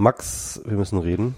[0.00, 1.34] Max, wir müssen reden.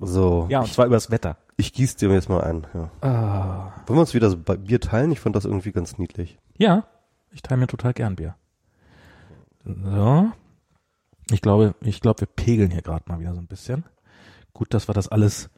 [0.00, 0.46] So.
[0.48, 1.36] Ja, und zwar über das Wetter.
[1.56, 2.64] Ich gieße dir jetzt mal ein.
[2.74, 2.90] Ja.
[3.00, 3.72] Ah.
[3.86, 5.10] Wollen wir uns wieder so Bier teilen?
[5.10, 6.38] Ich fand das irgendwie ganz niedlich.
[6.56, 6.84] Ja,
[7.32, 8.36] ich teile mir total gern Bier.
[9.64, 10.30] So.
[11.32, 13.84] Ich glaube, ich glaube, wir pegeln hier gerade mal wieder so ein bisschen.
[14.54, 15.50] Gut, dass wir das alles.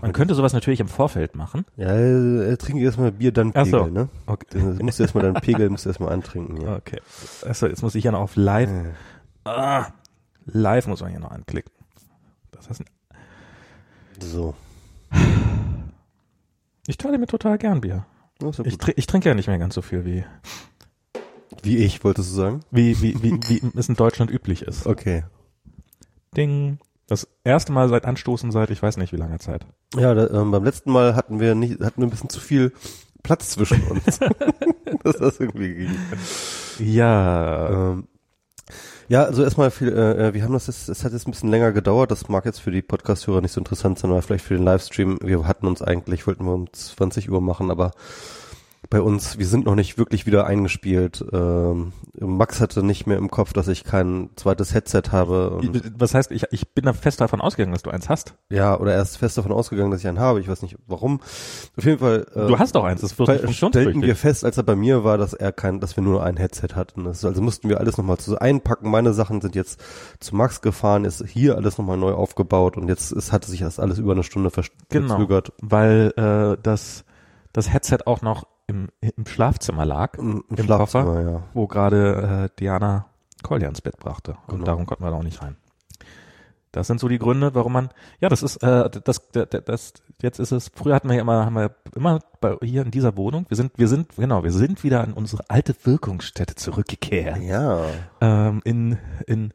[0.00, 1.64] Man könnte sowas natürlich im Vorfeld machen.
[1.76, 3.86] Ja, äh, trinke erstmal Bier, dann Pegel, so.
[3.86, 4.08] ne?
[4.26, 4.46] Okay.
[4.52, 6.76] Du musst erstmal deinen Pegel, musst du erstmal antrinken, ja.
[6.76, 7.00] Okay.
[7.44, 8.70] Achso, jetzt muss ich ja noch auf Live.
[9.44, 9.88] Ah,
[10.46, 11.72] live muss man hier noch anklicken.
[12.52, 12.82] Das heißt,
[14.20, 14.54] So.
[16.86, 18.06] ich teile mir total gern Bier.
[18.42, 20.24] Ja, ist Ich, tr ich trinke ja nicht mehr ganz so viel wie
[21.62, 22.60] Wie ich, wolltest du sagen?
[22.70, 24.86] wie wie wie, wie es in Deutschland üblich ist.
[24.86, 25.24] Okay.
[26.36, 26.78] Ding.
[27.06, 29.66] Das erste Mal seit Anstoßen seit ich weiß nicht wie langer Zeit.
[29.94, 32.72] Ja, da, ähm, beim letzten Mal hatten wir nicht, hatten wir ein bisschen zu viel
[33.22, 34.18] Platz zwischen uns.
[35.04, 35.96] das ist irgendwie ging.
[36.78, 37.92] Ja.
[37.92, 38.08] Ähm,
[39.08, 41.72] ja, also erstmal viel, äh, wir haben das jetzt, es hat jetzt ein bisschen länger
[41.72, 44.64] gedauert, das mag jetzt für die Podcast-Hörer nicht so interessant sein, aber vielleicht für den
[44.64, 47.92] Livestream, wir hatten uns eigentlich, wollten wir um 20 Uhr machen, aber
[48.90, 51.24] bei uns, wir sind noch nicht wirklich wieder eingespielt.
[51.32, 55.60] Ähm, Max hatte nicht mehr im Kopf, dass ich kein zweites Headset habe.
[55.98, 58.34] Was heißt, ich, ich bin da fest davon ausgegangen, dass du eins hast.
[58.50, 60.40] ja, oder er ist fest davon ausgegangen, dass ich einen habe.
[60.40, 61.20] Ich weiß nicht warum.
[61.76, 62.26] Auf jeden Fall.
[62.34, 65.02] Äh, Du hast doch eins, das wird Weil stellten wir fest, als er bei mir
[65.02, 67.04] war, dass er kein, dass wir nur ein Headset hatten.
[67.04, 68.90] Das, also mussten wir alles nochmal zu einpacken.
[68.90, 69.80] Meine Sachen sind jetzt
[70.20, 73.80] zu Max gefahren, ist hier alles nochmal neu aufgebaut und jetzt ist, hatte sich das
[73.80, 75.08] alles über eine Stunde vers- Genau.
[75.08, 75.52] verzögert.
[75.60, 77.04] Weil äh, das,
[77.52, 81.42] das Headset auch noch im, im Schlafzimmer lag, Im, im Im Schlafzimmer, ja.
[81.52, 83.06] wo gerade äh, Diana
[83.42, 84.36] Kolja ins Bett brachte.
[84.46, 84.64] Und Genau.
[84.64, 85.56] darum konnten wir da auch nicht rein.
[86.72, 90.40] Das sind so die Gründe, warum man, ja, das ist, äh, das, das, das, jetzt
[90.40, 93.46] ist es, früher hatten wir ja immer, haben wir immer bei, hier in dieser Wohnung,
[93.48, 97.40] wir sind, wir sind, genau, wir sind wieder an unsere alte Wirkungsstätte zurückgekehrt.
[97.42, 97.84] Ja.
[98.20, 98.98] ähm, in,
[99.28, 99.52] in,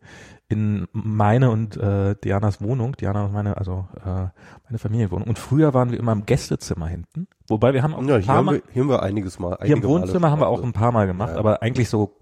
[0.50, 4.28] in meine und äh, Dianas Wohnung, Diana und meine, also äh,
[4.67, 5.28] meine Familienwohnung.
[5.28, 8.26] Und früher waren wir immer im Gästezimmer hinten, wobei wir haben auch Ja, ein hier
[8.27, 9.49] paar haben, Mal, wir, hier haben wir einiges mal.
[9.61, 11.37] hier im einige Male Wohnzimmer haben wir auch schon ein paar Mal gemacht, Ja.
[11.39, 12.17] aber eigentlich so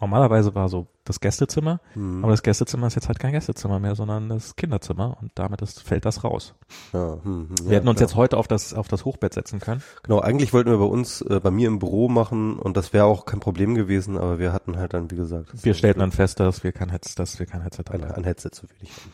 [0.00, 2.22] normalerweise war so das Gästezimmer, Hm.
[2.24, 5.82] aber das Gästezimmer ist jetzt halt kein Gästezimmer mehr, sondern das Kinderzimmer und damit ist,
[5.82, 6.54] fällt das raus.
[6.92, 8.08] Ja, hm, hm, Wir hätten uns klar.
[8.08, 9.82] jetzt heute auf das auf das Hochbett setzen können.
[10.02, 13.04] Genau, eigentlich wollten wir bei uns, äh, bei mir im Büro machen und das wäre
[13.04, 16.40] auch kein Problem gewesen, aber wir hatten halt dann, wie gesagt, Wir stellten dann fest,
[16.40, 18.04] dass wir kein Headset, dass wir kein Headset haben.
[18.04, 19.12] ein Headset zu wenig haben.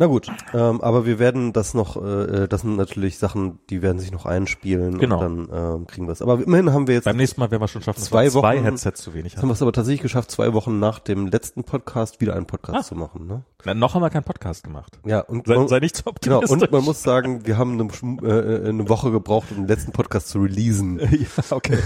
[0.00, 3.98] Na gut, ähm, aber wir werden das noch, äh, das sind natürlich Sachen, die werden
[3.98, 5.22] sich noch einspielen Genau.
[5.22, 6.22] und dann ähm, kriegen wir es.
[6.22, 8.56] Aber immerhin haben wir jetzt, Beim nächsten Mal werden wir schon schaffen, Zwei wir zwei
[8.56, 9.48] Wochen- Headsets zu wenig haben haben.
[9.50, 12.82] wir es aber tatsächlich geschafft, zwei Wochen nach dem letzten Podcast wieder einen Podcast Ah.
[12.82, 13.26] zu machen.
[13.26, 13.42] Ne?
[13.66, 14.98] Na, noch haben wir keinen Podcast gemacht.
[15.04, 16.62] Ja, und Sei, man, sei nicht so genau, optimistisch.
[16.68, 19.92] und man muss sagen, wir haben eine, Schm- äh, eine Woche gebraucht, um den letzten
[19.92, 20.98] Podcast zu releasen.
[21.10, 21.76] ja, okay.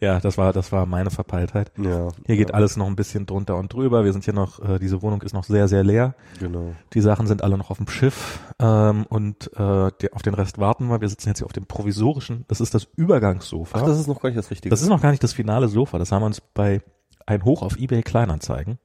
[0.00, 1.72] Ja, das war, das war meine Verpeiltheit.
[1.78, 4.04] Ja, Hier geht ja, alles noch ein bisschen drunter und drüber.
[4.04, 6.14] Wir sind hier noch, äh, diese Wohnung ist noch sehr, sehr leer.
[6.38, 6.74] genau.
[6.92, 10.58] Die Sachen sind alle noch auf dem Schiff ähm, und äh, die, auf den Rest
[10.58, 11.00] warten wir.
[11.00, 13.78] Wir sitzen jetzt hier auf dem provisorischen, das ist das Übergangssofa.
[13.80, 14.70] Ach, das ist noch gar nicht das Richtige.
[14.70, 15.98] das ist noch gar nicht das finale Sofa.
[15.98, 16.82] Das haben wir uns bei
[17.24, 18.78] ein Hoch auf eBay Kleinanzeigen.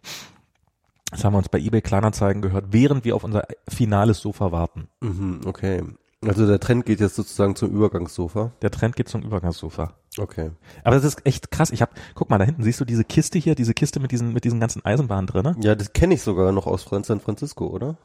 [1.12, 4.88] Das haben wir uns bei eBay Kleinanzeigen gehört, während wir auf unser finales Sofa warten.
[5.02, 5.84] Mhm, okay.
[6.26, 8.52] Also der Trend geht jetzt sozusagen zum Übergangssofa.
[8.62, 9.94] Der Trend geht zum Übergangssofa.
[10.18, 10.52] Okay.
[10.84, 11.72] Aber das ist echt krass.
[11.72, 14.34] Ich hab, guck mal, da hinten siehst du diese Kiste hier, diese Kiste mit diesen,
[14.34, 15.56] mit diesen ganzen Eisenbahnen drinne.
[15.62, 17.98] Ja, das kenne ich sogar noch aus San Francisco, oder?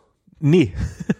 [0.44, 0.74] Nee.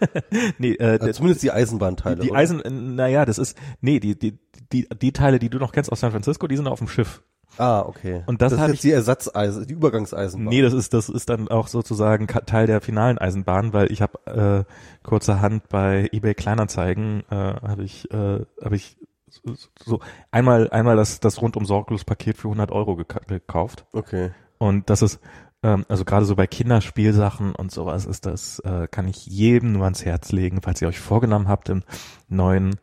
[0.58, 2.16] nee, äh, Also der- zumindest die Eisenbahnteile.
[2.22, 2.38] die oder?
[2.40, 4.38] Eisen, naja, das ist, nee, die, die,
[4.72, 7.22] die, die Teile, die du noch kennst aus San Francisco, die sind auf dem Schiff.
[7.58, 8.22] Ah, okay.
[8.26, 10.48] Und das das ist hab jetzt die Ersatzeisen, die Übergangseisenbahn.
[10.48, 14.66] Nee, das ist, das ist dann auch sozusagen Teil der finalen Eisenbahn, weil ich habe
[14.66, 18.96] äh, kurzerhand bei eBay Kleinanzeigen äh, habe ich, äh, habe ich
[19.28, 19.54] so,
[19.84, 20.00] so
[20.30, 23.84] einmal, einmal das, das rundum sorglos Paket für 100 Euro geka- gekauft.
[23.92, 24.30] Okay.
[24.58, 25.20] Und das ist,
[25.62, 29.84] ähm, also gerade so bei Kinderspielsachen und sowas ist das, äh, kann ich jedem nur
[29.84, 31.82] ans Herz legen, falls ihr euch vorgenommen habt, im
[32.28, 32.76] neuen,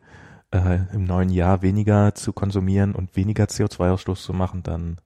[0.50, 5.00] äh, im neuen Jahr weniger zu konsumieren und weniger CO2-Ausstoß zu machen, dann,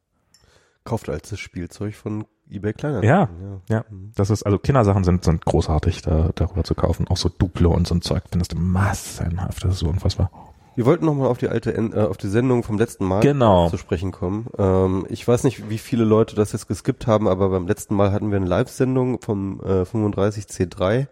[0.85, 3.03] Kauft als das Spielzeug von eBay Kleiner.
[3.03, 3.29] Ja.
[3.71, 4.13] ja, Mhm.
[4.15, 7.09] das ist, also Kindersachen sind, sind großartig, da, darüber zu kaufen.
[7.09, 10.31] Auch so Duplo und so ein Zeug findest du massenhaft, das ist so unfassbar.
[10.77, 13.69] Wir wollten nochmal auf die alte, äh, auf die Sendung vom letzten Mal Genau.
[13.69, 14.47] zu sprechen kommen.
[14.59, 18.13] Ähm, ich weiß nicht, wie viele Leute das jetzt geskippt haben, aber beim letzten Mal
[18.13, 21.07] hatten wir eine Live-Sendung vom äh, 35C3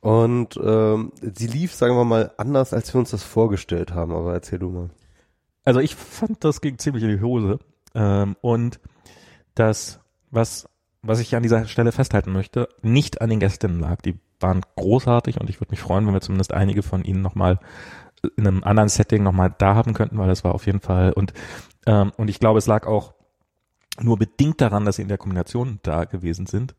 [0.00, 4.12] und ähm, sie lief, sagen wir mal, anders, als wir uns das vorgestellt haben.
[4.12, 4.90] Aber erzähl du mal.
[5.64, 7.58] Also ich fand, das ging ziemlich in die Hose.
[7.94, 8.80] Ähm, und
[9.54, 10.68] das, was,
[11.02, 14.02] was ich an dieser Stelle festhalten möchte, nicht an den Gästinnen lag.
[14.02, 17.58] Die waren großartig und ich würde mich freuen, wenn wir zumindest einige von ihnen nochmal
[18.36, 21.32] in einem anderen Setting nochmal da haben könnten, weil das war auf jeden Fall und,
[21.86, 23.14] ähm, und ich glaube, es lag auch
[24.00, 26.74] nur bedingt daran, dass sie in der Kombination da gewesen sind.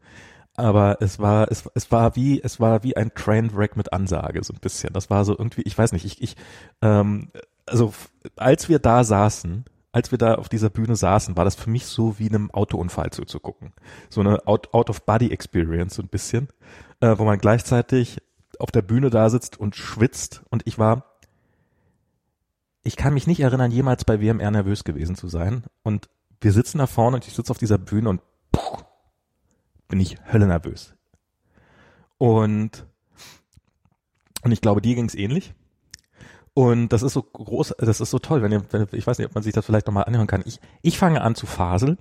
[0.57, 4.53] aber es war, es, es war wie, es war wie ein Trainwreck mit Ansage, so
[4.53, 4.93] ein bisschen.
[4.93, 6.35] Das war so irgendwie, ich weiß nicht, ich, ich,
[6.81, 7.29] ähm,
[7.65, 7.93] also
[8.37, 11.85] als wir da saßen, als wir da auf dieser Bühne saßen, war das für mich
[11.85, 13.73] so wie einem Autounfall zuzugucken.
[14.09, 16.49] So eine Out-of-Body-Experience so ein bisschen,
[16.99, 18.21] äh, wo man gleichzeitig
[18.59, 21.14] auf der Bühne da sitzt und schwitzt und ich war,
[22.85, 26.07] ich kann mich nicht erinnern, jemals bei WMR nervös gewesen zu sein und
[26.39, 28.21] wir sitzen da vorne und ich sitze auf dieser Bühne und
[28.51, 28.77] puh,
[29.87, 30.93] bin ich höllenervös.
[32.19, 32.85] Und,
[34.43, 35.55] und ich glaube, dir ging es ähnlich.
[36.53, 39.27] Und das ist so groß, das ist so toll, wenn ihr, wenn, ich weiß nicht,
[39.27, 40.43] ob man sich das vielleicht nochmal anhören kann.
[40.45, 41.97] Ich, ich fange an zu faseln,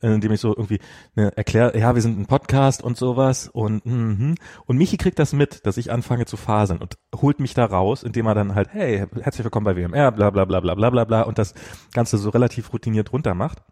[0.00, 0.78] indem ich so irgendwie
[1.14, 4.34] ne, erkläre, ja, wir sind ein Podcast und sowas und mm,
[4.66, 8.02] und Michi kriegt das mit, dass ich anfange zu faseln und holt mich da raus,
[8.02, 11.04] indem er dann halt, hey, herzlich willkommen bei WMR, bla bla bla bla bla bla
[11.04, 11.54] bla und das
[11.92, 13.62] Ganze so relativ routiniert runter macht,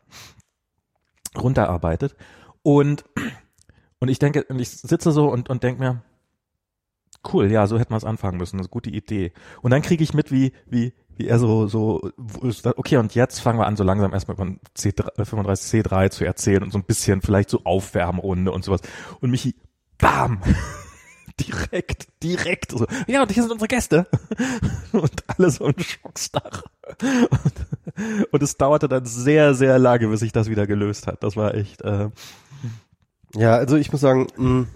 [1.36, 2.16] runterarbeitet
[2.62, 3.04] und
[4.00, 6.02] und ich denke, und ich sitze so und und denke mir,
[7.32, 9.32] cool, ja, so hätten wir es anfangen müssen, das ist eine gute Idee.
[9.62, 12.10] Und dann kriege ich mit, wie, wie, wie er so, so,
[12.76, 16.62] okay, und jetzt fangen wir an, so langsam erstmal von C3, 35 C3 zu erzählen
[16.62, 18.80] und so ein bisschen vielleicht so Aufwärmrunde und sowas.
[19.20, 19.54] Und Michi,
[19.98, 20.40] bam!
[21.40, 24.06] direkt, direkt so, ja, und hier sind unsere Gäste.
[24.92, 26.64] und alle so ein Schockstarre.
[27.00, 31.22] Und, und es dauerte dann sehr, sehr lange, bis sich das wieder gelöst hat.
[31.22, 32.10] Das war echt, äh,
[33.34, 34.66] Ja, also ich muss sagen, mh,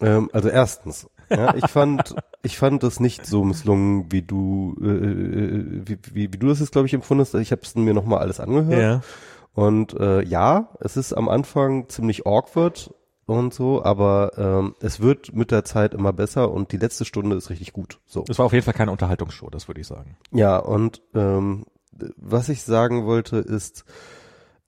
[0.00, 4.86] ähm, also erstens, ja, ich fand, ich fand das nicht so misslungen, wie du, äh,
[4.86, 7.34] äh wie, wie, wie du das jetzt, glaube ich, empfunden hast.
[7.34, 8.82] Ich habe es mir nochmal alles angehört.
[8.82, 9.00] ja.
[9.52, 12.94] Und äh, ja, es ist am Anfang ziemlich awkward
[13.26, 17.36] und so, aber ähm, es wird mit der Zeit immer besser und die letzte Stunde
[17.36, 18.00] ist richtig gut.
[18.06, 18.24] So.
[18.28, 20.16] Es war auf jeden Fall keine Unterhaltungsshow, das würde ich sagen.
[20.32, 21.64] Ja, und ähm,
[22.16, 23.84] was ich sagen wollte ist,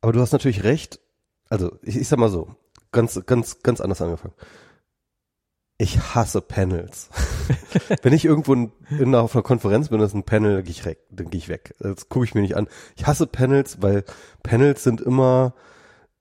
[0.00, 1.00] aber du hast natürlich recht,
[1.48, 2.54] also ich, ich sag mal so,
[2.90, 4.34] ganz, ganz, ganz anders angefangen.
[5.82, 7.10] Ich hasse Panels.
[8.02, 8.70] Wenn ich irgendwo in,
[9.00, 11.48] in, auf einer Konferenz bin, ist ein Panel, dann gehe ich, weg, dann gehe ich
[11.48, 11.74] weg.
[11.80, 12.68] Das gucke ich mir nicht an.
[12.94, 14.04] Ich hasse Panels, weil
[14.44, 15.54] Panels sind immer,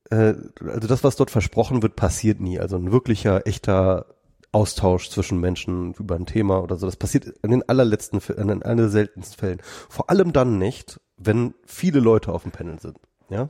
[0.09, 0.33] äh,
[0.65, 2.59] also das, was dort versprochen wird, passiert nie.
[2.59, 4.07] Also ein wirklicher, echter
[4.51, 6.87] Austausch zwischen Menschen über ein Thema oder so.
[6.87, 9.61] Das passiert in den allerletzten, in den allerseltensten Fällen.
[9.89, 12.97] Vor allem dann nicht, wenn viele Leute auf dem Panel sind.
[13.29, 13.49] Ja,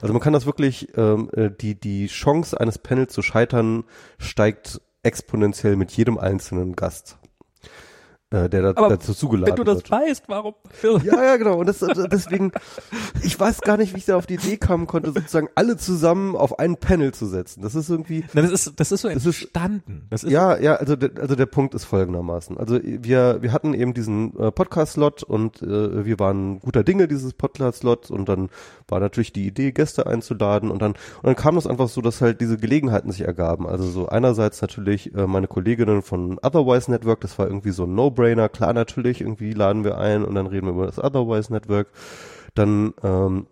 [0.00, 3.84] also man kann das wirklich, ähm, äh, die die Chance eines Panels zu scheitern
[4.18, 7.18] steigt exponentiell mit jedem einzelnen Gast,
[8.32, 9.90] äh, der da, Aber dazu zugeladen Wenn du das wird.
[9.90, 10.54] weißt, warum?
[10.82, 11.58] Ja, ja, genau.
[11.58, 11.78] Und das,
[12.10, 12.52] deswegen,
[13.22, 16.34] ich weiß gar nicht, wie ich da auf die Idee kommen konnte, sozusagen alle zusammen
[16.34, 17.62] auf ein Panel zu setzen.
[17.62, 20.06] Das ist irgendwie, Na, das ist, das ist so Das entstanden.
[20.10, 22.56] Das ist, ja, ja, also der, also der Punkt ist folgendermaßen.
[22.56, 27.34] Also wir, wir hatten eben diesen äh, Podcast-Slot und äh, wir waren guter Dinge, dieses
[27.34, 28.48] Podcast-Slot und dann
[28.88, 32.20] war natürlich die Idee, Gäste einzuladen und dann, und dann kam das einfach so, dass
[32.20, 33.66] halt diese Gelegenheiten sich ergaben.
[33.66, 37.94] Also so einerseits natürlich äh, meine Kolleginnen von Otherwise Network, das war irgendwie so ein
[37.94, 41.88] No-Brainer, klar natürlich, irgendwie laden wir ein und dann reden wir über das Otherwise Network.
[42.54, 43.46] Dann ähm,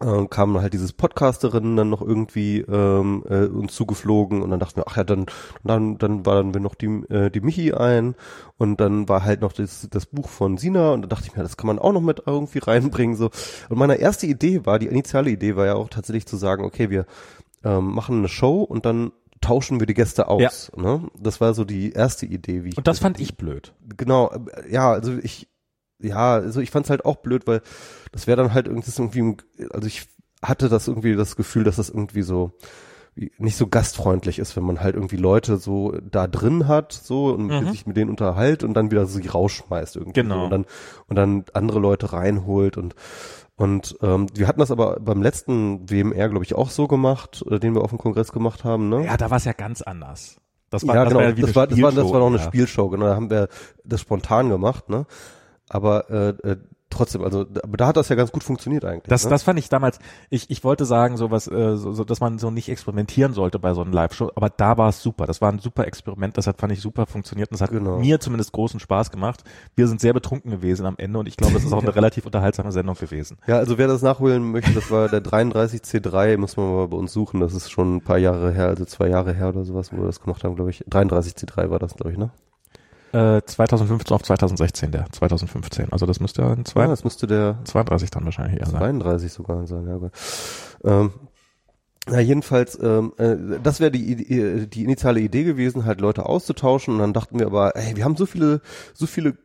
[0.00, 4.76] äh, kamen halt dieses Podcasterinnen dann noch irgendwie ähm, äh, uns zugeflogen und dann dachten
[4.76, 5.26] wir, ach ja, dann
[5.62, 8.14] dann dann waren wir noch die äh, die Michi ein
[8.58, 11.42] und dann war halt noch das das Buch von Sina und da dachte ich mir,
[11.42, 13.30] das kann man auch noch mit irgendwie reinbringen so.
[13.68, 16.90] Und meine erste Idee war, die initiale Idee war ja auch tatsächlich zu sagen, okay,
[16.90, 17.06] wir
[17.64, 19.12] ähm, machen eine Show und dann
[19.44, 20.72] tauschen wir die Gäste aus.
[20.76, 21.08] Ne?
[21.18, 23.74] Das war so die erste Idee, wie ich und das fand ich blöd.
[23.96, 24.32] genau,
[24.70, 25.48] ja, also ich,
[26.00, 27.60] ja, also ich fand's halt auch blöd, weil
[28.12, 29.36] das wäre dann halt irgendwie,
[29.72, 30.06] also ich
[30.42, 32.52] hatte das irgendwie das Gefühl, dass das irgendwie so
[33.38, 37.46] nicht so gastfreundlich ist, wenn man halt irgendwie Leute so da drin hat, so und
[37.46, 37.70] Mhm.
[37.70, 40.44] sich mit denen unterhält und dann wieder so sie rausschmeißt irgendwie Genau.
[40.44, 40.66] und dann
[41.06, 42.96] und dann andere Leute reinholt und
[43.56, 47.60] und ähm, wir hatten das aber beim letzten WMR glaube ich auch so gemacht, äh,
[47.60, 49.04] den wir auf dem Kongress gemacht haben, ne?
[49.04, 50.40] Ja, da war es ja ganz anders.
[50.70, 51.20] Das war, ja, das genau.
[51.20, 52.48] war ja wie das, war, das, war, das war noch eine Spielshow, ja.
[52.48, 53.06] Spielshow, genau.
[53.06, 53.48] Da haben wir
[53.84, 55.06] das spontan gemacht, ne?
[55.68, 56.56] Aber äh, äh,
[56.94, 59.08] trotzdem, also da- aber da hat das ja ganz gut funktioniert eigentlich.
[59.08, 59.30] Das, ne?
[59.30, 59.98] das fand ich damals,
[60.30, 63.58] ich, ich wollte sagen, so was, äh, so, so, dass man so nicht experimentieren sollte
[63.58, 65.26] bei so einem Live-Show, aber da war es super.
[65.26, 67.98] Das war ein super Experiment, das hat, fand ich, super funktioniert und das hat Genau.
[67.98, 69.44] mir zumindest großen Spaß gemacht.
[69.76, 72.24] Wir sind sehr betrunken gewesen am Ende und ich glaube, es ist auch eine relativ
[72.26, 73.36] unterhaltsame Sendung gewesen.
[73.46, 77.12] ja, also wer das nachholen möchte, das war der 33C3, muss man mal bei uns
[77.12, 77.40] suchen.
[77.40, 80.06] Das ist schon ein paar Jahre her, also zwei Jahre her oder sowas, wo wir
[80.06, 80.84] das gemacht haben, glaube ich.
[80.90, 82.30] 33C3 war das, glaube ich, ne?
[83.14, 85.92] Äh, 2015 auf 2016, der 2015.
[85.92, 88.78] Also das müsste ja ein Ja, zwei, das müsste der 32 dann wahrscheinlich eher sein.
[88.80, 89.94] 32 sogar sein, ja.
[89.94, 90.10] Aber,
[90.82, 91.12] ähm,
[92.06, 96.94] na jedenfalls, ähm, äh, das wäre die, Idee- die initiale Idee gewesen, halt Leute auszutauschen
[96.94, 98.60] und dann dachten wir aber, ey, wir haben so viele,
[98.94, 99.36] so viele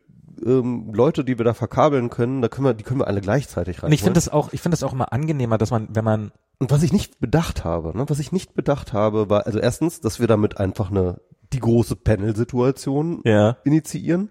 [0.44, 3.82] ähm, Leute, die wir da verkabeln können, da können wir, die können wir alle gleichzeitig
[3.82, 3.88] rein.
[3.88, 6.32] Und ich finde das auch, ich finde das auch immer angenehmer, dass man, wenn man
[6.58, 10.00] und was ich nicht bedacht habe, ne, was ich nicht bedacht habe, war, also erstens,
[10.00, 11.20] dass wir damit einfach eine,
[11.52, 13.56] die große Panel-Situation Ja.
[13.64, 14.28] initiieren.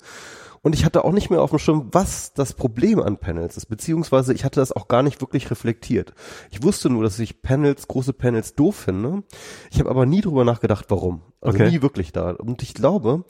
[0.61, 3.67] Und ich hatte auch nicht mehr auf dem Schirm, was das Problem an Panels ist,
[3.67, 6.13] beziehungsweise ich hatte das auch gar nicht wirklich reflektiert.
[6.51, 9.23] Ich wusste nur, dass ich Panels, große Panels doof finde.
[9.71, 11.21] Ich habe aber nie drüber nachgedacht, warum.
[11.39, 11.71] Also Okay.
[11.71, 12.31] nie wirklich da.
[12.31, 13.23] Und ich glaube,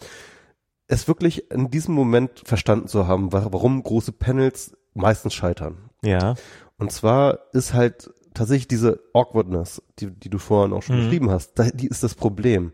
[0.88, 5.92] es wirklich in diesem Moment verstanden zu haben, wa- warum große Panels meistens scheitern.
[6.04, 6.34] Ja.
[6.80, 11.04] Und zwar ist halt tatsächlich diese Awkwardness, die, die du vorhin auch schon Mhm.
[11.04, 12.74] beschrieben hast, da, die ist das Problem.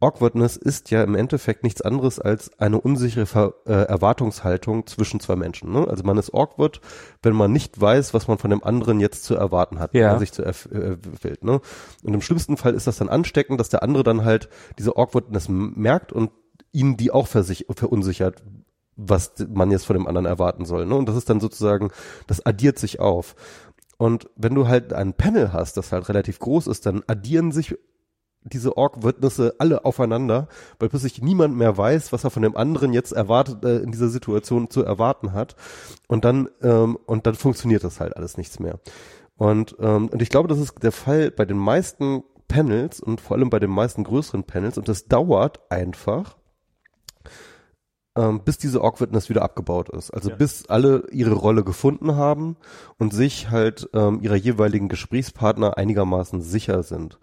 [0.00, 5.36] Awkwardness ist ja im Endeffekt nichts anderes als eine unsichere Ver äh, Erwartungshaltung zwischen zwei
[5.36, 5.72] Menschen.
[5.72, 5.86] Ne?
[5.88, 6.80] Also man ist awkward,
[7.22, 10.00] wenn man nicht weiß, was man von dem anderen jetzt zu erwarten hat, Ja.
[10.02, 11.42] wenn man sich zu äh, erfüllt.
[11.44, 11.60] Ne?
[12.02, 15.48] Und im schlimmsten Fall ist das dann ansteckend, dass der andere dann halt diese Awkwardness
[15.48, 16.30] merkt und
[16.72, 18.42] ihn die auch verunsichert,
[18.96, 20.84] was man jetzt von dem anderen erwarten soll.
[20.84, 20.94] Ne?
[20.94, 21.90] Und das ist dann sozusagen,
[22.26, 23.34] das addiert sich auf.
[23.96, 27.78] Und wenn du halt ein Panel hast, das halt relativ groß ist, dann addieren sich
[28.52, 30.48] diese Awkwardnisse alle aufeinander,
[30.78, 34.08] weil plötzlich niemand mehr weiß, was er von dem anderen jetzt erwartet, äh, in dieser
[34.08, 35.56] Situation zu erwarten hat.
[36.08, 38.78] Und dann, ähm, und dann funktioniert das halt alles nichts mehr.
[39.36, 43.36] Und, ähm, und ich glaube, das ist der Fall bei den meisten Panels und vor
[43.36, 44.78] allem bei den meisten größeren Panels.
[44.78, 46.36] Und das dauert einfach,
[48.16, 50.10] ähm, bis diese Awkwardness wieder abgebaut ist.
[50.10, 50.36] Also Ja.
[50.36, 52.56] bis alle ihre Rolle gefunden haben
[52.98, 57.18] und sich halt ähm, ihrer jeweiligen Gesprächspartner einigermaßen sicher sind.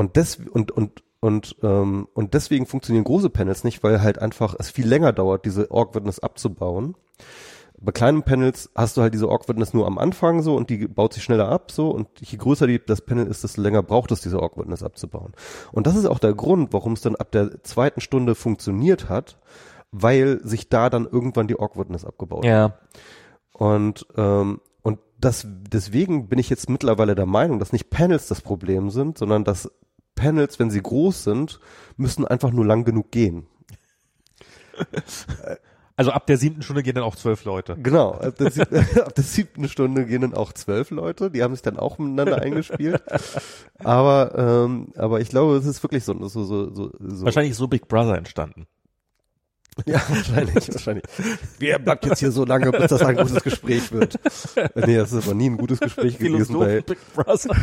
[0.00, 4.54] Und des und und und ähm, und deswegen funktionieren große Panels nicht, weil halt einfach
[4.58, 6.94] es viel länger dauert, diese Awkwardness abzubauen.
[7.78, 11.12] Bei kleinen Panels hast du halt diese Awkwardness nur am Anfang so und die baut
[11.12, 14.22] sich schneller ab so und je größer die, das Panel ist, desto länger braucht es,
[14.22, 15.34] diese Awkwardness abzubauen.
[15.70, 19.36] Und das ist auch der Grund, warum es dann ab der zweiten Stunde funktioniert hat,
[19.92, 22.50] weil sich da dann irgendwann die Awkwardness abgebaut hat.
[22.50, 22.78] Ja.
[23.52, 28.40] Und, ähm, und das, deswegen bin ich jetzt mittlerweile der Meinung, dass nicht Panels das
[28.40, 29.70] Problem sind, sondern dass
[30.14, 31.60] Panels, wenn sie groß sind,
[31.96, 33.46] müssen einfach nur lang genug gehen.
[36.00, 37.76] Also ab der siebten Stunde gehen dann auch zwölf Leute.
[37.76, 41.54] Genau, ab der, sieb ab der siebten Stunde gehen dann auch zwölf Leute, die haben
[41.54, 43.02] sich dann auch miteinander eingespielt.
[43.84, 47.24] Aber, ähm, aber ich glaube, es ist wirklich so, so, so, so, so.
[47.26, 48.66] Wahrscheinlich ist so Big Brother entstanden.
[49.86, 51.04] Ja, wahrscheinlich, wahrscheinlich.
[51.58, 54.18] Wer bleibt jetzt hier so lange, bis das ein gutes Gespräch wird?
[54.74, 57.56] Nee, das ist aber nie ein gutes Gespräch gewesen bei, Big Brother.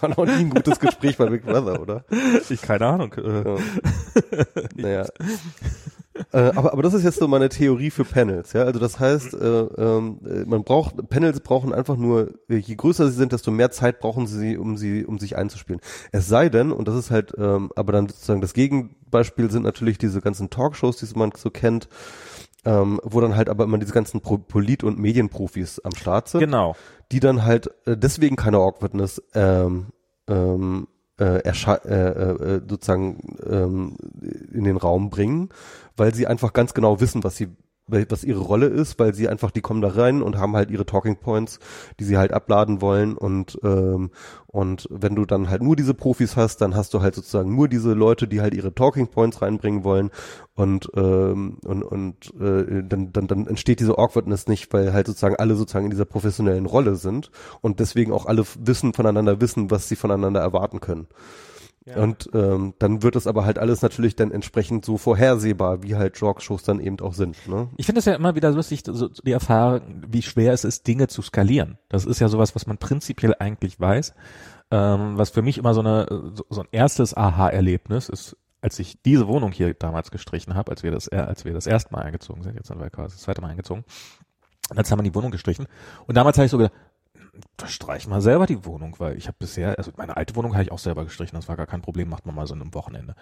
[0.00, 2.04] war noch nie ein gutes Gespräch bei Big Brother, oder?
[2.48, 3.12] Ich keine Ahnung.
[3.14, 3.56] Äh, Ja.
[4.76, 5.06] naja.
[6.32, 8.62] Äh, aber, aber das ist jetzt so meine Theorie für Panels, ja.
[8.62, 13.16] Also das heißt, äh, ähm, äh, man braucht, Panels brauchen einfach nur, je größer sie
[13.16, 15.80] sind, desto mehr Zeit brauchen sie, um sie, um sich einzuspielen.
[16.12, 19.98] Es sei denn, und das ist halt, ähm, aber dann sozusagen das Gegenbeispiel sind natürlich
[19.98, 21.88] diese ganzen Talkshows, die man so kennt,
[22.64, 26.40] ähm, wo dann halt aber immer diese ganzen Pro Polit- und Medienprofis am Start sind
[26.40, 26.76] genau.
[27.10, 29.86] die dann halt äh, deswegen keine Awkwardness ähm,
[30.28, 30.86] ähm,
[31.20, 33.96] äh, erscha- äh, äh, sozusagen ähm,
[34.52, 35.50] in den Raum bringen,
[35.96, 37.48] weil sie einfach ganz genau wissen, was sie
[37.90, 40.86] was ihre Rolle ist, weil sie einfach, die kommen da rein und haben halt ihre
[40.86, 41.58] Talking Points,
[41.98, 44.10] die sie halt abladen wollen und ähm,
[44.52, 47.68] und wenn du dann halt nur diese Profis hast, dann hast du halt sozusagen nur
[47.68, 50.10] diese Leute, die halt ihre Talking Points reinbringen wollen
[50.54, 55.36] und ähm, und und äh, dann, dann dann entsteht diese Awkwardness nicht, weil halt sozusagen
[55.36, 57.30] alle sozusagen in dieser professionellen Rolle sind
[57.60, 61.06] und deswegen auch alle wissen voneinander wissen, was sie voneinander erwarten können.
[61.96, 66.16] Und ähm, dann wird es aber halt alles natürlich dann entsprechend so vorhersehbar, wie halt
[66.16, 67.36] Talkshows dann eben auch sind.
[67.48, 67.68] Ne?
[67.76, 71.08] Ich finde es ja immer wieder lustig, so die Erfahrung, wie schwer es ist, Dinge
[71.08, 71.78] zu skalieren.
[71.88, 74.14] Das ist ja sowas, was man prinzipiell eigentlich weiß.
[74.72, 79.02] Ähm, was für mich immer so, eine, so, so ein erstes Aha-Erlebnis ist, als ich
[79.02, 82.02] diese Wohnung hier damals gestrichen habe, als wir das, äh, als wir das erste Mal
[82.02, 83.84] eingezogen sind, jetzt sind wir quasi das zweite Mal eingezogen.
[84.70, 85.66] Und jetzt haben wir die Wohnung gestrichen.
[86.06, 86.74] Und damals habe ich so gedacht,
[87.64, 90.72] streich mal selber die Wohnung, weil ich habe bisher, also meine alte Wohnung habe ich
[90.72, 93.14] auch selber gestrichen, das war gar kein Problem, macht man mal so in einem Wochenende.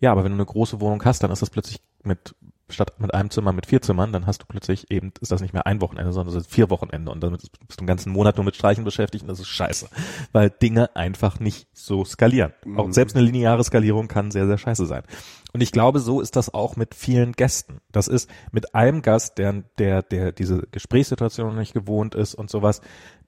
[0.00, 2.34] Ja, aber wenn du eine große Wohnung hast, dann ist das plötzlich mit
[2.68, 5.54] statt mit einem Zimmer mit vier Zimmern, dann hast du plötzlich eben, ist das nicht
[5.54, 8.36] mehr ein Wochenende, sondern das sind vier Wochenende und damit bist du einen ganzen Monat
[8.36, 9.88] nur mit Streichen beschäftigt und das ist scheiße,
[10.32, 12.52] weil Dinge einfach nicht so skalieren.
[12.76, 12.92] Auch Mhm.
[12.92, 15.04] selbst eine lineare Skalierung kann sehr, sehr scheiße sein.
[15.52, 17.80] Und ich glaube, so ist das auch mit vielen Gästen.
[17.92, 22.80] Das ist mit einem Gast, der, der, der diese Gesprächssituation nicht gewohnt ist und sowas,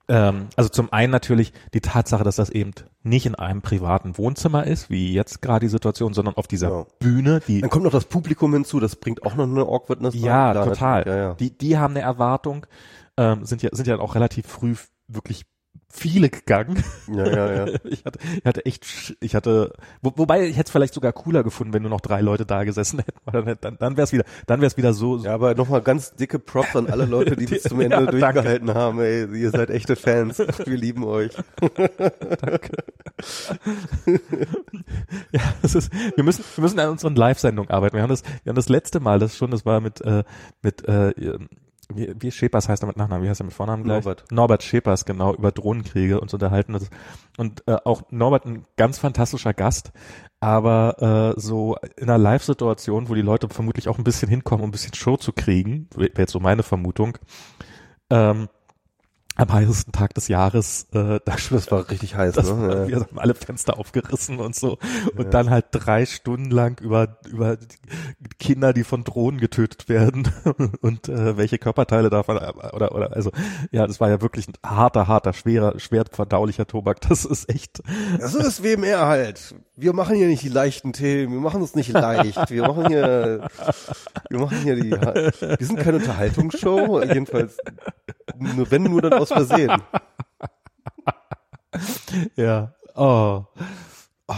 [0.08, 2.72] ähm, also zum einen natürlich die Tatsache, dass das eben
[3.02, 6.86] nicht in einem privaten Wohnzimmer ist, wie jetzt gerade die Situation, sondern auf dieser Ja.
[6.98, 10.14] Bühne, die Dann kommt noch das Publikum hinzu, das bringt auch noch eine Awkwardness.
[10.14, 11.04] ja, total.
[11.06, 11.34] Ja, ja.
[11.34, 12.66] Die, die haben eine Erwartung,
[13.16, 14.74] ähm, sind ja, sind ja auch relativ früh
[15.08, 15.44] wirklich
[15.90, 16.82] viele gegangen.
[17.08, 17.74] Ja, ja, ja.
[17.84, 21.42] Ich hatte, ich hatte echt, ich hatte, wo, wobei ich hätte es vielleicht sogar cooler
[21.42, 24.12] gefunden, wenn nur noch drei Leute da gesessen hätten, weil dann, dann, dann wäre es
[24.12, 27.36] wieder, dann wäre es wieder so, Ja, aber nochmal ganz dicke Props an alle Leute,
[27.36, 28.18] die bis zum Ende Ja, danke.
[28.20, 29.00] durchgehalten haben.
[29.00, 30.38] Ey, ihr seid echte Fans.
[30.38, 31.32] Wir lieben euch.
[35.32, 37.96] Ja, das ist, wir müssen, wir müssen an unseren Live-Sendungen arbeiten.
[37.96, 40.24] Wir haben das, wir haben das letzte Mal, das schon, das war mit, äh,
[40.62, 41.12] mit, äh,
[41.92, 44.04] wie, wie Schepers heißt er mit Nachnamen, wie heißt er mit Vornamen gleich?
[44.04, 44.30] Norbert.
[44.30, 46.78] Norbert Schepers, genau, über Drohnenkriege uns unterhalten.
[47.36, 49.92] Und äh, auch Norbert ein ganz fantastischer Gast,
[50.40, 54.68] aber äh, so in einer Live-Situation, wo die Leute vermutlich auch ein bisschen hinkommen, um
[54.68, 57.16] ein bisschen Show zu kriegen, wäre jetzt so meine Vermutung,
[58.10, 58.48] ähm,
[59.38, 62.60] am heißesten Tag des Jahres, äh, da Das war richtig heiß, das ne?
[62.60, 62.88] war, Ja.
[62.88, 64.78] wir haben alle Fenster aufgerissen und so.
[65.16, 67.56] Und dann halt drei Stunden lang über, über
[68.40, 70.28] Kinder, die von Drohnen getötet werden
[70.80, 73.30] und äh, welche Körperteile davon, oder, oder, also,
[73.70, 77.00] ja, das war ja wirklich ein harter, harter, schwerer, schwer verdaulicher Tobak.
[77.02, 77.80] Das ist echt,
[78.18, 79.54] Das ist WMR halt.
[79.76, 81.32] Wir machen hier nicht die leichten Themen.
[81.34, 82.50] Wir machen es nicht leicht.
[82.50, 83.48] Wir machen hier,
[84.28, 87.00] wir machen hier die, wir sind keine Unterhaltungsshow.
[87.04, 87.56] Jedenfalls,
[88.36, 89.76] nur wenn nur dann aus Versehen.
[92.36, 93.44] ja, oh.
[94.28, 94.34] oh.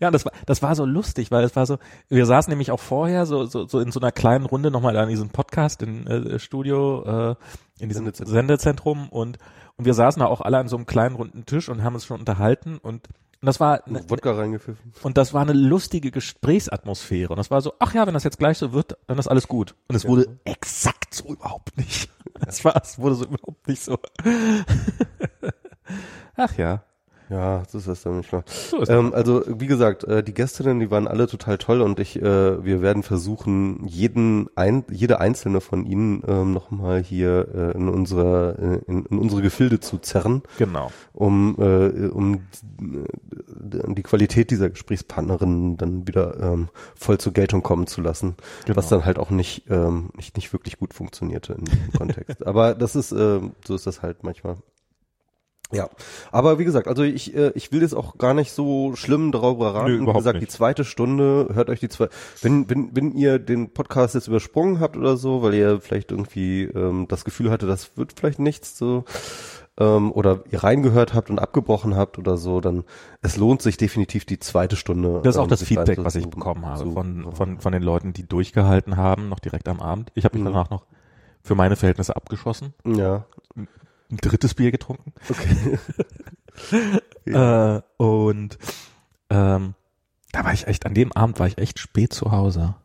[0.00, 1.78] Ja, das war, das war so lustig, weil es war so,
[2.08, 5.08] wir saßen nämlich auch vorher so, so, so in so einer kleinen Runde nochmal an
[5.08, 7.34] diesem Podcast in äh, Studio, äh,
[7.78, 8.34] in diesem Sendezentrum.
[8.34, 9.38] Sendezentrum und,
[9.76, 12.06] und wir saßen da auch alle an so einem kleinen runden Tisch und haben uns
[12.06, 13.08] schon unterhalten und,
[13.40, 14.92] und das war, ne, Wodka reingepfiffen.
[15.02, 18.38] und das war eine lustige Gesprächsatmosphäre und das war so, ach ja, wenn das jetzt
[18.38, 19.74] gleich so wird, dann ist alles gut.
[19.88, 22.10] Und es wurde exakt so überhaupt nicht.
[22.46, 23.98] Es war, es wurde so überhaupt nicht so.
[26.36, 26.82] ach ja,
[27.28, 28.44] Ja, das ist das dann manchmal.
[28.46, 28.96] so ist das.
[28.96, 32.64] Ähm, also wie gesagt, äh, die Gästinnen, die waren alle total toll und ich, äh,
[32.64, 38.82] wir werden versuchen, jeden ein, jede einzelne von ihnen ähm, nochmal hier äh, in unsere
[38.86, 40.90] äh, in, in unsere Gefilde zu zerren, Genau.
[41.12, 47.86] um äh, um äh, die Qualität dieser Gesprächspartnerin dann wieder ähm, voll zur Geltung kommen
[47.86, 48.76] zu lassen, Genau.
[48.76, 52.46] was dann halt auch nicht ähm, nicht nicht wirklich gut funktionierte in diesem Kontext.
[52.46, 54.56] Aber das ist so ist das halt manchmal.
[55.72, 55.88] Ja,
[56.30, 59.74] aber wie gesagt, also ich äh, ich will jetzt auch gar nicht so schlimm darüber
[59.74, 60.04] raten.
[60.04, 60.48] Nö, wie gesagt, nicht.
[60.52, 62.08] die zweite Stunde, hört euch die zwei.
[62.40, 66.62] Wenn wenn wenn ihr den Podcast jetzt übersprungen habt oder so, weil ihr vielleicht irgendwie
[66.64, 69.04] ähm, das Gefühl hatte, das wird vielleicht nichts so
[69.78, 72.84] ähm, oder ihr reingehört habt und abgebrochen habt oder so, dann
[73.20, 75.20] es lohnt sich definitiv die zweite Stunde.
[75.24, 77.82] Das ist auch ähm, das Feedback, was ich bekommen habe zu- von, von, von den
[77.82, 80.12] Leuten, die durchgehalten haben, noch direkt am Abend.
[80.14, 80.52] Ich habe mich Mhm.
[80.52, 80.84] danach noch
[81.42, 83.24] für meine Verhältnisse abgeschossen, Ja,
[84.10, 85.12] ein drittes Bier getrunken.
[85.28, 85.78] okay.
[87.26, 87.76] Ja.
[87.76, 88.56] Äh, und
[89.30, 89.74] ähm,
[90.32, 92.76] da war ich echt, an dem Abend war ich echt spät zu Hause.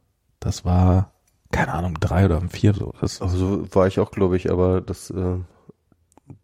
[0.41, 1.11] Das war,
[1.51, 2.93] keine Ahnung, drei oder um vier so.
[2.99, 5.37] Das, Also so war ich auch, glaube ich, aber das, äh,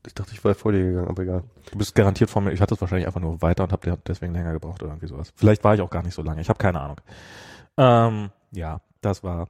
[0.06, 1.44] ich dachte, ich war vor dir gegangen, aber egal.
[1.72, 4.34] du bist garantiert vor mir, ich hatte es wahrscheinlich einfach nur weiter und habe deswegen
[4.34, 5.34] länger gebraucht oder irgendwie sowas.
[5.36, 7.02] Vielleicht war ich auch gar nicht so lange, ich habe keine Ahnung.
[7.78, 9.50] Ähm, ja, das war.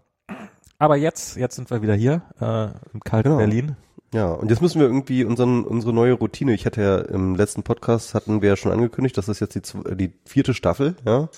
[0.80, 3.38] Aber jetzt, jetzt sind wir wieder hier äh, im kalten Genau.
[3.38, 3.76] Berlin.
[4.14, 7.64] Ja, und jetzt müssen wir irgendwie unseren, unsere neue Routine, ich hatte ja im letzten
[7.64, 11.30] Podcast, hatten wir ja schon angekündigt, das ist jetzt die, die vierte Staffel, ja.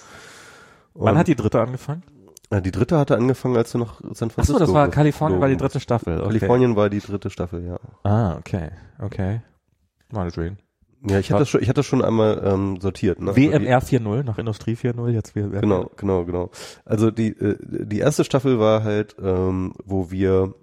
[0.93, 2.03] Wann Und, hat die dritte angefangen?
[2.51, 5.57] die dritte hatte angefangen, als du nach San Achso, Francisco das war Kalifornien, war die
[5.57, 6.17] dritte Staffel.
[6.17, 6.25] Okay.
[6.25, 7.79] Kalifornien war die dritte Staffel, ja.
[8.03, 9.41] Ah, okay, okay.
[10.11, 10.57] Meinetwegen.
[11.07, 13.21] Ja, ich hatte das schon, ich hatte das schon einmal ähm, sortiert.
[13.21, 13.29] Ne?
[13.29, 15.47] Also WMR 4.0, nach Industrie 4.0, jetzt wir.
[15.47, 16.49] Genau, genau, genau.
[16.85, 20.55] Also die äh, die erste Staffel war halt, ähm, wo wir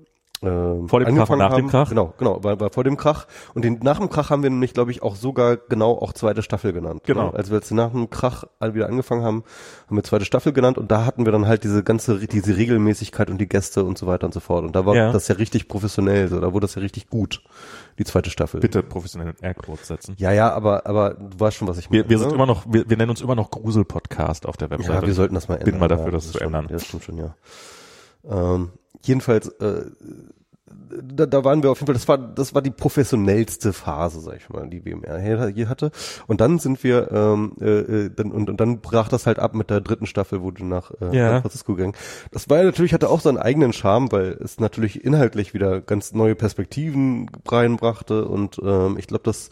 [0.42, 1.88] ähm, Vor dem Krach nach dem haben, Krach?
[1.88, 3.26] Genau, genau, war, war vor dem Krach.
[3.54, 6.42] Und den, nach dem Krach haben wir nämlich, glaube ich, auch sogar genau auch zweite
[6.42, 7.02] Staffel genannt.
[7.04, 7.30] Genau.
[7.30, 7.34] Ne?
[7.34, 9.44] Als wir jetzt nach dem Krach alle wieder angefangen haben,
[9.86, 13.30] haben wir zweite Staffel genannt und da hatten wir dann halt diese ganze, diese Regelmäßigkeit
[13.30, 14.64] und die Gäste und so weiter und so fort.
[14.64, 15.12] Und da war Ja.
[15.12, 17.42] das ja richtig professionell, so, da wurde das ja richtig gut,
[17.98, 18.60] die zweite Staffel.
[18.60, 20.16] Bitte professionell in Airquotes setzen.
[20.18, 22.04] Ja, ja, aber, aber du weißt schon, was ich meine.
[22.04, 22.34] Wir, wir sind ne?
[22.34, 24.92] immer noch, wir, wir nennen uns immer noch Grusel-Podcast auf der Webseite.
[24.92, 25.70] Ja, wir sollten das mal ändern.
[25.70, 26.66] Bin mal dafür, ja, das zu stimmt, ändern.
[26.68, 27.34] Ja, das stimmt schon, ja.
[28.28, 28.70] Ähm,
[29.02, 29.86] jedenfalls, äh,
[31.02, 34.36] da, da waren wir auf jeden Fall, das war, das war die professionellste Phase, sag
[34.36, 35.90] ich mal, die WMR hier hier hatte.
[36.26, 39.54] Und dann sind wir, ähm, äh, äh, dann, und, und dann brach das halt ab
[39.54, 41.32] mit der dritten Staffel, wo du nach äh, Ja.
[41.32, 41.94] San Francisco gegangen.
[42.30, 46.12] Das war ja natürlich, hatte auch seinen eigenen Charme, weil es natürlich inhaltlich wieder ganz
[46.12, 49.50] neue Perspektiven reinbrachte und ähm, ich glaube, das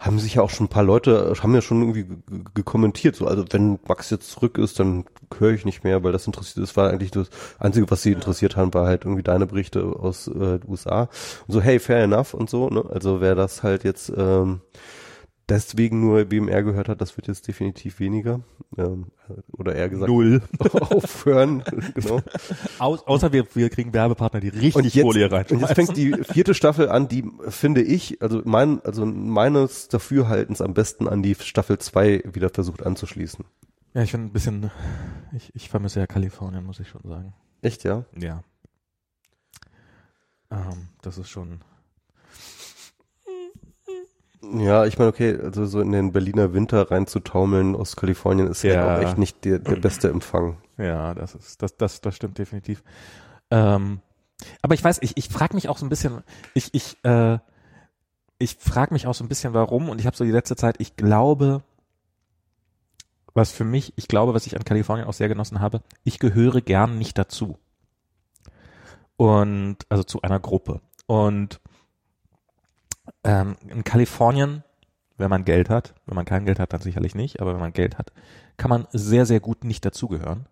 [0.00, 3.16] haben sich ja auch schon ein paar Leute, haben ja schon irgendwie ge- ge- gekommentiert,
[3.16, 5.04] so, also wenn Max jetzt zurück ist, dann
[5.38, 8.56] höre ich nicht mehr, weil das interessiert, das war eigentlich das Einzige, was sie interessiert
[8.56, 11.02] haben, war halt irgendwie deine Berichte aus äh, den USA.
[11.46, 12.84] Und so, hey, fair enough und so, ne?
[12.90, 14.60] Also wer das halt jetzt ähm,
[15.50, 18.40] deswegen nur BMR gehört hat, das wird jetzt definitiv weniger.
[18.78, 19.06] Ähm,
[19.52, 20.42] oder eher gesagt, Null.
[20.72, 21.62] aufhören.
[21.94, 22.22] genau.
[22.78, 25.44] Au außer wir, wir kriegen Werbepartner, die richtig Und jetzt, Folie rein.
[25.50, 30.60] und jetzt fängt die vierte Staffel an, die finde ich, also mein, also meines Dafürhaltens
[30.60, 33.44] am besten an die Staffel 2 wieder versucht anzuschließen.
[33.94, 34.70] Ja, ich finde ein bisschen,
[35.36, 37.34] ich, ich vermisse ja Kalifornien, muss ich schon sagen.
[37.60, 38.04] Echt, ja?
[38.16, 38.44] Ja.
[40.50, 41.60] Ähm, das ist schon.
[44.42, 48.72] Ja, ich meine, okay, also so in den Berliner Winter reinzutaumeln aus Kalifornien ist ja
[48.74, 48.96] Ja.
[48.96, 50.56] auch echt nicht der, der beste Empfang.
[50.78, 52.82] Ja, das ist, das, das, das stimmt definitiv.
[53.50, 54.00] Ähm,
[54.62, 56.22] aber ich weiß, ich, ich frage mich auch so ein bisschen,
[56.54, 57.38] ich, ich, äh,
[58.38, 60.76] ich frage mich auch so ein bisschen, warum, und ich habe so die letzte Zeit,
[60.78, 61.62] ich glaube,
[63.34, 66.62] was für mich, ich glaube, was ich an Kalifornien auch sehr genossen habe, ich gehöre
[66.62, 67.58] gern nicht dazu.
[69.18, 70.80] Und, also zu einer Gruppe.
[71.06, 71.60] Und
[73.24, 74.64] ähm, in Kalifornien,
[75.16, 77.72] wenn man Geld hat, wenn man kein Geld hat, dann sicherlich nicht, aber wenn man
[77.72, 78.12] Geld hat,
[78.56, 80.46] kann man sehr, sehr gut nicht dazugehören.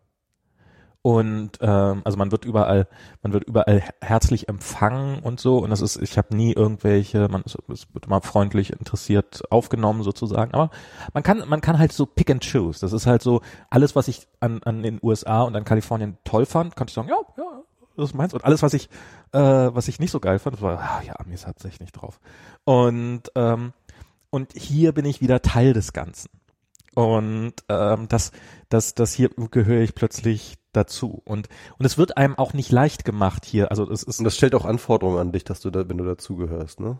[1.01, 2.89] Und ähm, also man wird überall,
[3.23, 5.59] man wird überall herzlich empfangen und so.
[5.59, 10.03] Und das ist, ich habe nie irgendwelche, man ist, es wird immer freundlich interessiert aufgenommen
[10.03, 10.53] sozusagen.
[10.53, 10.71] Aber
[11.15, 12.81] man kann, man kann halt so pick and choose.
[12.81, 16.47] Das ist halt so alles, was ich an, an den USA und an Kalifornien toll
[16.47, 17.63] fand, konnte ich sagen, ja, ja,
[17.99, 18.35] das ist meins.
[18.35, 18.89] Und alles, was ich,
[19.33, 22.21] äh, was ich nicht so geil fand, war, ah, ja, Amis hat sich nicht drauf.
[22.65, 23.73] Und ähm,
[24.31, 26.29] und hier bin ich wieder Teil des Ganzen.
[26.95, 28.33] Und ähm, das,
[28.69, 31.23] das, das hier gehöre ich plötzlich dazu.
[31.25, 33.71] Und und es wird einem auch nicht leicht gemacht hier.
[33.71, 36.05] Also es ist Und das stellt auch Anforderungen an dich, dass du da, wenn du
[36.05, 36.99] dazugehörst, ne?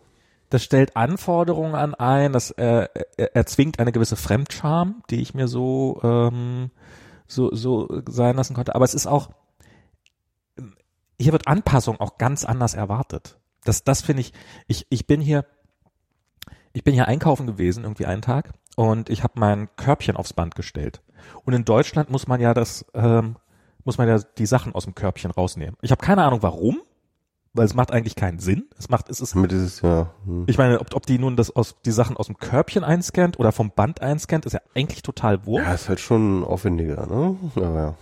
[0.51, 5.47] das stellt Anforderungen an ein, das äh, er- erzwingt eine gewisse Fremdscham, die ich mir
[5.49, 6.71] so ähm,
[7.27, 8.75] so so sein lassen konnte.
[8.75, 9.29] Aber es ist auch
[11.21, 13.39] hier wird Anpassung auch ganz anders erwartet.
[13.65, 14.33] Das das finde ich.
[14.67, 15.45] Ich ich bin hier
[16.73, 20.55] ich bin hier einkaufen gewesen irgendwie einen Tag und ich habe mein Körbchen aufs Band
[20.55, 21.03] gestellt.
[21.45, 23.37] Und in Deutschland muss man ja das ähm,
[23.85, 25.77] muss man ja die Sachen aus dem Körbchen rausnehmen.
[25.83, 26.81] Ich habe keine Ahnung warum,
[27.55, 28.67] weil es macht eigentlich keinen Sinn.
[28.79, 30.11] Es macht es ist Damit dieses, ja.
[30.25, 30.45] Hm.
[30.47, 33.51] ich meine, ob, ob die nun das aus die Sachen aus dem Körbchen einscannt oder
[33.51, 35.67] vom Band einscannt, ist ja eigentlich total wurscht.
[35.67, 37.37] Ja, ist halt schon aufwendiger, ne?
[37.57, 37.95] Aber ja.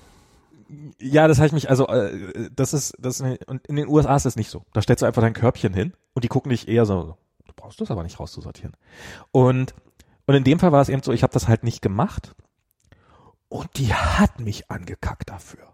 [1.00, 4.26] Ja, das habe ich mich also äh, das ist das und in den USA ist
[4.26, 4.64] das nicht so.
[4.72, 7.80] Da stellst du einfach dein Körbchen hin und die gucken dich eher so, du brauchst
[7.80, 8.76] das aber nicht rauszusortieren.
[9.30, 9.74] Und
[10.26, 12.34] und in dem Fall war es eben so, ich habe das halt nicht gemacht
[13.48, 15.72] und die hat mich angekackt dafür.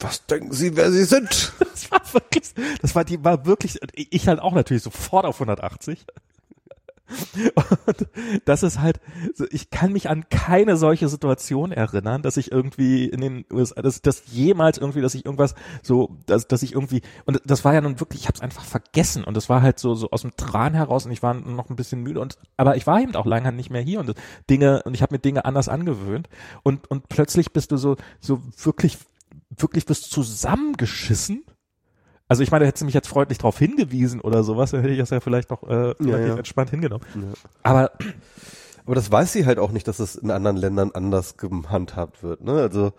[0.00, 1.52] Was denken Sie, wer Sie sind?
[1.74, 6.06] Das war wirklich, das war die war wirklich ich halt auch natürlich sofort auf 180.
[7.86, 8.08] Und
[8.44, 9.00] das ist halt,
[9.50, 14.02] ich kann mich an keine solche Situation erinnern, dass ich irgendwie in den USA, dass
[14.02, 17.80] das jemals irgendwie, dass ich irgendwas so, dass, dass ich irgendwie, und das war ja
[17.80, 19.24] nun wirklich, ich habe es einfach vergessen.
[19.24, 21.76] Und das war halt so, so aus dem Tran heraus und ich war noch ein
[21.76, 24.14] bisschen müde und, aber ich war eben auch lange nicht mehr hier und
[24.50, 26.28] Dinge, und ich habe mir Dinge anders angewöhnt.
[26.62, 28.98] Und, und plötzlich bist du so, so wirklich,
[29.56, 31.44] wirklich bist zusammengeschissen
[32.28, 34.98] also ich meine, hättest du mich jetzt freundlich darauf hingewiesen oder sowas, dann hätte ich
[34.98, 36.36] das ja vielleicht noch äh, relativ ja.
[36.36, 37.04] entspannt hingenommen.
[37.14, 37.32] Ja.
[37.62, 37.90] Aber
[38.86, 42.42] Aber das weiß sie halt auch nicht, dass es in anderen Ländern anders gehandhabt wird,
[42.42, 42.52] ne?
[42.52, 42.92] Also,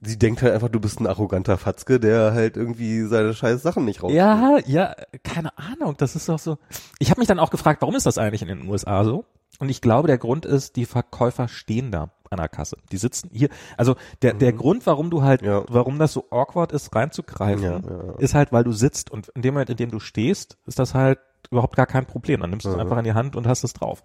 [0.00, 3.84] sie denkt halt einfach, du bist ein arroganter Fatzke, der halt irgendwie seine scheiß Sachen
[3.84, 4.12] nicht raus.
[4.12, 6.58] ja, ja, keine Ahnung, das ist doch so.
[6.98, 9.24] Ich habe mich dann auch gefragt, warum ist das eigentlich in den USA so?
[9.58, 12.10] Und ich glaube, der Grund ist, die Verkäufer stehen da
[12.48, 12.76] Kasse.
[12.92, 13.48] Die sitzen hier.
[13.76, 15.64] Also der, der Grund, warum du halt, Ja.
[15.68, 19.42] warum das so awkward ist, reinzugreifen, Ja, ja, ist halt, weil du sitzt und in
[19.42, 21.18] dem Moment, in dem du stehst, ist das halt
[21.50, 22.40] überhaupt gar kein Problem.
[22.40, 22.80] Dann nimmst du es Mhm.
[22.82, 24.02] einfach in die Hand und hast es drauf.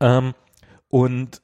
[0.00, 0.34] Ähm,
[0.88, 1.42] und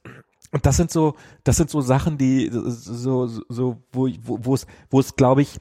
[0.53, 4.55] und das sind so, das sind so Sachen, die so, so, so wo, wo, wo
[4.55, 5.59] es, wo es, glaube ich,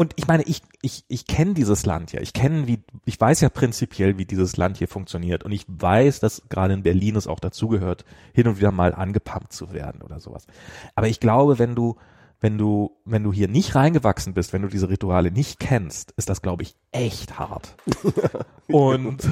[0.00, 2.22] und ich meine, ich, ich, ich kenne dieses Land ja.
[2.22, 5.44] Ich kenne, wie, ich weiß ja prinzipiell, wie dieses Land hier funktioniert.
[5.44, 9.52] Und ich weiß, dass gerade in Berlin es auch dazugehört, hin und wieder mal angepumpt
[9.52, 10.46] zu werden oder sowas.
[10.94, 11.96] Aber ich glaube, wenn du,
[12.40, 16.30] wenn du, wenn du hier nicht reingewachsen bist, wenn du diese Rituale nicht kennst, ist
[16.30, 17.74] das, glaube ich, echt hart.
[18.68, 19.28] und,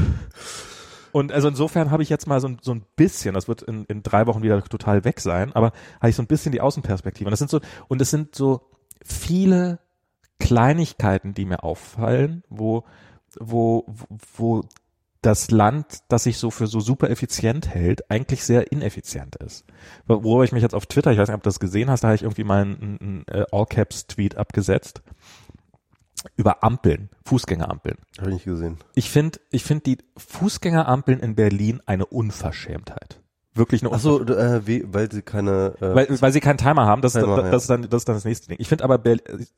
[1.12, 3.86] und also insofern habe ich jetzt mal so, ein- so ein bisschen, das wird in,
[3.86, 7.26] in drei Wochen wieder total weg sein, aber habe ich so ein bisschen die Außenperspektive.
[7.26, 8.68] Und das sind so, und es sind so
[9.02, 9.78] viele
[10.40, 12.84] Kleinigkeiten, die mir auffallen, wo,
[13.38, 13.86] wo,
[14.36, 14.62] wo
[15.20, 19.64] das Land, das sich so für so super effizient hält, eigentlich sehr ineffizient ist.
[20.06, 22.02] Wo- Worüber ich mich jetzt auf Twitter, ich weiß nicht, ob du das gesehen hast,
[22.04, 25.02] da habe ich irgendwie mal einen, einen äh, All-Caps-Tweet abgesetzt
[26.36, 27.96] über Ampeln, Fußgängerampeln.
[28.18, 28.78] Habe ich nicht gesehen.
[28.94, 33.20] Ich finde, ich finde die Fußgängerampeln in Berlin eine Unverschämtheit.
[33.58, 36.86] Wirklich eine Ach so, äh, wie, weil sie keine äh, weil, weil sie keinen Timer
[36.86, 37.50] haben, das, Timer, das, ja.
[37.50, 38.56] das, ist dann, das ist dann das nächste Ding.
[38.60, 39.00] Ich finde aber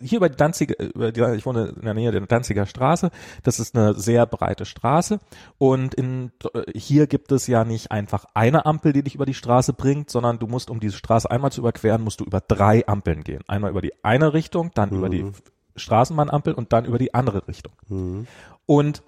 [0.00, 3.10] hier über die Danziger, über die, ich wohne in der Nähe der Danziger Straße,
[3.42, 5.20] das ist eine sehr breite Straße
[5.58, 6.32] und in,
[6.74, 10.38] hier gibt es ja nicht einfach eine Ampel, die dich über die Straße bringt, sondern
[10.38, 13.42] du musst, um diese Straße einmal zu überqueren, musst du über drei Ampeln gehen.
[13.46, 15.30] Einmal über die eine Richtung, dann über die
[15.76, 17.72] Straßenbahnampel und dann über die andere Richtung.
[17.88, 18.26] Mhm.
[18.66, 19.02] Und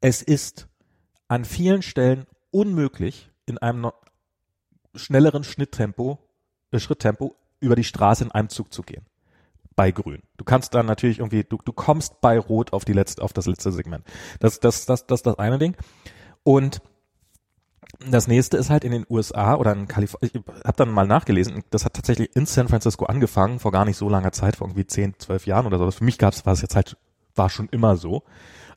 [0.00, 0.68] es ist
[1.28, 3.90] an vielen Stellen unmöglich, in einem
[4.94, 6.18] schnelleren Schnitttempo,
[6.70, 9.06] äh, Schritttempo über die Straße in einem Zug zu gehen.
[9.76, 10.22] Bei Grün.
[10.36, 13.46] Du kannst dann natürlich irgendwie, du, du kommst bei Rot auf die letzte, auf das
[13.46, 14.04] letzte Segment.
[14.38, 15.76] Das, das, das, das ist das eine Ding.
[16.44, 16.80] Und
[18.10, 21.62] das nächste ist halt in den USA oder in Kalifornien, ich habe dann mal nachgelesen,
[21.70, 24.86] das hat tatsächlich in San Francisco angefangen, vor gar nicht so langer Zeit, vor irgendwie
[24.86, 25.90] 10, 12 Jahren oder so.
[25.90, 26.96] Für mich gab's, war es jetzt halt,
[27.34, 28.24] war schon immer so.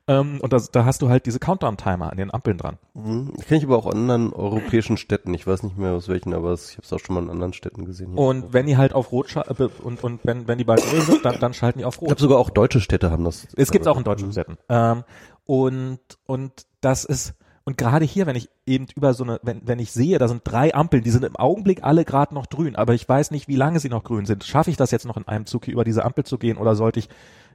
[0.08, 2.78] Ähm, und das, da hast du halt diese Countdown-Timer an den Ampeln dran.
[2.94, 3.34] Mhm.
[3.46, 5.34] Kenne ich aber auch in anderen europäischen Städten.
[5.34, 7.30] Ich weiß nicht mehr aus welchen, aber es- ich habe es auch schon mal in
[7.30, 8.12] anderen Städten gesehen.
[8.14, 8.20] Hier.
[8.20, 11.02] Und wenn die halt auf Rot scha- äh, und, und wenn, wenn die bald grün
[11.02, 12.08] sind, dann, dann schalten die auf ich Rot.
[12.08, 13.46] glaube sogar auch deutsche Städte haben das.
[13.56, 14.56] Es gibt's auch in deutschen Städten.
[14.68, 15.04] Ähm,
[15.44, 17.34] und, und das ist,
[17.68, 20.40] und gerade hier, wenn ich eben über so eine, wenn, wenn ich sehe, da sind
[20.42, 23.56] drei Ampeln, die sind im Augenblick alle gerade noch grün, aber ich weiß nicht, wie
[23.56, 24.44] lange sie noch grün sind.
[24.44, 26.74] Schaffe ich das jetzt noch in einem Zug hier über diese Ampel zu gehen oder
[26.74, 27.10] sollte ich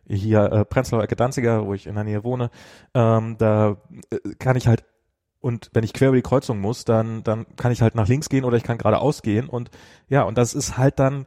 [0.07, 2.51] hier äh, Prenzlauer Ecke Danziger, wo ich in der Nähe wohne,
[2.93, 3.77] ähm, da
[4.11, 4.85] äh, kann ich halt
[5.39, 8.29] und wenn ich quer über die Kreuzung muss, dann dann kann ich halt nach links
[8.29, 9.71] gehen oder ich kann geradeaus gehen und
[10.09, 11.25] ja und das ist halt dann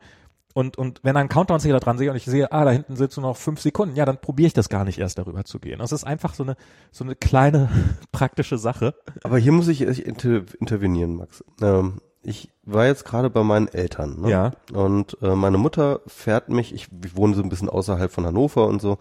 [0.56, 3.20] und, und wenn ein Countdown-Zähler dran sehe und ich sehe, ah, da hinten sind so
[3.20, 5.80] noch fünf Sekunden, ja, dann probiere ich das gar nicht erst darüber zu gehen.
[5.80, 6.56] Das ist einfach so eine,
[6.90, 7.68] so eine kleine
[8.10, 8.94] praktische Sache.
[9.22, 11.44] Aber hier muss ich inter intervenieren, Max.
[11.60, 14.20] Ähm, ich war jetzt gerade bei meinen Eltern.
[14.22, 14.30] Ne?
[14.30, 14.52] Ja.
[14.72, 18.66] Und äh, meine Mutter fährt mich, ich, ich wohne so ein bisschen außerhalb von Hannover
[18.66, 18.98] und so.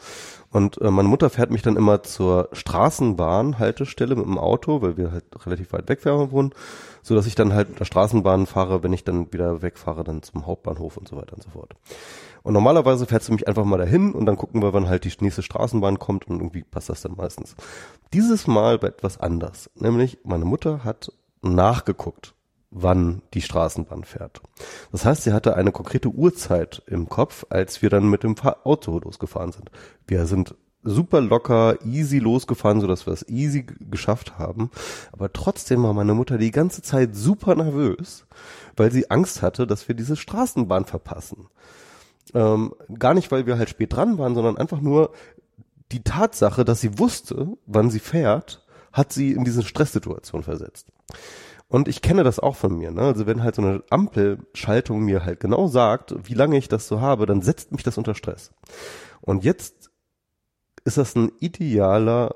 [0.52, 5.12] Und äh, meine Mutter fährt mich dann immer zur Straßenbahn-Haltestelle mit dem Auto, weil wir
[5.12, 6.52] halt relativ weit weg wohnen,
[7.02, 10.22] so dass ich dann halt mit der Straßenbahn fahre, wenn ich dann wieder wegfahre, dann
[10.22, 11.74] zum Hauptbahnhof und so weiter und so fort.
[12.44, 15.24] Und normalerweise fährt sie mich einfach mal dahin und dann gucken wir, wann halt die
[15.24, 17.56] nächste Straßenbahn kommt und irgendwie passt das dann meistens.
[18.14, 19.72] Dieses Mal war etwas anders.
[19.74, 21.12] Nämlich, meine Mutter hat
[21.42, 22.36] nachgeguckt,
[22.78, 24.42] wann die Straßenbahn fährt.
[24.92, 29.00] Das heißt, sie hatte eine konkrete Uhrzeit im Kopf, als wir dann mit dem Auto
[29.00, 29.72] losgefahren sind.
[30.06, 34.72] Wir sind super locker, easy losgefahren, so dass wir es easy geschafft haben.
[35.14, 38.28] Aber trotzdem war meine Mutter die ganze Zeit super nervös,
[38.76, 41.48] weil sie Angst hatte, dass wir diese Straßenbahn verpassen.
[42.34, 45.12] Ähm, gar nicht, weil wir halt spät dran waren, sondern einfach nur
[45.94, 50.88] die Tatsache, dass sie wusste, wann sie fährt, hat sie in diese Stresssituation versetzt.
[51.68, 52.92] Und ich kenne das auch von mir.
[52.92, 53.02] Ne?
[53.02, 57.02] Also wenn halt so eine Ampelschaltung mir halt genau sagt, wie lange ich das so
[57.02, 58.52] habe, dann setzt mich das unter Stress.
[59.22, 59.90] Und jetzt
[60.84, 62.36] ist das ein idealer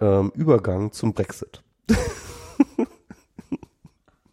[0.00, 1.62] ähm, Übergang zum Brexit.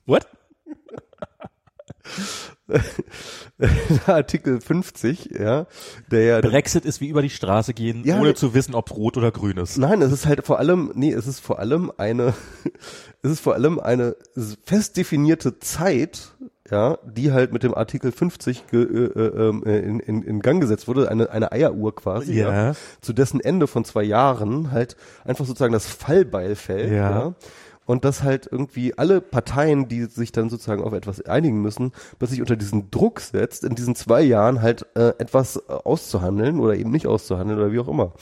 [0.06, 0.28] What?
[4.08, 5.68] Artikel 50, ja,
[6.12, 8.92] der ja Brexit ist wie über die Straße gehen, Ja, ohne ne- zu wissen, ob
[8.96, 9.78] rot oder grün ist.
[9.78, 12.34] Nein, es ist halt vor allem, nee, es ist vor allem eine,
[13.22, 14.16] es ist vor allem eine
[14.66, 16.30] fest definierte Zeit,
[16.72, 20.62] ja, die halt mit dem Artikel 50 ge, äh, ähm, äh, in, in, in Gang
[20.62, 22.68] gesetzt wurde, eine, eine Eieruhr quasi, ja.
[22.70, 22.76] Ja.
[23.02, 27.10] zu dessen Ende von zwei Jahren halt einfach sozusagen das Fallbeil fällt, Ja.
[27.12, 27.34] ja.
[27.90, 32.40] Und dass halt irgendwie alle Parteien, die sich dann sozusagen auf etwas einigen müssen, plötzlich
[32.40, 36.92] unter diesen Druck setzt, in diesen zwei Jahren halt äh, etwas äh, auszuhandeln oder eben
[36.92, 38.14] nicht auszuhandeln oder wie auch immer.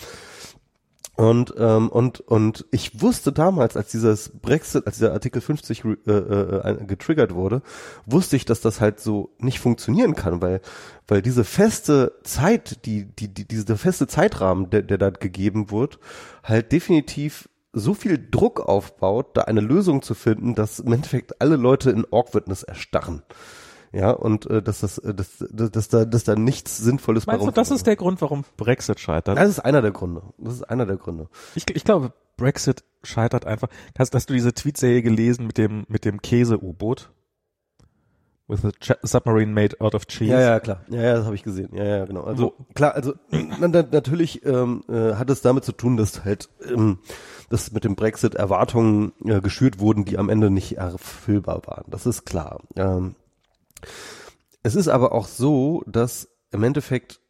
[1.17, 5.97] Und, ähm, und, und ich wusste damals, als dieses Brexit, als dieser Artikel 50 re-
[6.07, 7.61] äh, äh, getriggert wurde,
[8.05, 10.61] wusste ich, dass das halt so nicht funktionieren kann, weil,
[11.09, 15.99] weil diese feste Zeit, die, die, die dieser feste Zeitrahmen, der, der da gegeben wird,
[16.41, 21.55] halt definitiv so viel Druck aufbaut, da eine Lösung zu finden, dass im Endeffekt alle
[21.55, 23.23] Leute in Awkwardness erstarren.
[23.93, 27.33] Ja, und äh, dass das, äh, dass, dass, dass da, dass da nichts Sinnvolles bei
[27.33, 29.37] Meinst du, das ist der Grund, warum Brexit scheitert?
[29.37, 30.23] Das ist einer der Gründe.
[30.37, 31.29] Das ist einer der Gründe.
[31.55, 33.69] Ich, ich glaube, Brexit scheitert einfach.
[33.97, 37.11] Hast, hast du diese Tweetserie gelesen mit dem, mit dem Käse-U-Boot?
[38.49, 38.71] With a
[39.03, 40.31] submarine made out of cheese.
[40.31, 40.81] Ja, ja, klar.
[40.89, 41.69] Ja, ja, das habe ich gesehen.
[41.73, 42.21] Ja, ja, genau.
[42.21, 46.47] Also klar, also na, na, natürlich ähm, äh, hat es damit zu tun, dass halt
[46.65, 46.99] ähm,
[47.49, 51.85] dass mit dem Brexit Erwartungen äh, geschürt wurden, die am Ende nicht erfüllbar waren.
[51.87, 52.61] Das ist klar.
[52.75, 53.15] Ähm,
[54.63, 57.21] es ist aber auch so, dass im Endeffekt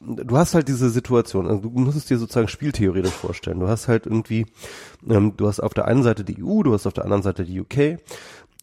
[0.00, 3.60] du hast halt diese Situation, also du musst es dir sozusagen spieltheoretisch vorstellen.
[3.60, 4.46] Du hast halt irgendwie,
[5.08, 7.44] ähm, du hast auf der einen Seite die EU, du hast auf der anderen Seite
[7.44, 8.00] die UK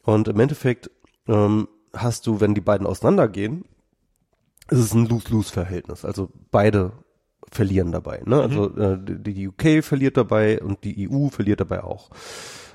[0.04, 0.90] und im Endeffekt
[1.28, 3.66] ähm, hast du, wenn die beiden auseinandergehen,
[4.70, 6.04] ist es ein Lose-Lose-Verhältnis.
[6.04, 6.92] Also beide
[7.52, 8.22] verlieren dabei.
[8.26, 8.42] Ne?
[8.42, 12.10] Also äh, die, die UK verliert dabei und die EU verliert dabei auch.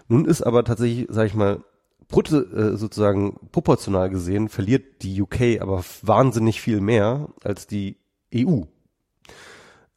[0.09, 1.63] Nun ist aber tatsächlich, sag ich mal,
[2.09, 7.97] Brutto, äh, sozusagen proportional gesehen verliert die UK aber wahnsinnig viel mehr als die
[8.35, 8.63] EU.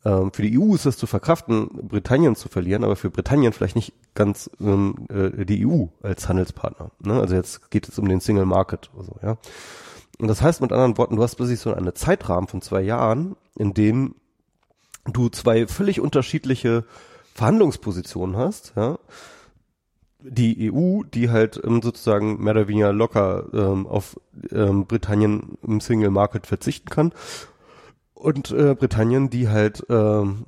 [0.05, 3.75] Ähm, für die EU ist es zu verkraften, Britannien zu verlieren, aber für Britannien vielleicht
[3.75, 6.91] nicht ganz ähm, äh, die EU als Handelspartner.
[6.99, 7.19] Ne?
[7.19, 9.37] Also jetzt geht es um den Single Market oder so, ja.
[10.17, 13.35] Und das heißt mit anderen Worten, du hast plötzlich so einen Zeitrahmen von zwei Jahren,
[13.57, 14.15] in dem
[15.05, 16.85] du zwei völlig unterschiedliche
[17.33, 18.97] Verhandlungspositionen hast, ja.
[20.27, 24.19] Die EU, die halt ähm, sozusagen mehr oder weniger locker ähm, auf
[24.51, 27.13] ähm, Britannien im Single Market verzichten kann
[28.15, 30.45] und äh, Britannien, die halt ähm,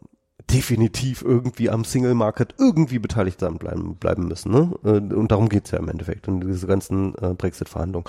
[0.49, 4.51] definitiv irgendwie am Single Market irgendwie beteiligt sein bleiben, bleiben müssen.
[4.51, 4.73] Ne?
[4.83, 8.05] Äh, und darum geht's ja im Endeffekt und diese ganzen äh, Brexit-Verhandlungen.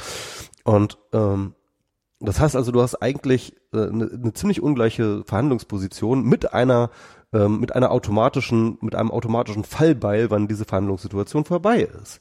[0.65, 1.55] Und ähm,
[2.21, 6.91] das heißt also, du hast eigentlich äh, eine, eine ziemlich ungleiche Verhandlungsposition mit einer
[7.33, 12.21] ähm, mit einer automatischen, mit einem automatischen Fallbeil, wann diese Verhandlungssituation vorbei ist.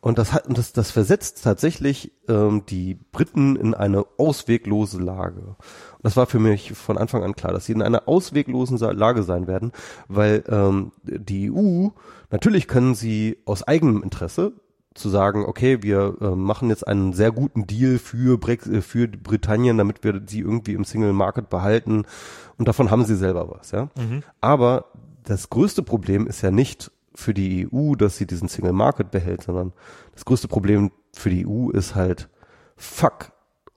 [0.00, 5.40] Und das hat, und das, das versetzt tatsächlich ähm, die Briten in eine ausweglose Lage.
[5.40, 9.24] Und das war für mich von Anfang an klar, dass sie in einer ausweglosen Lage
[9.24, 9.72] sein werden,
[10.08, 11.88] weil ähm, die EU,
[12.30, 14.54] natürlich können sie aus eigenem Interesse
[14.94, 19.06] zu sagen, okay, wir äh, machen jetzt einen sehr guten Deal für, Brexit, äh, für
[19.08, 22.04] Britannien, damit wir sie irgendwie im Single Market behalten
[22.58, 23.88] und davon haben sie selber was, ja.
[23.96, 24.22] Mhm.
[24.40, 24.86] Aber
[25.24, 29.42] das größte Problem ist ja nicht für die EU, dass sie diesen Single Market behält,
[29.42, 29.72] sondern
[30.12, 32.28] das größte Problem für die EU ist halt,
[32.76, 33.32] fuck,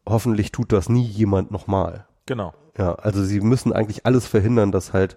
[0.07, 2.07] hoffentlich tut das nie jemand nochmal.
[2.25, 2.53] Genau.
[2.77, 5.15] Ja, also sie müssen eigentlich alles verhindern, dass halt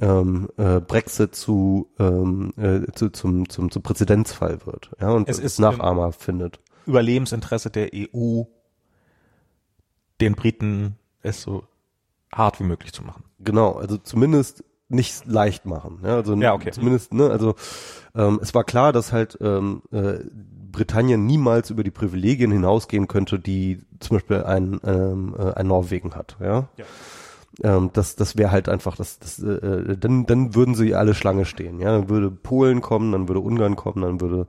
[0.00, 4.90] ähm, äh, Brexit zu, ähm, äh, zu zum, zum, zum Präzedenzfall wird.
[5.00, 6.60] Ja, und es ist Nachahmer findet.
[6.86, 8.44] Überlebensinteresse der EU,
[10.20, 11.64] den Briten es so
[12.32, 13.24] hart wie möglich zu machen.
[13.40, 16.00] Genau, also zumindest nicht leicht machen.
[16.02, 16.70] Ja, also ja, okay.
[16.70, 17.54] zumindest, ne, also
[18.14, 20.20] ähm, es war klar, dass halt ähm, äh,
[20.72, 26.14] Britannien niemals über die Privilegien hinausgehen könnte, die zum Beispiel ein, ähm, äh, ein Norwegen
[26.14, 26.36] hat.
[26.40, 26.68] Ja.
[26.76, 26.84] ja.
[27.62, 31.14] Ähm, das das wäre halt einfach, das, das äh, äh, dann, dann würden sie alle
[31.14, 31.80] Schlange stehen.
[31.80, 34.46] Ja, dann würde Polen kommen, dann würde Ungarn kommen, dann würde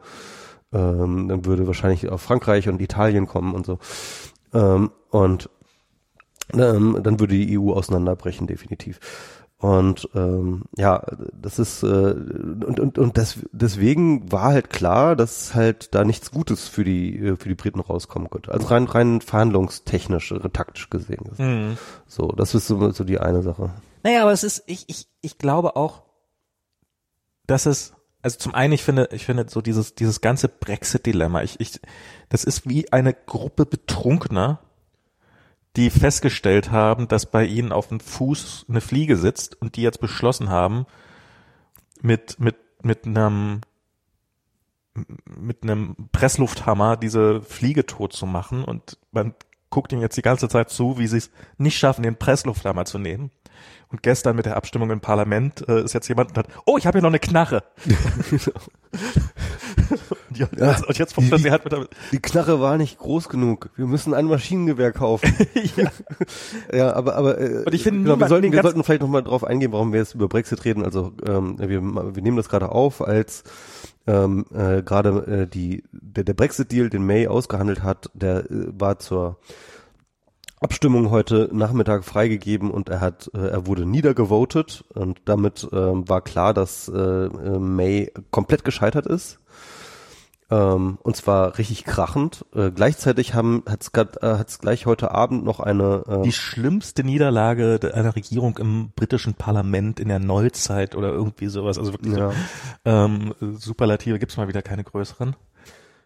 [0.71, 3.79] ähm, dann würde wahrscheinlich auch Frankreich und Italien kommen und so.
[4.53, 5.49] Ähm, und
[6.53, 8.99] ähm, dann würde die EU auseinanderbrechen, definitiv.
[9.61, 15.53] Und ähm, ja, das ist äh, und und und das, deswegen war halt klar, dass
[15.53, 18.53] halt da nichts Gutes für die äh, für die Briten rauskommen könnte.
[18.53, 21.25] Also rein rein verhandlungstechnisch, äh, taktisch gesehen.
[21.37, 21.77] Mhm.
[22.07, 23.71] So, das ist so, so die eine Sache.
[24.03, 26.03] Naja, aber es ist ich ich ich glaube auch,
[27.45, 31.41] dass es also zum einen ich finde ich finde so dieses dieses ganze Brexit Dilemma
[31.43, 31.81] ich ich
[32.29, 34.59] das ist wie eine Gruppe Betrunkener
[35.75, 40.01] die festgestellt haben, dass bei ihnen auf dem Fuß eine Fliege sitzt und die jetzt
[40.01, 40.85] beschlossen haben,
[42.01, 43.61] mit, mit, mit einem,
[45.25, 49.35] mit einem Presslufthammer diese Fliege tot zu machen und man
[49.69, 52.97] guckt ihnen jetzt die ganze Zeit zu, wie sie es nicht schaffen, den Presslufthammer zu
[52.97, 53.29] nehmen.
[53.89, 56.87] Und gestern mit der Abstimmung im Parlament äh, ist jetzt jemand und hat, oh, ich
[56.87, 57.63] habe hier noch eine Knarre.
[60.29, 63.29] und, jetzt, ja, und jetzt die, sie halt mit der Die Knarre war nicht groß
[63.29, 63.69] genug.
[63.75, 65.33] Wir müssen ein Maschinengewehr kaufen.
[65.75, 65.91] ja.
[66.73, 69.21] ja, aber aber äh, und ich finde, genau, wir sollten wir sollten vielleicht noch mal
[69.21, 70.83] drauf eingehen, warum wir jetzt über Brexit reden.
[70.83, 73.43] Also ähm, wir wir nehmen das gerade auf als
[74.07, 78.67] ähm, äh, gerade äh, die der, der Brexit Deal, den May ausgehandelt hat, der äh,
[78.77, 79.37] war zur
[80.61, 86.21] Abstimmung heute Nachmittag freigegeben und er hat, äh, er wurde niedergevotet und damit ähm, war
[86.21, 89.39] klar, dass äh, äh, May komplett gescheitert ist.
[90.51, 92.45] Ähm, und zwar richtig krachend.
[92.55, 97.03] Äh, gleichzeitig haben hat's grad, äh, hat's gleich heute Abend noch eine äh, die schlimmste
[97.03, 101.77] Niederlage einer Regierung im britischen Parlament in der Neuzeit oder irgendwie sowas.
[101.77, 102.31] Also wirklich ja.
[102.31, 102.35] so,
[102.85, 105.35] ähm, Superlative gibt's mal wieder keine größeren.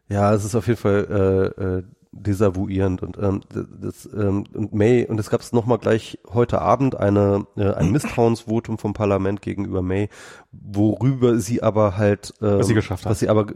[0.10, 5.06] Ja, es ist auf jeden Fall äh, äh, desavouierend und ähm, das ähm, und May
[5.06, 9.42] und es gab es noch mal gleich heute Abend eine äh, ein Misstrauensvotum vom Parlament
[9.42, 10.10] gegenüber May,
[10.52, 13.48] worüber sie aber halt äh, was sie geschafft hat, was sie aber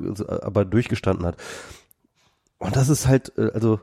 [0.42, 1.38] aber durchgestanden hat.
[2.58, 3.80] Und das ist halt äh, also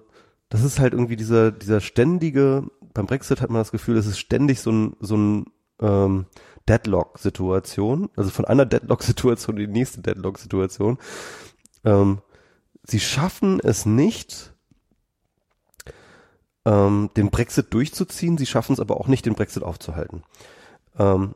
[0.49, 4.19] das ist halt irgendwie dieser dieser ständige beim Brexit hat man das Gefühl, es ist
[4.19, 5.47] ständig so ein so ein
[5.81, 6.27] ähm,
[6.69, 10.99] Deadlock-Situation, also von einer Deadlock-Situation in die nächste Deadlock-Situation.
[11.85, 12.19] Ähm,
[12.85, 14.54] sie schaffen es nicht,
[16.65, 18.39] ähm, den Brexit durchzuziehen.
[18.39, 20.23] Sie schaffen es aber auch nicht, den Brexit aufzuhalten.
[20.99, 21.35] Ähm,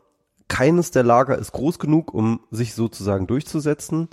[0.49, 4.09] keines der Lager ist groß genug, um sich sozusagen durchzusetzen.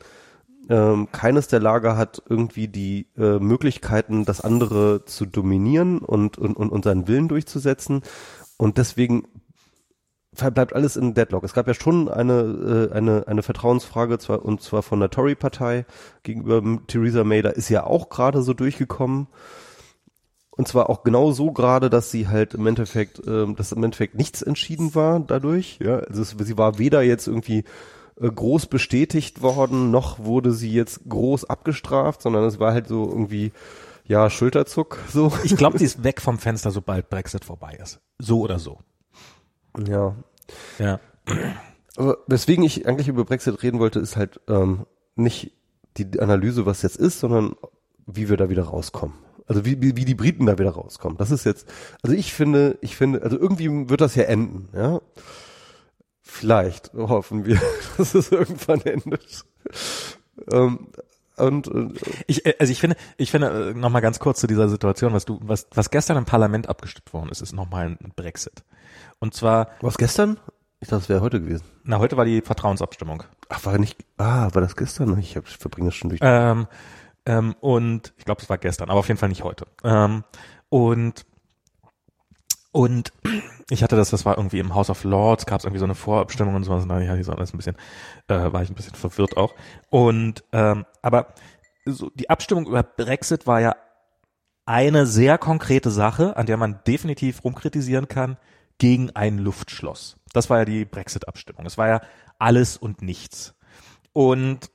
[0.68, 6.58] Ähm, keines der Lager hat irgendwie die äh, Möglichkeiten, das andere zu dominieren und, und,
[6.58, 8.02] und, und seinen Willen durchzusetzen.
[8.58, 9.28] Und deswegen
[10.36, 11.44] bleibt alles in Deadlock.
[11.44, 15.86] Es gab ja schon eine, äh, eine, eine Vertrauensfrage, zwar, und zwar von der Tory-Partei
[16.24, 19.28] gegenüber Theresa May, da ist ja auch gerade so durchgekommen.
[20.58, 24.16] Und zwar auch genau so gerade, dass sie halt im Endeffekt, ähm, dass im Endeffekt
[24.16, 25.80] nichts entschieden war dadurch.
[25.82, 27.66] Ja, also es, sie war weder jetzt irgendwie
[28.20, 33.06] äh, groß bestätigt worden, noch wurde sie jetzt groß abgestraft, sondern es war halt so
[33.06, 33.52] irgendwie,
[34.06, 35.32] ja, Schulterzuck, so.
[35.44, 38.00] Ich glaube, sie ist weg vom Fenster, sobald Brexit vorbei ist.
[38.20, 38.80] So oder so.
[39.86, 40.16] Ja.
[40.80, 41.00] Ja.
[41.98, 44.86] Aber weswegen ich eigentlich über Brexit reden wollte, ist halt ähm,
[45.16, 45.52] nicht
[45.98, 47.56] die Analyse, was jetzt ist, sondern
[48.06, 49.25] wie wir da wieder rauskommen.
[49.48, 51.18] Also wie, wie, wie die Briten da wieder rauskommen.
[51.18, 51.68] Das ist jetzt,
[52.02, 55.02] also ich finde, ich finde, also irgendwie wird das ja enden, ja.
[56.22, 57.62] Vielleicht hoffen wir,
[57.98, 59.46] dass es irgendwann endet.
[60.52, 60.88] Ähm,
[61.38, 64.48] und, und Ich, äh, also ich finde, ich finde, äh, noch mal ganz kurz zu
[64.48, 68.14] dieser Situation, was du, was, was gestern im Parlament abgestimmt worden ist, ist nochmal ein
[68.16, 68.64] Brexit.
[69.20, 70.38] Und zwar, was gestern?
[70.80, 71.64] Ich dachte, es wäre heute gewesen.
[71.84, 73.24] na, heute war die Vertrauensabstimmung.
[73.50, 75.18] Ach, war nicht, ah, war das gestern?
[75.20, 76.20] Ich, hab, ich verbringe das schon durch.
[76.24, 76.68] Ähm,
[77.26, 79.66] ähm, und ich glaube, es war gestern, aber auf jeden Fall nicht heute.
[79.84, 80.24] Ähm,
[80.70, 81.26] und
[82.72, 83.14] und
[83.70, 85.96] ich hatte das, das war irgendwie im House of Lords, gab es irgendwie so eine
[85.96, 86.84] Vorabstimmung und sowas.
[86.84, 87.78] Und da hatte ich so ein bisschen,
[88.28, 89.56] äh, war ich ein bisschen verwirrt auch.
[89.90, 91.34] Und ähm, aber
[91.86, 93.76] so die Abstimmung über Brexit war ja
[94.66, 98.38] eine sehr konkrete Sache, an der man definitiv rumkritisieren kann,
[98.78, 100.18] gegen ein Luftschloss.
[100.34, 101.66] Das war ja die Brexit-Abstimmung.
[101.66, 102.02] Es war ja
[102.40, 103.56] alles und nichts.
[104.12, 104.70] Und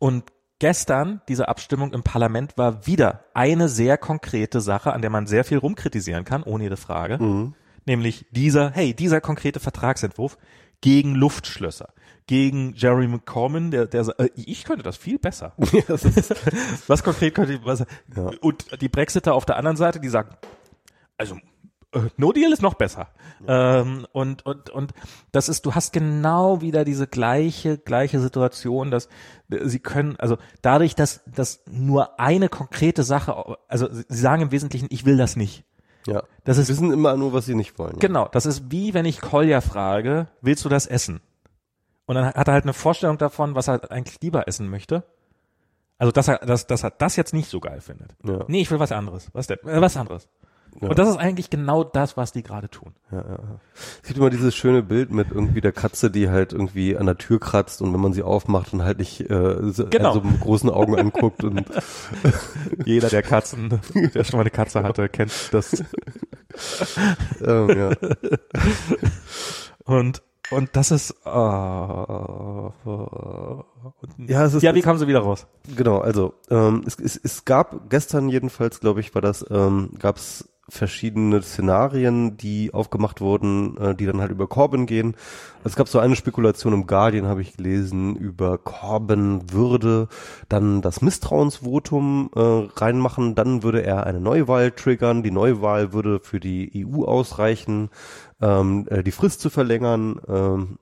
[0.00, 5.26] und gestern, diese Abstimmung im Parlament, war wieder eine sehr konkrete Sache, an der man
[5.26, 7.18] sehr viel rumkritisieren kann, ohne jede Frage.
[7.18, 7.54] Mhm.
[7.86, 10.38] Nämlich dieser, hey, dieser konkrete Vertragsentwurf
[10.80, 11.88] gegen Luftschlösser,
[12.26, 15.54] gegen Jeremy Corbyn, der, der sagt, äh, ich könnte das viel besser.
[16.86, 17.80] Was konkret könnte ich, was,
[18.14, 18.30] Ja.
[18.40, 20.36] und die Brexiter auf der anderen Seite, die sagen,
[21.18, 21.36] also
[22.16, 23.08] No Deal ist noch besser.
[23.48, 24.92] Ähm, und, und, und
[25.32, 29.08] das ist, du hast genau wieder diese gleiche, gleiche Situation, dass
[29.50, 34.52] äh, sie können, also dadurch, dass, dass nur eine konkrete Sache, also sie sagen im
[34.52, 35.64] Wesentlichen, ich will das nicht.
[36.06, 36.22] ja.
[36.44, 37.98] Das Sie ist wissen immer nur, was sie nicht wollen.
[37.98, 41.20] Genau, das ist wie wenn ich Kolja frage, willst du das essen?
[42.06, 45.04] Und dann hat er halt eine Vorstellung davon, was er eigentlich lieber essen möchte.
[45.98, 48.16] Also, dass er, dass, dass er das jetzt nicht so geil findet.
[48.24, 48.44] Ja.
[48.48, 49.28] Nee, ich will was anderes.
[49.34, 49.58] Was denn?
[49.66, 50.28] Äh, was anderes.
[50.80, 50.88] Ja.
[50.88, 52.92] Und das ist eigentlich genau das, was die gerade tun.
[53.10, 53.38] Ja, ja.
[54.02, 57.18] Es gibt immer dieses schöne Bild mit irgendwie der Katze, die halt irgendwie an der
[57.18, 60.14] Tür kratzt und wenn man sie aufmacht und halt nicht äh, so, Genau.
[60.14, 61.64] so mit großen Augen anguckt und
[62.86, 63.80] Jeder, der Katzen,
[64.14, 65.82] der schon mal eine Katze hatte, kennt das.
[67.44, 67.90] ähm, ja.
[69.84, 72.74] Und, und das ist, äh, und,
[74.28, 75.46] Ja, es ist- ja, wie kamen sie wieder raus?
[75.76, 80.16] Genau, also ähm, es, es, es gab gestern jedenfalls, glaube ich, war das, ähm, gab
[80.16, 85.14] es verschiedene Szenarien, die aufgemacht wurden, äh, die dann halt über Corbyn gehen.
[85.64, 90.08] Es gab so eine Spekulation im Guardian, habe ich gelesen, über Corbyn würde
[90.48, 92.40] dann das Misstrauensvotum äh,
[92.76, 97.90] reinmachen, dann würde er eine Neuwahl triggern, die Neuwahl würde für die EU ausreichen,
[98.40, 100.78] ähm, äh, die Frist zu verlängern, ähm,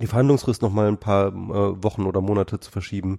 [0.00, 3.18] die Verhandlungsfrist noch mal ein paar äh, Wochen oder Monate zu verschieben.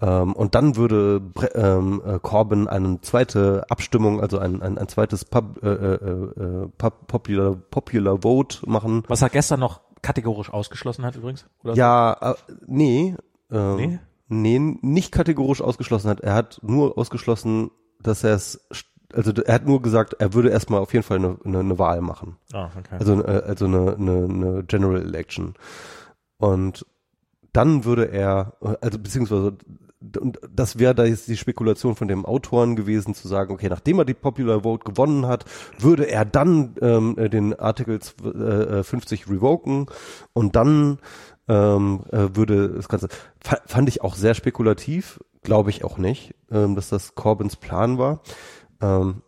[0.00, 1.22] Ähm, und dann würde
[1.54, 6.68] ähm, äh, Corbyn eine zweite Abstimmung, also ein, ein, ein zweites Pub, äh, äh, äh,
[6.76, 9.04] Pub, Popular, Popular Vote machen.
[9.08, 11.46] Was er gestern noch kategorisch ausgeschlossen hat übrigens?
[11.62, 12.34] Oder Ja, äh,
[12.66, 13.16] nee,
[13.50, 13.98] ähm, Nee?
[14.28, 16.20] nee, nicht kategorisch ausgeschlossen hat.
[16.20, 17.70] Er hat nur ausgeschlossen,
[18.02, 18.66] dass er es,
[19.12, 22.00] also er hat nur gesagt, er würde erstmal auf jeden Fall eine, eine, eine Wahl
[22.00, 22.36] machen.
[22.52, 22.96] Ah, okay.
[22.98, 25.54] Also, äh, also eine, eine, eine General Election.
[26.36, 26.84] Und
[27.52, 29.56] dann würde er, äh, also beziehungsweise,
[30.20, 33.98] und das wäre da jetzt die Spekulation von dem Autoren gewesen, zu sagen, okay, nachdem
[33.98, 35.44] er die Popular Vote gewonnen hat,
[35.78, 39.86] würde er dann ähm, äh, den Artikel zw- äh, äh, 50 revoken
[40.32, 40.98] und dann
[41.48, 43.08] ähm, äh, würde das Ganze,
[43.40, 47.98] fa- fand ich auch sehr spekulativ, glaube ich auch nicht, ähm, dass das Corbyns Plan
[47.98, 48.20] war.
[48.80, 49.22] Ähm,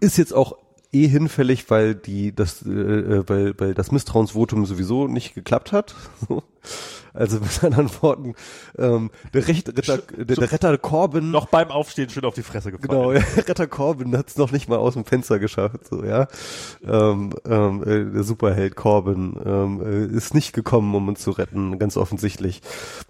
[0.00, 0.58] ist jetzt auch
[0.92, 5.94] eh hinfällig, weil die das äh, weil weil das Misstrauensvotum sowieso nicht geklappt hat.
[7.16, 8.34] Also mit anderen Worten,
[8.78, 12.70] ähm, der, Recht, Ritter, der, der Retter Corbyn noch beim Aufstehen schön auf die Fresse
[12.70, 12.88] gefallen.
[12.88, 16.28] Genau, ja, Retter Corbyn hat es noch nicht mal aus dem Fenster geschafft, so ja.
[16.86, 21.78] Ähm, ähm, äh, der Superheld Corbyn ähm, äh, ist nicht gekommen, um uns zu retten,
[21.78, 22.60] ganz offensichtlich.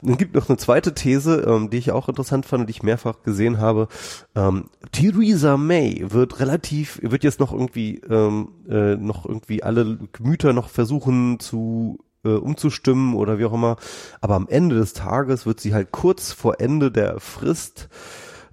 [0.03, 3.23] Dann gibt noch eine zweite These, ähm, die ich auch interessant fand, die ich mehrfach
[3.23, 3.89] gesehen habe.
[4.35, 10.53] Ähm, Theresa May wird relativ, wird jetzt noch irgendwie ähm, äh, noch irgendwie alle Gemüter
[10.53, 13.77] noch versuchen zu äh, umzustimmen oder wie auch immer.
[14.21, 17.89] Aber am Ende des Tages wird sie halt kurz vor Ende der Frist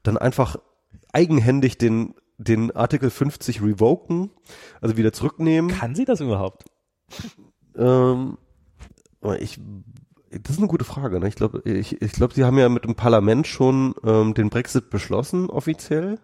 [0.04, 0.58] dann einfach
[1.12, 4.32] eigenhändig den den Artikel 50 revoken,
[4.82, 5.72] also wieder zurücknehmen.
[5.72, 6.66] Kann sie das überhaupt?
[7.76, 8.38] Ähm,
[9.40, 9.60] ich,
[10.30, 11.20] das ist eine gute Frage.
[11.20, 11.28] Ne?
[11.28, 14.90] Ich glaube, ich, ich glaube, sie haben ja mit dem Parlament schon ähm, den Brexit
[14.90, 16.20] beschlossen offiziell.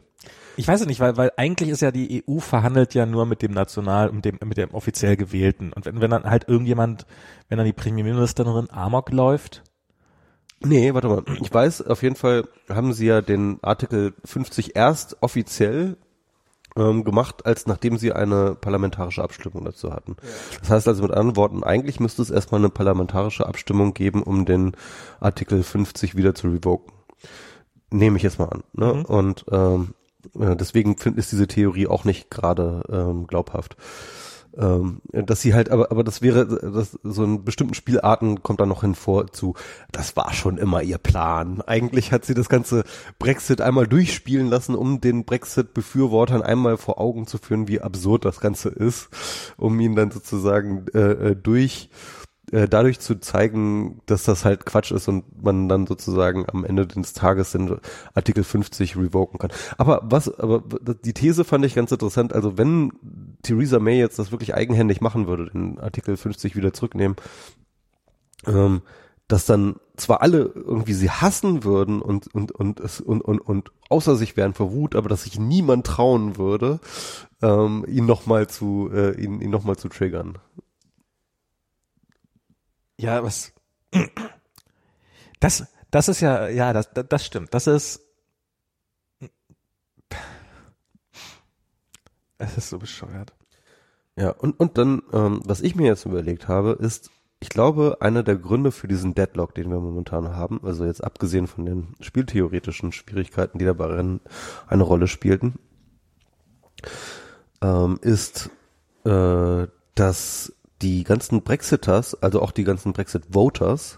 [0.58, 3.42] Ich weiß es nicht, weil, weil eigentlich ist ja die EU verhandelt ja nur mit
[3.42, 5.72] dem National, mit dem, mit dem offiziell gewählten.
[5.72, 7.06] Und wenn, wenn dann halt irgendjemand,
[7.48, 9.64] wenn dann die Premierministerin Amok läuft.
[10.62, 11.24] Nee, warte mal.
[11.42, 15.96] Ich weiß, auf jeden Fall haben sie ja den Artikel 50 erst offiziell
[16.76, 20.18] ähm, gemacht, als nachdem sie eine parlamentarische Abstimmung dazu hatten.
[20.60, 24.44] Das heißt also mit anderen Worten, eigentlich müsste es erstmal eine parlamentarische Abstimmung geben, um
[24.44, 24.74] den
[25.22, 26.94] Artikel 50 wieder zu revoken.
[27.92, 28.64] Nehme ich jetzt mal an.
[28.74, 28.94] Ne?
[28.94, 29.06] Mhm.
[29.06, 29.94] Und ähm,
[30.34, 33.78] deswegen find, ist diese Theorie auch nicht gerade ähm, glaubhaft.
[34.58, 38.66] Ähm, dass sie halt, aber, aber das wäre, das, so in bestimmten Spielarten kommt da
[38.66, 39.54] noch hinvor zu,
[39.92, 41.62] das war schon immer ihr Plan.
[41.62, 42.84] Eigentlich hat sie das ganze
[43.20, 48.40] Brexit einmal durchspielen lassen, um den Brexit-Befürwortern einmal vor Augen zu führen, wie absurd das
[48.40, 49.10] Ganze ist,
[49.56, 51.90] um ihn dann sozusagen äh, äh durch
[52.52, 56.88] äh, dadurch zu zeigen, dass das halt Quatsch ist und man dann sozusagen am Ende
[56.88, 57.80] des Tages den
[58.14, 59.52] Artikel 50 revoken kann.
[59.78, 60.64] Aber was, aber
[61.04, 62.34] die These fand ich ganz interessant.
[62.34, 62.92] Also wenn
[63.44, 67.18] Theresa May jetzt das wirklich eigenhändig machen würde, den Artikel 50 wieder zurücknehmen,
[68.48, 68.82] ähm,
[69.28, 73.72] dass dann zwar alle irgendwie sie hassen würden und und und es und und und
[73.90, 76.80] außer sich wären vor Wut, aber dass sich niemand trauen würde,
[77.42, 80.40] ähm, ihn nochmal zu äh, ihn ihn noch zu triggern.
[83.00, 83.54] Ja, was?
[85.40, 87.54] Das, das ist ja, ja, das, das stimmt.
[87.54, 88.02] Das ist,
[92.38, 93.34] es ist so bescheuert.
[94.18, 98.22] Ja, und, und dann, ähm, was ich mir jetzt überlegt habe, ist, ich glaube, einer
[98.22, 102.92] der Gründe für diesen Deadlock, den wir momentan haben, also jetzt abgesehen von den spieltheoretischen
[102.92, 103.98] Schwierigkeiten, die dabei
[104.68, 105.58] eine Rolle spielten,
[107.62, 108.50] ähm, ist,
[109.06, 113.98] äh, dass die ganzen Brexiters, also auch die ganzen Brexit-Voters,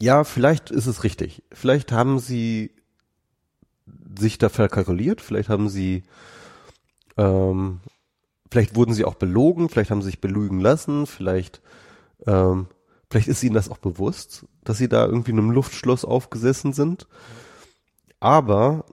[0.00, 1.42] ja, vielleicht ist es richtig.
[1.52, 2.70] Vielleicht haben sie
[4.18, 6.02] sich da verkalkuliert, vielleicht haben sie,
[7.16, 7.80] ähm,
[8.50, 11.62] vielleicht wurden sie auch belogen, vielleicht haben sie sich belügen lassen, vielleicht,
[12.26, 12.66] ähm,
[13.10, 17.06] vielleicht ist ihnen das auch bewusst, dass sie da irgendwie in einem Luftschloss aufgesessen sind.
[18.20, 18.84] Aber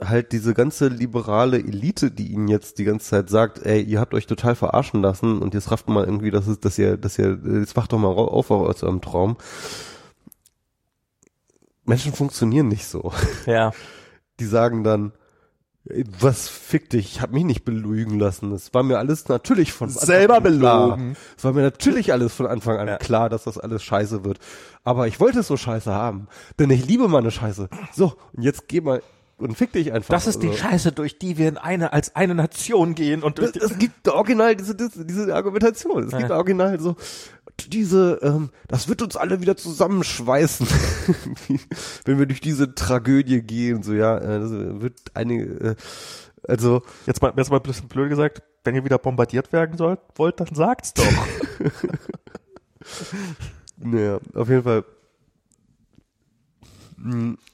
[0.00, 4.14] halt diese ganze liberale Elite, die ihnen jetzt die ganze Zeit sagt, ey, ihr habt
[4.14, 7.38] euch total verarschen lassen und jetzt rafft mal irgendwie, dass es, dass ihr, dass ihr,
[7.60, 9.36] jetzt wacht doch mal auf aus eurem Traum.
[11.84, 13.12] Menschen funktionieren nicht so.
[13.46, 13.72] Ja.
[14.38, 15.12] Die sagen dann,
[16.20, 18.52] was fick dich, ich habe mich nicht belügen lassen.
[18.52, 21.16] Es war mir alles natürlich von selber belogen.
[21.36, 22.96] Es war mir natürlich alles von Anfang an ja.
[22.98, 24.38] klar, dass das alles scheiße wird.
[24.84, 26.26] Aber ich wollte es so scheiße haben,
[26.58, 27.68] denn ich liebe meine Scheiße.
[27.94, 29.00] So, und jetzt geh mal
[29.38, 30.14] und fick dich einfach.
[30.14, 30.58] Das ist die also.
[30.58, 34.56] Scheiße, durch die wir in eine, als eine Nation gehen und es, es gibt original
[34.56, 36.04] diese, diese, diese Argumentation.
[36.04, 36.18] Es ja.
[36.18, 36.96] gibt original so,
[37.68, 40.66] diese, ähm, das wird uns alle wieder zusammenschweißen,
[42.04, 45.76] wenn wir durch diese Tragödie gehen, so, ja, äh, das wird einige, äh,
[46.48, 46.82] also.
[47.06, 50.40] Jetzt mal, jetzt mal ein bisschen blöd gesagt, wenn ihr wieder bombardiert werden sollt, wollt,
[50.40, 51.04] dann sagt's doch.
[53.76, 54.84] naja, auf jeden Fall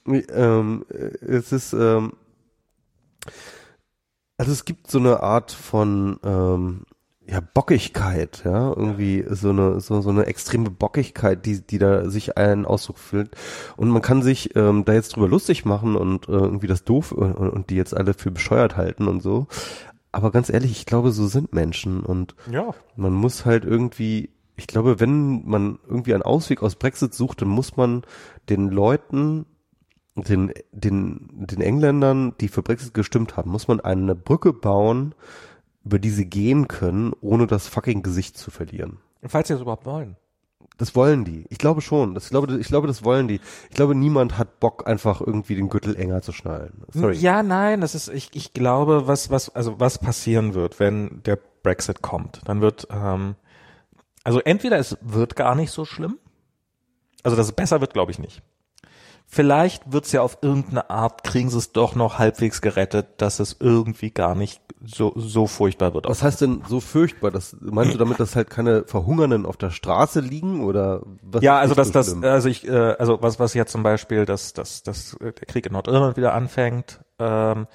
[0.07, 0.85] ähm,
[1.21, 2.13] es ist, ähm,
[4.37, 6.83] also es gibt so eine Art von ähm,
[7.27, 12.37] ja, Bockigkeit, ja, irgendwie so eine, so, so eine extreme Bockigkeit, die, die da sich
[12.37, 13.31] einen Ausdruck füllt.
[13.77, 17.13] Und man kann sich ähm, da jetzt drüber lustig machen und äh, irgendwie das doof
[17.13, 19.47] und, und die jetzt alle für bescheuert halten und so.
[20.11, 22.75] Aber ganz ehrlich, ich glaube, so sind Menschen und ja.
[22.97, 27.49] man muss halt irgendwie ich glaube, wenn man irgendwie einen Ausweg aus Brexit sucht, dann
[27.49, 28.03] muss man
[28.49, 29.47] den Leuten,
[30.15, 35.15] den, den, den Engländern, die für Brexit gestimmt haben, muss man eine Brücke bauen,
[35.85, 38.99] über die sie gehen können, ohne das fucking Gesicht zu verlieren.
[39.25, 40.17] Falls sie das überhaupt wollen.
[40.79, 41.45] Das wollen die.
[41.49, 42.15] Ich glaube schon.
[42.15, 43.41] Das, ich, glaube, ich glaube, das wollen die.
[43.71, 46.83] Ich glaube, niemand hat Bock, einfach irgendwie den Gürtel enger zu schnallen.
[46.91, 47.17] Sorry.
[47.17, 51.39] Ja, nein, das ist, ich, ich glaube, was, was, also was passieren wird, wenn der
[51.63, 53.37] Brexit kommt, dann wird, ähm,
[54.25, 56.19] also entweder es wird gar nicht so schlimm,
[57.23, 58.43] also dass es besser wird, glaube ich nicht.
[59.27, 63.57] Vielleicht wird's ja auf irgendeine Art, kriegen sie es doch noch halbwegs gerettet, dass es
[63.59, 66.07] irgendwie gar nicht so, so furchtbar wird.
[66.07, 67.31] Was heißt denn so furchtbar?
[67.31, 71.43] Das, meinst du damit, dass halt keine Verhungernden auf der Straße liegen oder was?
[71.43, 74.53] Ja, also dass so das, also ich, äh, also was, was jetzt zum Beispiel, dass,
[74.53, 77.69] dass, dass der Krieg in Nordirland wieder anfängt, ähm,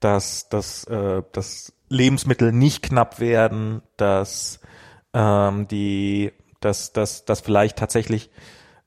[0.00, 4.58] dass, dass, äh, dass Lebensmittel nicht knapp werden, dass
[5.14, 8.30] ähm, die, dass, dass, dass vielleicht tatsächlich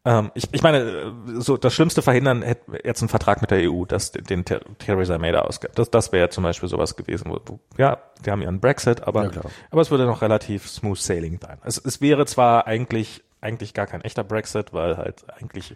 [0.08, 3.84] ähm, ich, ich meine, so das Schlimmste verhindern hätte jetzt ein Vertrag mit der EU,
[3.84, 5.78] dass den Ther Theresa May da ausgibt.
[5.78, 9.34] Das, das wäre zum Beispiel sowas gewesen, wo, wo ja, die haben ihren Brexit, aber,
[9.34, 11.58] Ja, aber es würde noch relativ smooth sailing sein.
[11.66, 15.76] Es, es wäre zwar eigentlich, eigentlich gar kein echter Brexit, weil halt eigentlich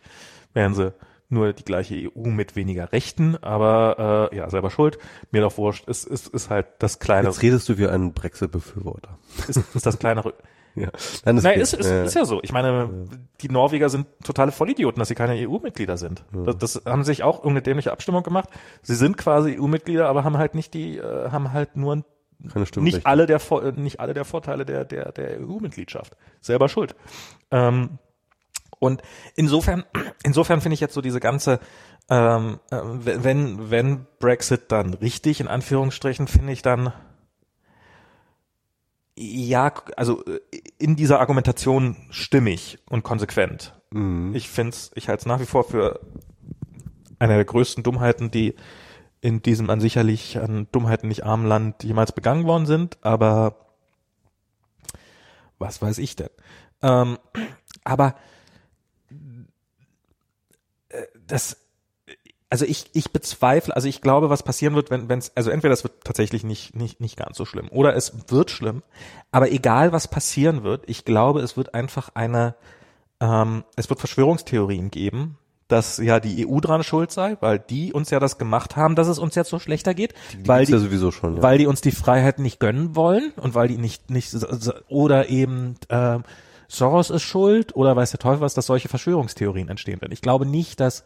[0.53, 0.93] wären sie
[1.31, 4.97] nur die gleiche EU mit weniger Rechten, aber äh, ja, selber schuld.
[5.31, 5.87] Mir doch wurscht.
[5.87, 9.17] Es ist, ist halt das kleinere, Jetzt redest du wie ein Brexit-Befürworter.
[9.47, 10.33] ist, ist das kleinere
[10.75, 10.89] Ja.
[11.25, 12.39] Nein, das Nein, ist, ist, ist ja so.
[12.43, 12.89] Ich meine,
[13.41, 16.23] die Norweger sind totale Vollidioten, dass sie keine EU-Mitglieder sind.
[16.31, 18.49] Das, das haben sich auch irgendeine dämliche Abstimmung gemacht.
[18.81, 22.05] Sie sind quasi EU-Mitglieder, aber haben halt nicht die, äh, haben halt nur
[22.51, 22.97] keine Stimmrechte.
[22.97, 26.15] nicht alle der äh, nicht alle der Vorteile der der der EU-Mitgliedschaft.
[26.39, 26.95] Selber schuld.
[27.51, 27.99] Ähm,
[28.81, 29.01] und
[29.35, 29.85] insofern
[30.23, 31.61] insofern finde ich jetzt so diese ganze
[32.09, 36.91] ähm, äh, wenn wenn Brexit dann richtig in Anführungsstrichen finde ich dann
[39.15, 40.39] ja, also äh,
[40.79, 43.79] in dieser Argumentation stimmig und konsequent.
[43.91, 44.33] Mhm.
[44.33, 45.99] Ich finde es, ich halte es nach wie vor für
[47.19, 48.55] eine der größten Dummheiten, die
[49.21, 53.67] in diesem an sicherlich an Dummheiten nicht armen Land jemals begangen worden sind, aber
[55.59, 56.29] was weiß ich denn?
[56.81, 57.19] Ähm,
[57.83, 58.15] aber
[60.89, 61.57] äh, das,
[62.49, 65.83] also ich, ich bezweifle, also ich glaube, was passieren wird, wenn es, also entweder es
[65.83, 68.83] wird tatsächlich nicht, nicht, nicht ganz so schlimm oder es wird schlimm,
[69.31, 72.55] aber egal was passieren wird, ich glaube, es wird einfach eine,
[73.21, 75.37] ähm, es wird Verschwörungstheorien geben,
[75.69, 79.07] dass ja die EU dran schuld sei, weil die uns ja das gemacht haben, dass
[79.07, 81.41] es uns jetzt so schlechter geht, Die weil die, ja sowieso schon, ja.
[81.41, 84.35] weil die uns die Freiheit nicht gönnen wollen und weil die nicht nicht
[84.89, 86.23] oder eben ähm,
[86.71, 90.13] Soros ist schuld oder weiß der Teufel was, dass solche Verschwörungstheorien entstehen werden.
[90.13, 91.03] Ich glaube nicht, dass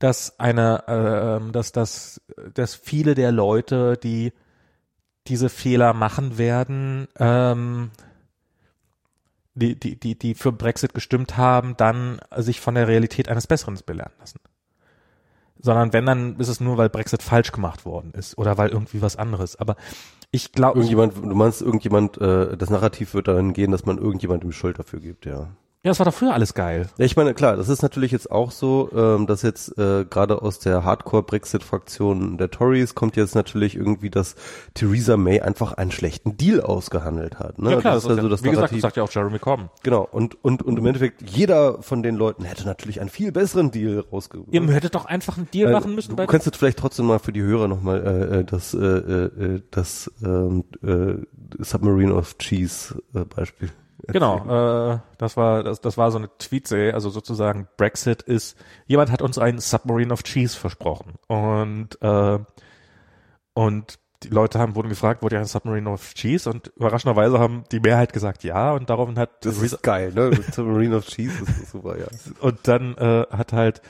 [0.00, 2.20] dass eine ähm, dass dass
[2.54, 4.32] dass viele der Leute, die
[5.28, 7.92] diese Fehler machen werden, ähm,
[9.54, 13.78] die, die, die, die für Brexit gestimmt haben, dann sich von der Realität eines Besseren
[13.86, 14.40] belehren lassen.
[15.62, 19.02] Sondern wenn, dann ist es nur, weil Brexit falsch gemacht worden ist oder weil irgendwie
[19.02, 19.56] was anderes.
[19.56, 19.76] Aber
[20.30, 24.52] ich glaube, Irgendjemand, du meinst, irgendjemand, äh, das Narrativ wird dahin gehen, dass man irgendjemandem
[24.52, 25.48] Schuld dafür gibt, ja.
[25.82, 26.90] Ja, es war doch früher alles geil.
[26.98, 30.42] Ja, ich meine, klar, das ist natürlich jetzt auch so, ähm, dass jetzt äh, gerade
[30.42, 34.34] aus der Hardcore-Brexit-Fraktion der Tories kommt jetzt natürlich irgendwie, dass
[34.74, 37.58] Theresa May einfach einen schlechten Deal ausgehandelt hat.
[37.58, 37.70] Ne?
[37.70, 38.82] ja, das ist ja so das wie gesagt, das Narrativ.
[38.82, 39.70] sagt ja auch Jeremy Corbyn.
[39.82, 43.70] genau, und, und, und im Endeffekt, jeder von den Leuten hätte natürlich einen viel besseren
[43.70, 44.48] Deal rausgeholt.
[44.50, 46.14] Ihr hättet doch einfach einen Deal machen müssen.
[46.14, 50.10] Du jetzt vielleicht trotzdem mal für die Hörer nochmal äh, äh, das, äh, äh, das
[50.22, 51.14] ähm, äh,
[51.58, 53.70] Submarine of Cheese äh, Beispiel.
[54.08, 59.10] Genau, äh, das war das, das war so eine Tweetsee, also sozusagen Brexit ist, jemand
[59.10, 62.38] hat uns einen Submarine of Cheese versprochen und äh,
[63.54, 67.64] und die Leute haben wurden gefragt, wurde ja ein Submarine of Cheese und überraschenderweise haben
[67.72, 70.30] die Mehrheit gesagt ja und daraufhin hat Das ist geil, ne?
[70.52, 72.06] Submarine of Cheese ist super, ja.
[72.40, 73.80] und dann äh, hat halt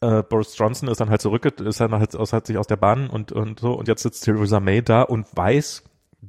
[0.00, 2.76] äh, Boris Johnson ist dann halt zurück, ist dann halt aus, hat sich aus der
[2.76, 5.82] Bahn und und so und jetzt sitzt Theresa May da und weiß,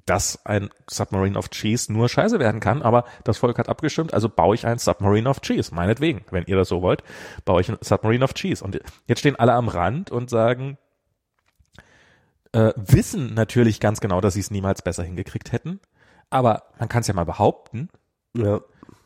[0.06, 4.30] dass ein Submarine of Cheese nur scheiße werden kann, aber das Volk hat abgestimmt, also
[4.30, 7.04] baue ich ein Submarine of Cheese, meinetwegen, wenn ihr das so wollt,
[7.46, 10.78] baue ich ein Submarine of Cheese und jetzt stehen alle am Rand und sagen
[12.52, 15.80] äh, wissen natürlich ganz genau, dass sie es niemals besser hingekriegt hätten,
[16.30, 17.90] aber man kann es ja mal behaupten
[18.38, 18.62] Ja.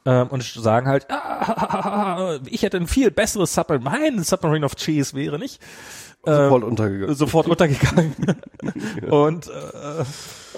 [0.06, 5.14] ähm, und sagen halt, ah, ich hätte ein viel besseres Submarine, mein Submarine of Cheese
[5.16, 5.62] wäre nicht
[6.26, 7.16] äh, Sofort untergegangen.
[7.16, 8.16] sofort untergegangen.
[9.10, 10.04] Und äh,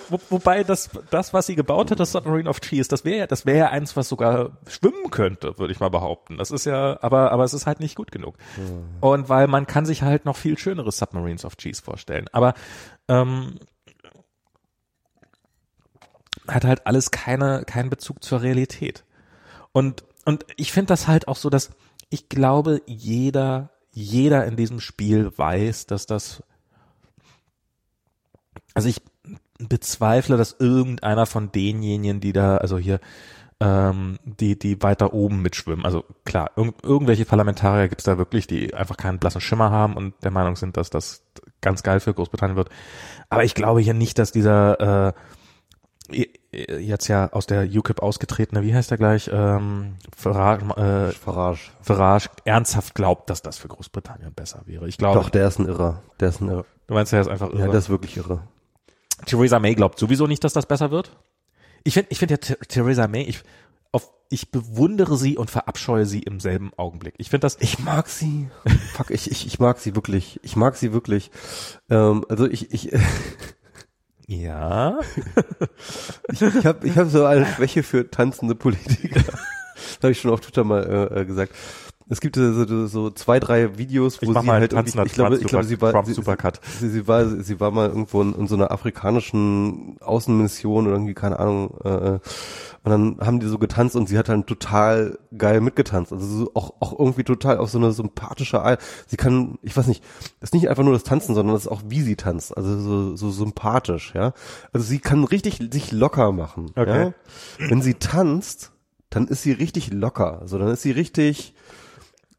[0.09, 3.27] wo, wobei das, das, was sie gebaut hat, das Submarine of Cheese, das wäre ja,
[3.27, 6.37] das wäre ja eins, was sogar schwimmen könnte, würde ich mal behaupten.
[6.37, 8.35] Das ist ja, aber, aber es ist halt nicht gut genug.
[9.01, 12.27] Und weil man kann sich halt noch viel schönere Submarines of Cheese vorstellen.
[12.31, 12.53] Aber
[13.07, 13.59] ähm,
[16.47, 19.03] hat halt alles keine, keinen Bezug zur Realität.
[19.71, 21.71] Und, und ich finde das halt auch so, dass
[22.09, 26.43] ich glaube, jeder, jeder in diesem Spiel weiß, dass das,
[28.73, 29.01] also ich
[29.59, 32.99] bezweifle, dass irgendeiner von denjenigen, die da, also hier,
[33.61, 35.85] ähm, die, die weiter oben mitschwimmen.
[35.85, 39.95] Also klar, irg irgendwelche Parlamentarier gibt es da wirklich, die einfach keinen blassen Schimmer haben
[39.95, 41.23] und der Meinung sind, dass das
[41.61, 42.69] ganz geil für Großbritannien wird.
[43.29, 45.13] Aber ich glaube hier nicht, dass dieser äh,
[46.79, 51.71] jetzt ja aus der UKIP ausgetretene, wie heißt der gleich, ähm, Farage, äh, Farage.
[51.81, 54.87] Farage ernsthaft glaubt, dass das für Großbritannien besser wäre.
[54.87, 56.01] Ich glaube, Doch, der ist ein Irrer.
[56.19, 56.65] Der ist ein Irrer.
[56.87, 57.69] du meinst, er ist einfach Ja, irre.
[57.69, 58.41] der ist wirklich irre.
[59.25, 61.17] Theresa May glaubt sowieso nicht, dass das besser wird.
[61.83, 63.41] Ich finde, ich finde ja Th- Theresa May, ich,
[63.91, 67.13] auf, ich bewundere sie und verabscheue sie im selben Augenblick.
[67.17, 68.49] Ich finde das, Ich mag sie.
[68.93, 70.39] Fuck, ich, ich, ich mag sie wirklich.
[70.43, 71.31] Ich mag sie wirklich.
[71.89, 72.91] Ähm, also ich, ich,
[74.27, 74.99] ja,
[76.31, 79.21] ich habe ich hab so eine Schwäche für tanzende Politiker.
[79.75, 81.53] das habe ich schon auf Twitter mal äh, äh gesagt.
[82.07, 85.37] Es gibt so, so zwei, drei Videos, Ich wo mach sie halt nach ich glaube,
[85.37, 86.61] ich glaube, sie war, Trump sie, Supercut.
[86.79, 91.15] sie, sie war, sie war mal irgendwo in, in so einer afrikanischen Außenmission oder irgendwie,
[91.15, 92.19] keine Ahnung, äh, äh,
[92.85, 96.13] und dann haben die so getanzt und sie hat dann total geil mitgetanzt.
[96.13, 98.79] Also so auch, auch irgendwie total auf so eine sympathische Art.
[99.07, 100.03] Sie kann, ich weiß nicht,
[100.39, 102.55] das ist nicht einfach nur das Tanzen, sondern das ist auch wie sie tanzt.
[102.55, 104.33] Also so, so sympathisch, ja.
[104.71, 106.73] Also sie kann richtig sich locker machen.
[106.75, 107.05] Okay.
[107.05, 107.67] Ja?
[107.69, 108.71] Wenn sie tanzt,
[109.09, 110.39] dann ist sie richtig locker.
[110.41, 111.55] Also dann ist sie richtig,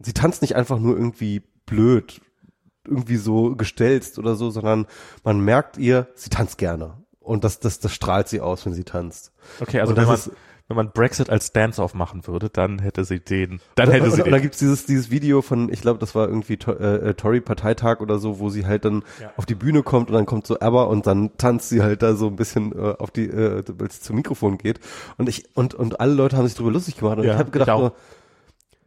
[0.01, 2.21] sie tanzt nicht einfach nur irgendwie blöd,
[2.87, 4.87] irgendwie so gestelzt oder so, sondern
[5.25, 6.95] man merkt ihr, sie tanzt gerne.
[7.21, 9.33] Und das, das, das strahlt sie aus, wenn sie tanzt.
[9.61, 10.31] Okay, also Und wenn man, ist-
[10.69, 14.21] wenn man Brexit als Dance-Off machen würde, dann hätte sie den, dann hätte und, sie
[14.21, 14.43] und, und dann den.
[14.43, 18.39] gibt's dieses, dieses Video von, ich glaube, das war irgendwie äh, äh, Tory-Parteitag oder so,
[18.39, 19.33] wo sie halt dann Ja.
[19.37, 22.15] auf die Bühne kommt und dann kommt so ABBA und dann tanzt sie halt da
[22.15, 24.79] so ein bisschen äh, auf die, äh, weil sie zum Mikrofon geht.
[25.19, 27.19] Und ich, und, und alle Leute haben sich drüber lustig gemacht.
[27.19, 27.93] Und Ja, ich habe gedacht ich nur,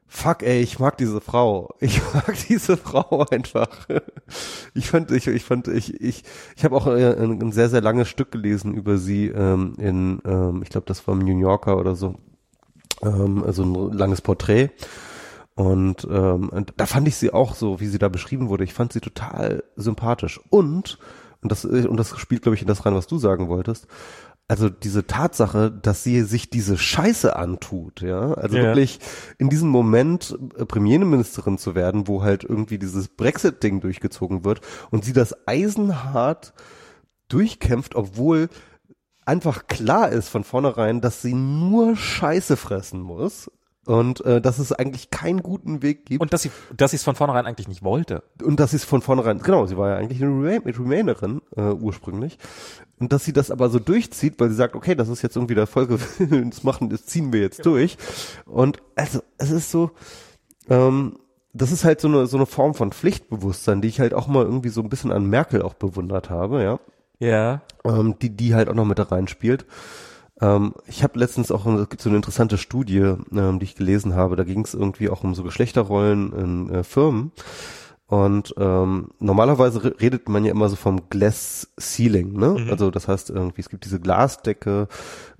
[0.10, 1.74] fuck ey, ich mag diese Frau.
[1.80, 3.70] Ich mag diese Frau einfach.
[4.74, 6.24] Ich fand, ich, ich fand, ich, ich,
[6.58, 10.20] ich habe auch äh, ein, ein sehr, sehr langes Stück gelesen über sie ähm, in,
[10.26, 12.16] ähm, ich glaube, das war im New Yorker oder so.
[13.02, 14.72] Ähm, also ein langes Porträt.
[15.56, 18.64] Und, ähm, und da fand ich sie auch so, wie sie da beschrieben wurde.
[18.64, 20.40] Ich fand sie total sympathisch.
[20.50, 20.98] Und,
[21.42, 23.88] und das, und das spielt, glaube ich, in das rein, was du sagen wolltest.
[24.50, 28.64] Also diese Tatsache, dass sie sich diese Scheiße antut, ja, also Ja.
[28.64, 29.00] wirklich
[29.38, 35.06] in diesem Moment äh, Premierministerin zu werden, wo halt irgendwie dieses Brexit-Ding durchgezogen wird und
[35.06, 36.54] sie das eisenhart
[37.28, 38.50] durchkämpft, obwohl
[39.24, 43.52] einfach klar ist von vornherein, dass sie nur Scheiße fressen muss
[43.90, 47.04] und äh, dass es eigentlich keinen guten Weg gibt Und dass sie, dass sie es
[47.04, 48.22] von vornherein eigentlich nicht wollte.
[48.44, 51.72] und dass sie es von vornherein, genau, sie war ja eigentlich eine Remain, Remainerin äh,
[51.72, 52.38] ursprünglich
[53.00, 55.56] und dass sie das aber so durchzieht, weil sie sagt, okay, das ist jetzt irgendwie
[55.56, 57.98] der Folgewillen, das machen, das ziehen wir jetzt durch
[58.46, 59.90] und also es ist so,
[60.70, 61.18] ähm,
[61.54, 64.44] das ist halt so eine so eine Form von Pflichtbewusstsein, die ich halt auch mal
[64.46, 66.80] irgendwie so ein bisschen an Merkel auch bewundert habe, ja
[67.20, 67.62] Ja.
[67.84, 69.66] ähm, die die halt auch noch mit da reinspielt.
[70.42, 74.16] Ähm, ich habe letztens auch, es gibt so eine interessante Studie, ähm, die ich gelesen
[74.16, 77.32] habe, da ging es irgendwie auch um so Geschlechterrollen in äh, Firmen.
[78.08, 82.56] Und ähm, normalerweise re- redet man ja immer so vom Glass Ceiling, ne?
[82.58, 82.72] Mhm.
[82.72, 84.88] Also das heißt irgendwie, es gibt diese Glasdecke,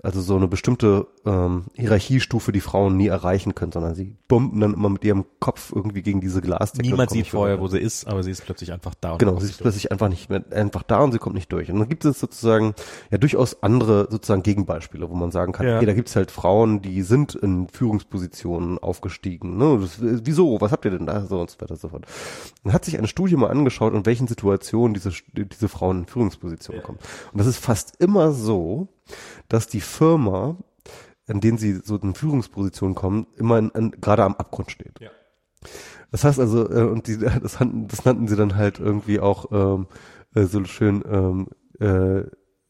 [0.02, 4.72] also so eine bestimmte ähm, Hierarchiestufe, die Frauen nie erreichen können, sondern sie bumpen dann
[4.74, 6.86] immer mit ihrem Kopf irgendwie gegen diese Glasdecke.
[6.86, 9.12] und Niemand sieht vorher, wo sie ist, aber sie ist plötzlich einfach da.
[9.12, 11.70] und Genau, sie ist plötzlich einfach nicht mehr, einfach da und sie kommt nicht durch.
[11.70, 12.74] Und dann gibt es sozusagen
[13.10, 15.76] ja durchaus andere sozusagen Gegenbeispiele, wo man sagen kann, Ja.
[15.76, 19.56] okay, da gibt es halt Frauen, die sind in Führungspositionen aufgestiegen.
[19.58, 19.78] Ne?
[19.80, 20.60] Das, wieso?
[20.60, 21.26] Was habt ihr denn da?
[21.26, 22.06] So und so weiter und so fort.
[22.64, 26.82] Dann hat sich eine Studie mal angeschaut, in welchen Situationen diese, diese Frauen in Führungspositionen
[26.82, 26.98] kommen.
[27.32, 28.88] Und das ist fast immer so,
[29.48, 30.56] dass die Firma,
[31.26, 35.00] in denen sie so in Führungspositionen kommen, immer in, in, gerade am Abgrund steht.
[35.00, 35.10] Ja.
[36.10, 39.50] Das heißt also, äh, und die, das, nannten, das nannten sie dann halt irgendwie auch
[39.52, 39.86] ähm,
[40.34, 41.48] äh, so schön, ähm,
[41.80, 42.20] äh,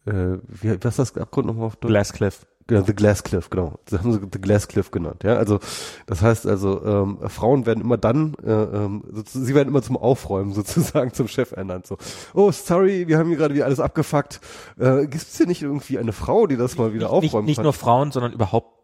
[0.06, 1.90] äh, wie, was ist das Abgrund nochmal auf Deutsch?
[1.90, 2.46] Glasscliff.
[2.70, 3.74] Genau, The Glass Cliff, genau.
[3.86, 5.34] Das haben sie The Glass Cliff genannt, ja.
[5.34, 5.58] Also
[6.06, 10.52] das heißt also, ähm, Frauen werden immer dann, äh, ähm, sie werden immer zum Aufräumen
[10.54, 11.86] sozusagen zum Chef ernannt.
[11.86, 11.98] So,
[12.32, 14.40] oh sorry, wir haben hier gerade wieder alles abgefuckt.
[14.78, 17.56] Äh, Gibt es hier nicht irgendwie eine Frau, die das mal wieder Nicht, aufräumen nicht
[17.56, 17.64] kann?
[17.64, 18.80] nur Frauen, sondern überhaupt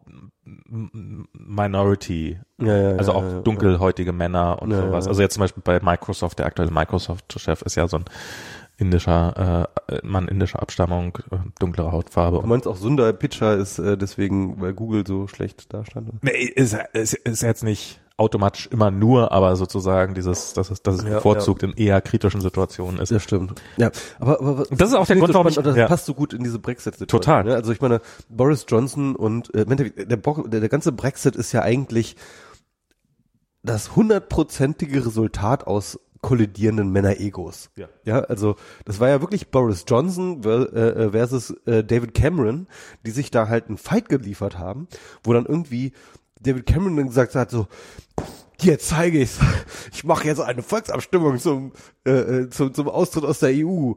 [1.33, 2.39] Minority.
[2.61, 5.07] ja, ja, Also ja, auch dunkelhäutige Männer und sowas.
[5.07, 8.05] Also jetzt zum Beispiel bei Microsoft, der aktuelle Microsoft-Chef ist ja so ein
[8.77, 12.39] indischer, äh, Mann indischer Abstammung, äh, dunklere Hautfarbe.
[12.41, 16.09] Du meinst auch Sundar Pichai ist äh, deswegen, weil Google so schlecht dastand?
[16.09, 16.17] oder?
[16.21, 20.95] nee, ist, ist, ist jetzt nicht automatisch immer nur, aber sozusagen dieses, dass es, dass
[20.95, 23.11] es Ja, bevorzugt in eher kritischen Situationen ist.
[23.11, 23.61] Das stimmt.
[23.77, 25.87] Ja, aber, aber das ist auch der Grund, so warum ich- und das ja.
[25.87, 27.21] passt so gut in diese Brexit-Situation.
[27.21, 27.43] Total.
[27.43, 27.53] Ne?
[27.53, 29.65] Also ich meine, Boris Johnson und äh,
[30.05, 32.15] der, Bo- der, der ganze Brexit ist ja eigentlich
[33.63, 37.69] das hundertprozentige Resultat aus kollidierenden Männer-Egos.
[37.75, 37.87] Ja.
[38.03, 38.55] Ja, also
[38.85, 42.67] das war ja wirklich Boris Johnson ver- äh, versus äh, David Cameron,
[43.05, 44.87] die sich da halt einen Fight geliefert haben,
[45.23, 45.93] wo dann irgendwie
[46.41, 47.67] David Cameron dann gesagt hat so,
[48.59, 49.39] hier zeige ich's.
[49.93, 51.71] Ich mache jetzt eine Volksabstimmung zum,
[52.05, 53.93] äh, äh, zum, zum Austritt aus der EU.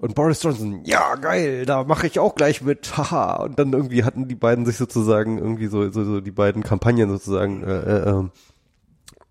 [0.00, 3.42] Und Boris Johnson, ja geil, da mache ich auch gleich mit, haha.
[3.42, 7.08] Und dann irgendwie hatten die beiden sich sozusagen irgendwie so, so, so die beiden Kampagnen
[7.10, 8.30] sozusagen, äh, äh, ähm,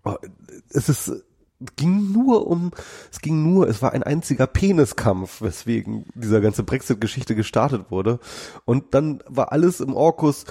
[0.04, 0.14] oh,
[0.70, 1.12] es ist,
[1.76, 2.70] ging nur um,
[3.10, 8.20] es ging nur, es war ein einziger Peniskampf, weswegen dieser ganze Brexit-Geschichte gestartet wurde.
[8.64, 10.44] Und dann war alles im Orkus,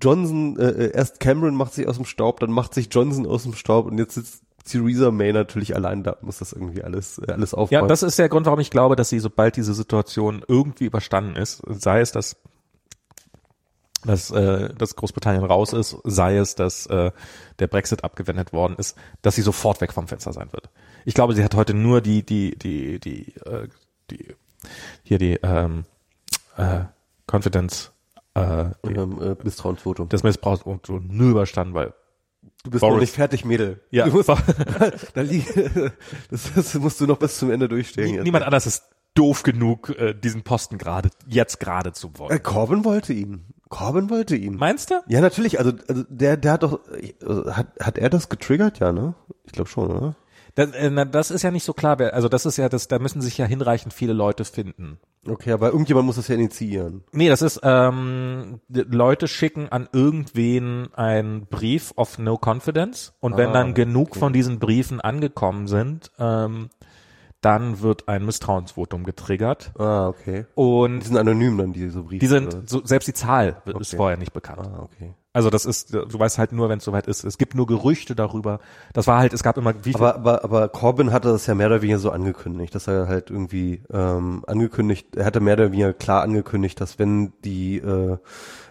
[0.00, 3.54] Johnson, äh, erst Cameron macht sich aus dem Staub, dann macht sich Johnson aus dem
[3.54, 7.54] Staub und jetzt sitzt Theresa May natürlich allein da, muss das irgendwie alles, äh, alles
[7.54, 7.82] aufbauen.
[7.82, 11.36] Ja, das ist der Grund, warum ich glaube, dass sie, sobald diese Situation irgendwie überstanden
[11.36, 12.36] ist, sei es, dass
[14.04, 17.10] dass, äh, dass Großbritannien raus ist, sei es, dass äh,
[17.58, 20.70] der Brexit abgewendet worden ist, dass sie sofort weg vom Fenster sein wird.
[21.04, 23.68] Ich glaube, sie hat heute nur die, die, die, die, äh,
[24.10, 24.34] die
[25.02, 25.84] hier die ähm,
[26.56, 26.84] äh,
[27.30, 27.92] Confidence
[28.34, 30.08] äh, die, Ähm, äh, Misstrauensvotum.
[30.08, 31.94] das Missbrauchsvotum nur überstanden, weil
[32.62, 32.94] Du bist Boris.
[32.94, 33.80] noch nicht fertig, Mädel.
[33.90, 34.28] ja, Du musst,
[35.14, 35.56] da liegt,
[36.30, 38.14] das, das musst du noch bis zum Ende durchstehen.
[38.14, 38.24] jetzt.
[38.24, 38.84] niemand anders ist
[39.14, 42.42] doof genug, äh, diesen Posten gerade jetzt gerade zu Äh, wollen.
[42.42, 43.46] Corbyn wollte ihn.
[43.68, 44.56] Corbyn wollte ihn.
[44.56, 44.94] Meinst du?
[45.08, 45.58] Ja, natürlich.
[45.58, 48.78] Also, also der, der hat doch, äh, hat, hat er das getriggert?
[48.78, 49.14] Ja, ne?
[49.44, 50.14] Ich glaube schon, oder?
[50.54, 52.00] Das, äh, das ist ja nicht so klar.
[52.00, 54.98] Also das ist ja, das, da müssen sich ja hinreichend viele Leute finden.
[55.28, 57.02] Okay, aber irgendjemand muss das ja initiieren.
[57.12, 63.50] Nee, das ist, ähm, Leute schicken an irgendwen einen Brief of no confidence und wenn
[63.50, 64.18] Ah, dann genug okay.
[64.20, 66.70] von diesen Briefen angekommen sind, ähm,
[67.46, 70.46] dann wird ein Misstrauensvotum getriggert Ah, okay.
[70.54, 72.18] und Die sind anonym dann, diese Briefe.
[72.20, 73.96] die sind, so, selbst die Zahl wird- ist Okay.
[73.96, 74.60] vorher nicht bekannt.
[74.66, 75.14] Ah, okay.
[75.32, 77.22] Also das ist, du weißt halt nur, wenn es soweit ist.
[77.22, 78.58] Es gibt nur Gerüchte darüber.
[78.94, 81.66] Das war halt, es gab immer, wie Aber, aber, aber Corbyn hatte das ja mehr
[81.66, 85.92] oder weniger so angekündigt, dass er halt irgendwie ähm, angekündigt, er hatte mehr oder weniger
[85.92, 88.16] klar angekündigt, dass wenn die, äh,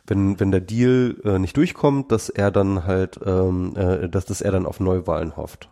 [0.07, 4.41] wenn, wenn der Deal äh, nicht durchkommt, dass er dann halt, ähm, äh, dass, dass
[4.41, 5.69] er dann auf Neuwahlen hofft.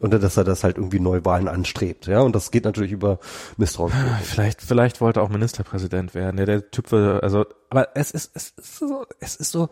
[0.00, 2.20] Und dass er das halt irgendwie Neuwahlen anstrebt, ja.
[2.20, 3.18] Und das geht natürlich über
[3.56, 3.92] Misstrauen.
[4.22, 6.38] Vielleicht, vielleicht wollte er auch Ministerpräsident werden.
[6.38, 9.68] Ja, der Typ will, also, aber es ist, es ist so, es ist so,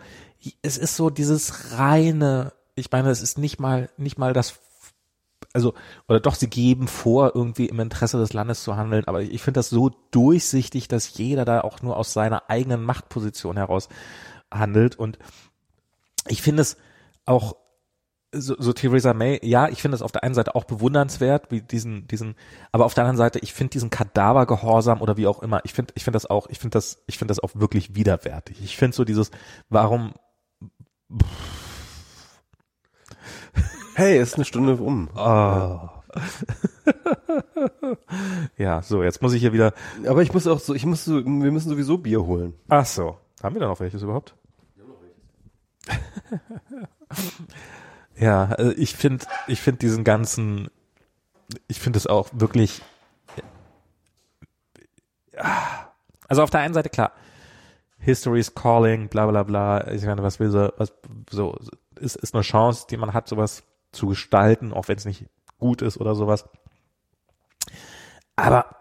[0.63, 4.59] es ist so dieses reine, ich meine, es ist nicht mal, nicht mal das,
[5.53, 5.75] also,
[6.09, 9.59] oder doch, sie geben vor, irgendwie im Interesse des Landes zu handeln, aber ich finde
[9.59, 13.89] das so durchsichtig, dass jeder da auch nur aus seiner eigenen Machtposition heraus
[14.51, 15.19] handelt und
[16.29, 16.77] ich finde es
[17.25, 17.57] auch
[18.41, 21.61] so, so Theresa May, ja, ich finde es auf der einen Seite auch bewundernswert, wie
[21.61, 22.35] diesen, diesen,
[22.73, 25.93] aber auf der anderen Seite, ich finde diesen Kadavergehorsam oder wie auch immer, ich finde,
[25.97, 28.63] ich finde das auch, ich finde das, ich finde das auch wirklich widerwärtig.
[28.63, 29.31] Ich finde so dieses,
[29.69, 30.15] warum,
[33.95, 35.09] Hey, ist eine Stunde um.
[35.17, 35.89] oh.
[38.59, 39.73] ja, so, jetzt muss ich hier wieder,
[40.07, 42.55] Aber ich muss auch so, ich muss so, wir müssen sowieso Bier holen.
[42.69, 44.35] ach so, haben wir da noch welches überhaupt?
[48.19, 50.69] ja, also ich finde, ich finde diesen ganzen,
[51.69, 52.83] ich finde es auch wirklich,
[56.29, 57.13] also auf der einen Seite klar,
[57.99, 60.93] History is calling, bla bla bla, ich meine, was will so, was,
[61.31, 61.59] so,
[61.99, 65.27] ist, ist eine Chance, die man hat, sowas zu gestalten, auch wenn es nicht
[65.59, 66.49] gut ist oder sowas.
[68.37, 68.77] Aber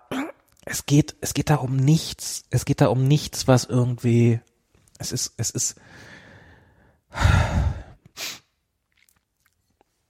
[0.65, 4.39] es geht, es geht da um nichts, es geht da um nichts, was irgendwie,
[4.97, 5.79] es ist, es ist,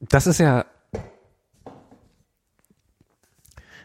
[0.09, 0.65] das ist ja,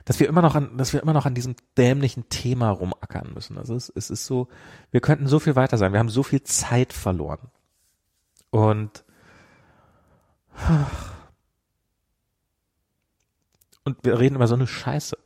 [0.05, 3.59] dass wir immer noch an, dass wir immer noch an diesem dämlichen Thema rumackern müssen.
[3.59, 4.49] Also es, es ist so,
[4.91, 5.93] wir könnten so viel weiter sein.
[5.93, 7.51] Wir haben so viel Zeit verloren.
[8.51, 9.05] Und
[13.85, 15.17] und wir reden über so eine Scheiße.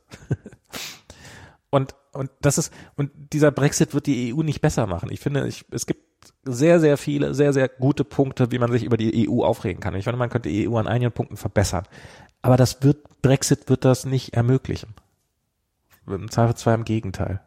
[1.71, 5.09] und und das ist und dieser Brexit wird die EU nicht besser machen.
[5.11, 6.04] Ich finde, ich, es gibt
[6.43, 9.95] sehr sehr viele sehr sehr gute Punkte, wie man sich über die EU aufregen kann.
[9.95, 11.85] Ich finde, man könnte die EU an einigen Punkten verbessern.
[12.41, 14.93] Aber das wird Brexit wird das nicht ermöglichen.
[16.07, 17.41] Im Zweifelsfall im Gegenteil.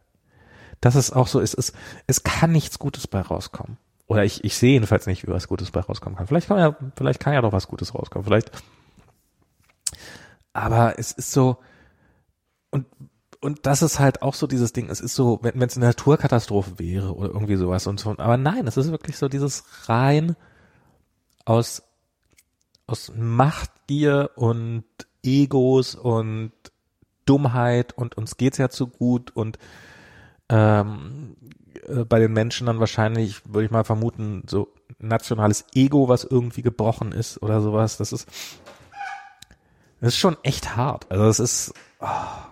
[0.80, 1.72] Das ist auch so, es ist,
[2.06, 3.78] es kann nichts Gutes bei rauskommen.
[4.06, 6.26] Oder ich, ich sehe jedenfalls nicht, wie was Gutes bei rauskommen kann.
[6.26, 8.24] Vielleicht kann ja, vielleicht kann ja doch was Gutes rauskommen.
[8.24, 8.50] Vielleicht.
[10.52, 11.58] Aber es ist so,
[13.40, 14.90] und das ist halt auch so dieses Ding.
[14.90, 18.10] Es ist so, wenn es eine Naturkatastrophe wäre oder irgendwie sowas und so.
[18.10, 20.34] Aber nein, es ist wirklich so dieses rein
[21.44, 21.82] aus,
[22.86, 24.84] aus Machtgier und
[25.22, 26.52] Egos und
[27.26, 29.58] Dummheit und uns geht's ja zu gut und
[30.48, 31.36] ähm,
[31.86, 36.62] äh, bei den Menschen dann wahrscheinlich, würde ich mal vermuten, so nationales Ego, was irgendwie
[36.62, 37.98] gebrochen ist oder sowas.
[37.98, 38.28] Das ist,
[40.00, 41.06] das ist schon echt hart.
[41.10, 41.74] Also das ist.
[42.00, 42.47] ah.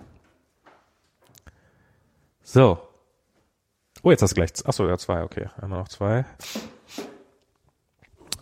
[2.56, 2.78] So.
[4.02, 4.50] Oh, jetzt hast du gleich.
[4.64, 5.50] Achso, ja, zwei, okay.
[5.60, 6.24] Einmal noch zwei.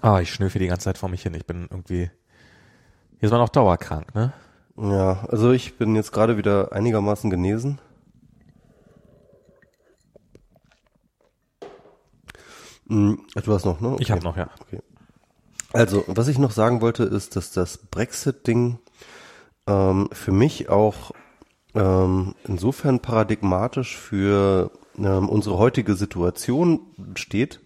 [0.02, 1.34] Ah, ich schnüffel die ganze Zeit vor mich hin.
[1.34, 2.12] Ich bin irgendwie.
[3.18, 4.32] Hier ist man auch dauerkrank, ne?
[4.76, 7.80] Ja, also ich bin jetzt gerade wieder einigermaßen genesen.
[12.86, 13.94] Hm, Du hast noch, ne?
[13.94, 14.02] Okay.
[14.04, 14.48] Ich habe noch, ja.
[15.72, 18.78] Also, was ich noch sagen wollte, ist, dass das Brexit-Ding
[19.66, 21.10] ähm, für mich auch
[21.74, 26.80] ähm, insofern paradigmatisch für ähm, unsere heutige Situation
[27.16, 27.60] steht,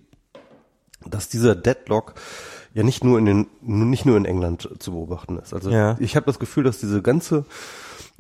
[1.07, 2.15] dass dieser Deadlock
[2.75, 5.53] ja nicht nur in den, nicht nur in England zu beobachten ist.
[5.55, 5.97] Also Ja.
[6.01, 7.45] ich habe das Gefühl, dass diese ganze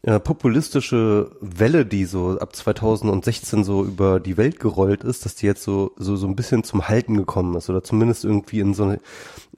[0.02, 5.46] äh, populistische Welle, die so ab 2016 so über die Welt gerollt ist, dass die
[5.46, 8.84] jetzt so so so ein bisschen zum Halten gekommen ist oder zumindest irgendwie in so
[8.84, 9.00] eine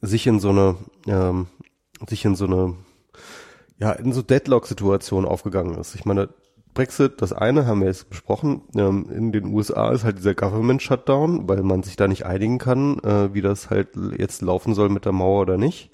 [0.00, 0.76] sich in so eine
[1.06, 1.46] ähm,
[2.08, 2.74] sich in so eine
[3.80, 5.94] ja in so Deadlock-Situation aufgegangen ist.
[5.94, 6.28] Ich meine,
[6.74, 8.62] Brexit, das eine haben wir jetzt besprochen.
[8.76, 12.58] Ähm, in den USA ist halt dieser Government Shutdown, weil man sich da nicht einigen
[12.58, 15.90] kann, äh, wie das halt jetzt laufen soll mit der Mauer oder nicht.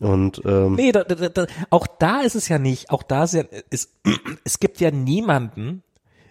[0.00, 2.90] Und ähm, nee, da, da, da, auch da ist es ja nicht.
[2.90, 3.90] Auch da ist ja, ist,
[4.44, 5.82] es gibt ja niemanden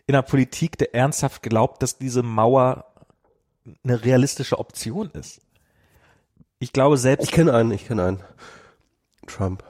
[0.08, 2.86] in der Politik, der ernsthaft glaubt, dass diese Mauer
[3.84, 5.42] eine realistische Option ist.
[6.60, 7.26] Ich glaube selbst.
[7.26, 8.24] Ich kenne einen, ich kenne einen.
[9.28, 9.64] Trump.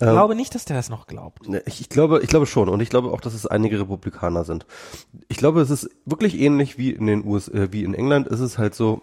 [0.00, 1.48] Ich glaube nicht, dass der das noch glaubt.
[1.48, 4.44] Ne, Ich, ich glaube, ich glaube schon und ich glaube auch, dass es einige Republikaner
[4.44, 4.64] sind.
[5.28, 8.26] Ich glaube, es ist wirklich ähnlich wie in den US, äh, wie in England.
[8.26, 9.02] Ist es halt so,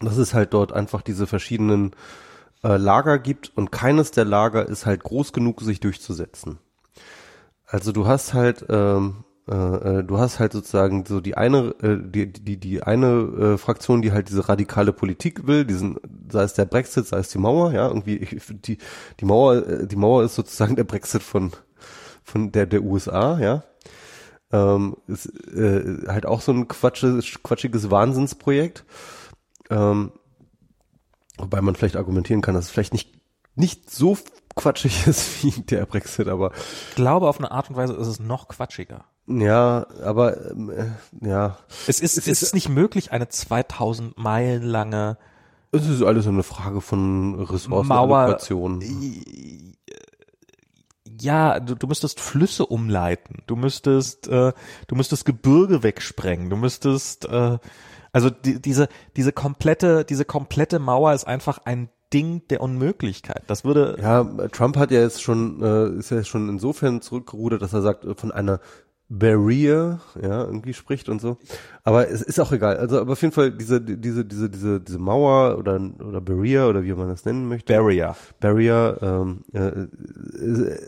[0.00, 1.92] dass es halt dort einfach diese verschiedenen
[2.64, 6.58] äh, Lager gibt und keines der Lager ist halt groß genug, sich durchzusetzen.
[7.66, 11.96] Also du hast halt, ähm, äh, äh, du hast halt sozusagen so die eine, äh,
[12.00, 15.96] die die die eine äh, Fraktion, die halt diese radikale Politik will, diesen,
[16.30, 18.78] sei es der Brexit, sei es die Mauer, ja, irgendwie ich, die
[19.20, 21.52] die Mauer, die Mauer ist sozusagen der Brexit von
[22.22, 23.64] von der der USA, ja.
[24.50, 28.84] Ähm, ist äh, halt auch so ein quatschiges, quatschiges Wahnsinnsprojekt.
[29.70, 30.12] Ähm,
[31.36, 33.18] wobei man vielleicht argumentieren kann, dass es vielleicht nicht
[33.54, 34.16] nicht so
[34.54, 36.52] quatschig ist wie der Brexit, aber
[36.90, 39.04] Ich glaube, auf eine Art und Weise ist es noch quatschiger.
[39.28, 40.86] Ja, aber äh,
[41.20, 45.16] ja, Es ist, es ist- ist nicht möglich, eine 2000 Meilen lange
[45.70, 48.82] es ist alles eine Frage von Mauer- Ressourcenallokation.
[51.20, 54.52] ja, du, du müsstest Flüsse umleiten, du müsstest, äh,
[54.86, 57.58] du müsstest Gebirge wegsprengen, du müsstest, äh,
[58.12, 63.42] also die, diese, diese komplette, diese komplette Mauer ist einfach ein Ding der Unmöglichkeit.
[63.48, 67.74] Das würde, Ja, Trump hat ja jetzt schon, äh, ist ja schon insofern zurückgerudert, dass
[67.74, 68.60] er sagt, äh, von einer
[69.10, 71.38] Barrier, ja, irgendwie spricht und so.
[71.82, 72.76] Aber es ist auch egal.
[72.76, 76.84] Also, aber auf jeden Fall diese, diese, diese, diese, diese Mauer oder, oder Barrier oder
[76.84, 77.72] wie man das nennen möchte.
[77.72, 78.16] Barrier.
[78.40, 80.78] Barrier, ähm, äh, äh,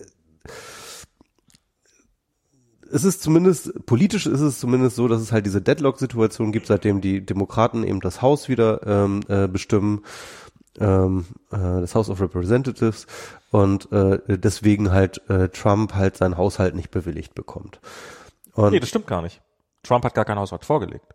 [2.92, 7.00] es ist zumindest, politisch ist es zumindest so, dass es halt diese Deadlock-Situation gibt, seitdem
[7.00, 10.02] die Demokraten eben das Haus wieder ähm, äh, bestimmen,
[10.78, 13.06] ähm, äh, das House of Representatives
[13.50, 17.80] und äh, deswegen halt äh, Trump halt seinen Haushalt nicht bewilligt bekommt.
[18.54, 19.40] Und Nee, das stimmt gar nicht.
[19.82, 21.06] Trump hat gar keinen Haushalt vorgelegt.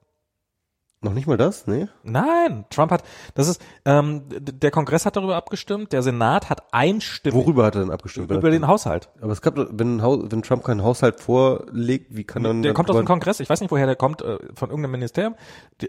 [1.05, 1.87] Noch nicht mal das, nee?
[2.03, 3.03] Nein, Trump hat,
[3.33, 7.81] das ist, ähm, der Kongress hat darüber abgestimmt, der Senat hat einstimmig Worüber hat er
[7.81, 8.29] denn abgestimmt?
[8.29, 9.07] über den Haushalt.
[9.21, 12.97] Aber es gab, wenn, wenn Trump keinen Haushalt vorlegt, wie kann dann Der kommt aus
[12.97, 15.35] dem Kongress, ich weiß nicht, woher der kommt, äh, von irgendeinem Ministerium.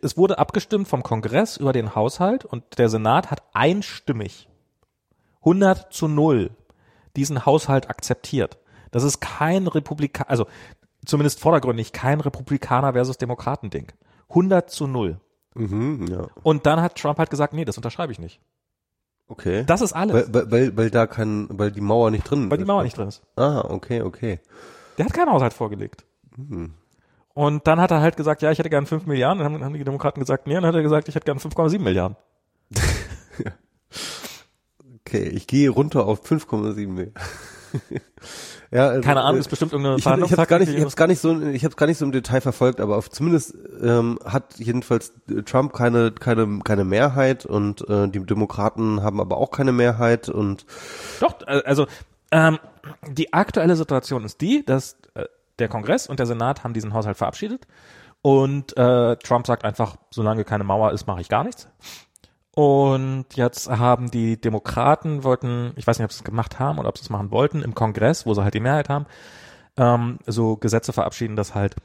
[0.03, 4.49] Es wurde abgestimmt vom Kongress über den Haushalt und der Senat hat einstimmig
[5.41, 6.51] 100 zu 0
[7.17, 8.59] diesen Haushalt akzeptiert.
[8.91, 10.47] Das ist kein Republikaner, also
[11.05, 13.93] zumindest vordergründig kein Republikaner versus Demokraten-Ding.
[14.29, 15.21] 100 zu 0.
[15.55, 16.27] Mhm, ja.
[16.43, 18.41] Und dann hat Trump halt gesagt, nee, das unterschreibe ich nicht.
[19.29, 19.65] Okay.
[19.67, 22.59] Das ist alles, weil, weil, weil, weil da kein, weil die Mauer nicht drin weil
[22.59, 22.69] die ist.
[22.69, 23.23] Mauer nicht drin ist.
[23.37, 24.41] Ah, okay, okay.
[24.99, 26.05] Der hat keinen Haushalt vorgelegt.
[26.37, 26.75] Hm.
[27.35, 29.43] Und dann hat er halt gesagt, ja, ich hätte gern 5 Milliarden.
[29.43, 31.81] Dann haben, haben die Demokraten gesagt, nee, dann hat er gesagt, ich hätte gern 5,7
[31.81, 32.17] Milliarden.
[35.07, 37.15] Okay, ich gehe runter auf 5,7 Milliarden.
[38.77, 40.85] Ja, also, Keine Ahnung, äh, ist bestimmt irgendeine ich, hab- ich habe gar nicht, ich
[40.85, 43.55] habe gar nicht so, ich habe gar nicht so im Detail verfolgt, aber auf, zumindest
[43.83, 49.39] ähm, hat jedenfalls äh, Trump keine keine keine Mehrheit und äh, die Demokraten haben aber
[49.39, 50.67] auch keine Mehrheit und
[51.21, 51.87] Doch, also
[52.31, 52.59] ähm,
[53.11, 55.25] die aktuelle Situation ist die, dass äh,
[55.59, 57.67] der Kongress und der Senat haben diesen Haushalt verabschiedet
[58.21, 61.69] und äh, Trump sagt einfach, solange keine Mauer ist, mache ich gar nichts.
[62.57, 66.89] Und jetzt haben die Demokraten wollten, ich weiß nicht, ob sie es gemacht haben oder
[66.89, 69.05] ob sie es machen wollten, im Kongress, wo sie halt die Mehrheit haben,
[69.77, 71.77] ähm, so Gesetze verabschieden, dass halt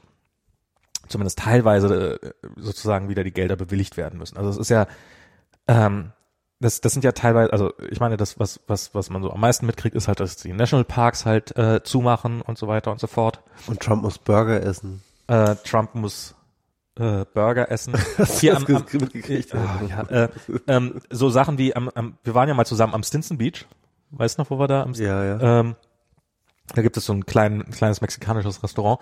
[1.08, 4.38] zumindest teilweise äh, sozusagen wieder die Gelder bewilligt werden müssen.
[4.38, 4.86] Also es ist ja,
[5.68, 6.12] ähm,
[6.58, 9.40] das, das sind ja teilweise, also ich meine, das, was, was, was man so am
[9.40, 13.08] meisten mitkriegt, ist halt, dass die Nationalparks halt äh, zumachen und so weiter und so
[13.08, 13.42] fort.
[13.66, 15.02] und Trump muss Burger essen.
[15.26, 16.34] Äh, Trump muss
[16.98, 17.94] äh, Burger essen.
[18.40, 19.54] Hier am, am, mitgekriegt?
[19.54, 20.28] Ah, ja, äh,
[20.66, 23.66] ähm, so Sachen wie am, am, wir waren ja mal zusammen am Stinson Beach.
[24.10, 25.60] Weißt du noch, wo wir da am Ja, ja.
[25.60, 25.76] ähm,
[26.74, 29.00] da gibt es so ein klein, kleines mexikanisches Restaurant,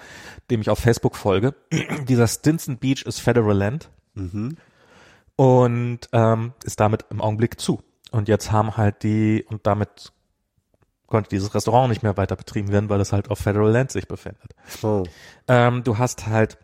[0.50, 1.54] dem ich auf Facebook folge.
[2.08, 4.56] Dieser Stinson Beach ist Federal Land Mhm.
[5.36, 7.80] und ähm, ist damit im Augenblick zu.
[8.10, 10.12] Und jetzt haben halt die, und damit
[11.06, 14.08] konnte dieses Restaurant nicht mehr weiter betrieben werden, weil es halt auf Federal Land sich
[14.08, 14.54] befindet.
[14.82, 15.04] Oh.
[15.48, 16.58] Ähm, du hast halt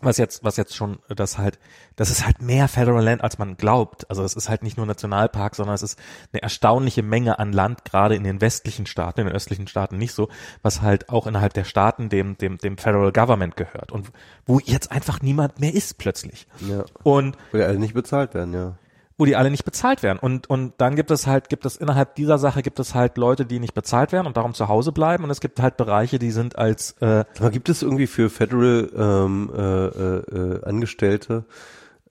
[0.00, 1.58] was jetzt, was jetzt schon, das halt,
[1.96, 4.08] das ist halt mehr Federal Land, als man glaubt.
[4.08, 5.98] Also es ist halt nicht nur Nationalpark, sondern es ist
[6.32, 10.12] eine erstaunliche Menge an Land, gerade in den westlichen Staaten, in den östlichen Staaten nicht
[10.12, 10.28] so,
[10.62, 14.10] was halt auch innerhalb der Staaten dem, dem, dem Federal Government gehört und
[14.46, 16.46] wo jetzt einfach niemand mehr ist plötzlich.
[16.60, 16.84] Ja.
[17.02, 18.76] Und Weil alle nicht bezahlt werden, ja.
[19.18, 20.18] Wo die alle nicht bezahlt werden.
[20.18, 23.44] Und, und dann gibt es halt, gibt es innerhalb dieser Sache gibt es halt Leute,
[23.44, 25.24] die nicht bezahlt werden und darum zu Hause bleiben.
[25.24, 28.88] Und es gibt halt Bereiche, die sind als äh, Aber gibt es irgendwie für Federal
[28.96, 31.44] ähm, äh, äh, äh, Angestellte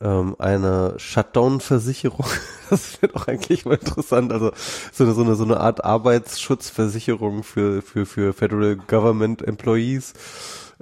[0.01, 2.25] ähm, eine Shutdown-Versicherung?
[2.69, 4.33] Das wäre doch eigentlich mal interessant.
[4.33, 4.51] Also
[4.91, 10.11] so eine, so eine, so eine Art Arbeitsschutzversicherung für, für, für Federal Government Employees.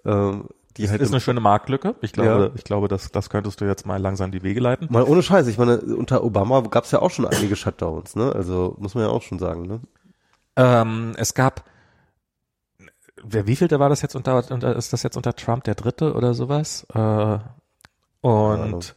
[0.04, 0.46] Ähm,
[0.78, 1.96] die halt ist eine schöne Marktlücke.
[2.02, 2.52] Ich glaube, Ja.
[2.56, 4.88] ich glaube, das, das könntest du jetzt mal langsam die Wege leiten.
[4.92, 8.32] Mal ohne Scheiß, ich meine, unter Obama gab es ja auch schon einige Shutdowns, ne?
[8.34, 9.80] Also muss man ja auch schon sagen, ne?
[10.58, 11.64] Ähm, es gab,
[13.24, 16.34] wer wievielte war das jetzt unter, unter, ist das jetzt unter Trump der dritte oder
[16.34, 16.86] sowas?
[16.94, 17.38] Äh,
[18.22, 18.96] und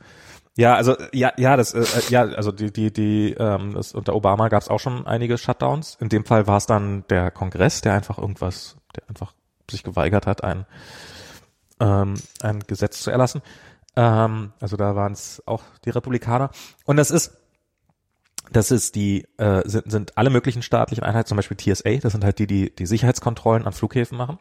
[0.57, 4.15] ja, also ja, ja, das, äh, äh, ja, also die, die, die, ähm, das, unter
[4.17, 5.97] Obama gab es auch schon einige Shutdowns.
[6.01, 9.35] In dem Fall war es dann der Kongress, der einfach irgendwas, der einfach
[9.71, 10.67] sich geweigert hat, ein
[11.81, 13.43] ähm, ein Gesetz zu erlassen.
[13.97, 16.51] Ähm, also da waren es auch die Republikaner.
[16.85, 17.33] Und das ist
[18.51, 22.25] das ist die, äh, sind, sind alle möglichen staatlichen Einheiten, zum Beispiel TSA, das sind
[22.25, 24.39] halt die, die die Sicherheitskontrollen an Flughäfen machen.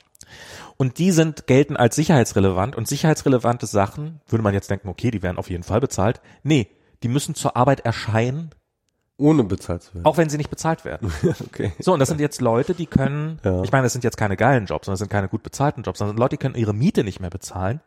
[0.78, 5.24] Und die sind, gelten als sicherheitsrelevant und sicherheitsrelevante Sachen, würde man jetzt denken, okay, die
[5.24, 6.22] werden auf jeden Fall bezahlt.
[6.44, 6.70] Nee,
[7.04, 8.52] die müssen zur Arbeit erscheinen,
[9.18, 10.06] Ohne bezahlt zu werden.
[10.06, 11.12] auch wenn sie nicht bezahlt werden.
[11.46, 11.74] okay.
[11.80, 13.64] So, und das sind jetzt Leute, die können, Ja.
[13.64, 16.00] ich meine, das sind jetzt keine geilen Jobs, sondern das sind keine gut bezahlten Jobs,
[16.00, 17.82] sondern Leute, die können ihre Miete nicht mehr bezahlen,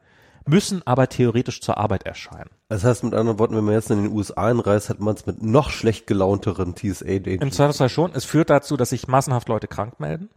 [0.46, 2.50] müssen aber theoretisch zur Arbeit erscheinen.
[2.68, 5.26] Das heißt mit anderen Worten, wenn man jetzt in den USA einreist, hat man es
[5.26, 8.10] mit noch schlecht gelaunteren tsa Im Zweifelsfall schon.
[8.14, 10.30] Es führt dazu, dass sich massenhaft Leute krank melden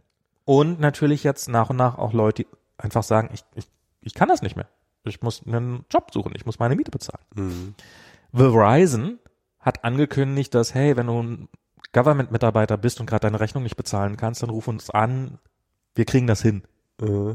[0.44, 3.66] und natürlich jetzt nach und nach auch Leute die einfach sagen, ich, ich,
[4.02, 4.66] ich kann das nicht mehr.
[5.04, 7.24] Ich muss einen Job suchen, ich muss meine Miete bezahlen.
[7.34, 7.74] Mhm.
[8.32, 9.18] Verizon
[9.64, 11.48] hat angekündigt, dass, hey, wenn du ein
[11.92, 15.38] Government-Mitarbeiter bist und gerade deine Rechnung nicht bezahlen kannst, dann ruf uns an,
[15.94, 16.62] wir kriegen das hin.
[17.00, 17.34] Äh,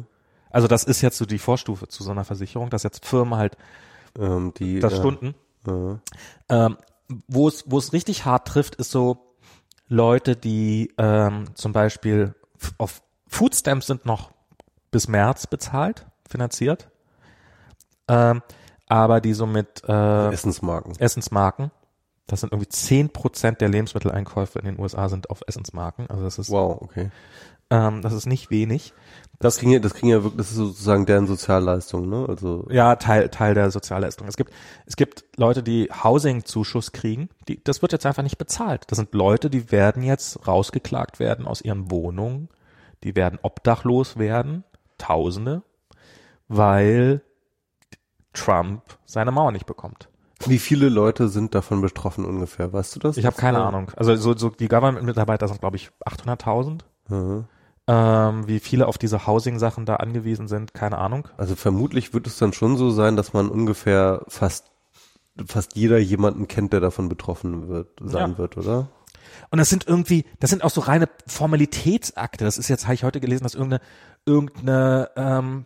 [0.50, 3.58] Also das ist jetzt so die Vorstufe zu so einer Versicherung, dass jetzt Firmen halt
[4.18, 5.36] ähm, die, das äh, Stunden.
[5.68, 5.96] Äh,
[6.50, 6.78] Ähm,
[7.28, 9.36] wo es wo es richtig hart trifft, ist so
[9.88, 12.36] Leute, die ähm, zum Beispiel
[12.78, 14.32] auf Foodstamps sind noch
[14.92, 16.90] bis März bezahlt, finanziert,
[18.08, 18.42] ähm,
[18.88, 20.94] aber die so mit äh, Essensmarken.
[21.00, 21.72] Essensmarken,
[22.30, 26.38] das sind irgendwie zehn Prozent der Lebensmitteleinkäufe in den USA sind auf Essensmarken, also das
[26.40, 27.10] ist Wow, okay.
[27.70, 28.94] ähm, das ist nicht wenig.
[29.42, 32.26] Das kriegen ja, das kriegen ja wirklich, das ist sozusagen deren Sozialleistung, ne?
[32.28, 34.28] Also Ja, Teil, Teil der Sozialleistung.
[34.28, 34.52] Es gibt,
[34.86, 38.84] es gibt Leute, die Housing-Zuschuss kriegen, die, das wird jetzt einfach nicht bezahlt.
[38.88, 42.50] Das sind Leute, die werden jetzt rausgeklagt werden aus ihren Wohnungen,
[43.04, 44.66] die werden obdachlos werden,
[44.98, 45.64] Tausende,
[46.50, 47.22] weil
[48.34, 50.09] Trump seine Mauer nicht bekommt.
[50.46, 52.72] Wie viele Leute sind davon betroffen ungefähr?
[52.72, 53.18] Weißt du das?
[53.18, 53.92] Ich habe keine Ahnung.
[53.96, 56.82] Also so, so die Government-Mitarbeiter sind, glaube ich, 800.000.
[57.10, 57.46] mhm.
[57.92, 61.28] Ähm, wie viele auf diese Housing-Sachen da angewiesen sind, keine Ahnung.
[61.38, 64.70] Also vermutlich wird es dann schon so sein, dass man ungefähr fast
[65.48, 68.38] fast jeder jemanden kennt, der davon betroffen wird, sein Ja.
[68.38, 68.90] wird, oder?
[69.52, 72.44] Und das sind irgendwie, das sind auch so reine Formalitätsakte.
[72.46, 73.82] Das ist jetzt, habe ich heute gelesen, dass irgendeine,
[74.26, 75.66] irgendeine, ähm,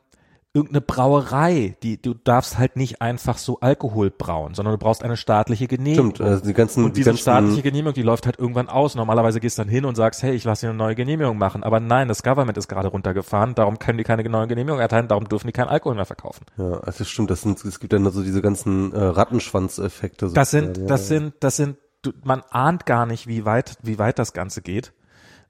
[0.56, 5.18] irgendeine Brauerei, die, du darfst halt nicht einfach so Alkohol brauen, sondern du brauchst eine
[5.18, 6.14] staatliche Genehmigung.
[6.14, 8.94] Stimmt, also die ganzen, und die diese ganzen, staatliche Genehmigung, die läuft halt irgendwann aus.
[8.94, 11.64] Normalerweise gehst du dann hin und sagst, hey, ich lasse dir eine neue Genehmigung machen.
[11.64, 15.28] Aber nein, das Government ist gerade runtergefahren, darum können die keine neue Genehmigung erteilen, darum
[15.28, 16.46] dürfen die keinen Alkohol mehr verkaufen.
[16.58, 20.30] ja, also stimmt, das sind, es gibt dann so diese ganzen äh, Rattenschwanzeffekte.
[20.34, 21.18] Das sind, ja, das ja.
[21.18, 24.94] sind, das sind, du, man ahnt gar nicht, wie weit, wie weit das Ganze geht.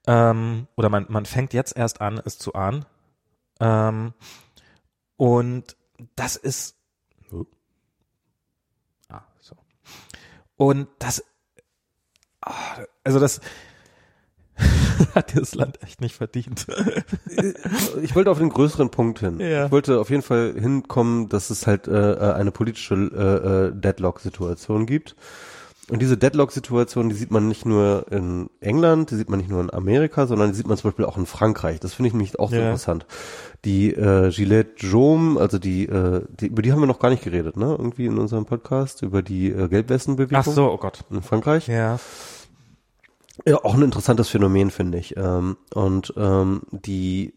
[0.08, 2.86] Ähm, oder man, man fängt jetzt erst an, es zu ahnen.
[3.60, 4.14] Ähm,
[5.18, 5.78] und
[6.16, 6.76] das ist,
[9.10, 9.56] ah, so.
[10.56, 11.24] Und das,
[12.42, 12.54] ah,
[13.04, 13.42] also das
[15.16, 16.68] hat dieses Land echt nicht verdient.
[18.02, 19.40] Ich wollte auf den größeren Punkt hin.
[19.40, 19.66] Ja.
[19.66, 23.72] Ich wollte auf jeden Fall hinkommen, dass es halt äh, äh, eine politische äh, äh,
[23.80, 25.16] Deadlock-Situation gibt.
[25.90, 29.60] Und diese Deadlock-Situation, die sieht man nicht nur in England, die sieht man nicht nur
[29.60, 31.82] in Amerika, sondern die sieht man zum Beispiel auch in Frankreich.
[31.82, 32.62] Das finde ich nämlich auch so Ja.
[32.64, 33.06] interessant.
[33.66, 37.24] Die äh, Gillette Jaume, also die, äh, die, über die haben wir noch gar nicht
[37.24, 37.76] geredet, ne?
[37.78, 41.04] Irgendwie in unserem Podcast, über die äh, Gelbwestenbewegung Ach so, oh Gott.
[41.12, 41.68] in Frankreich.
[41.68, 42.00] Ja.
[43.46, 45.18] Ja, auch ein interessantes Phänomen, finde ich.
[45.18, 47.34] Ähm, und ähm, die,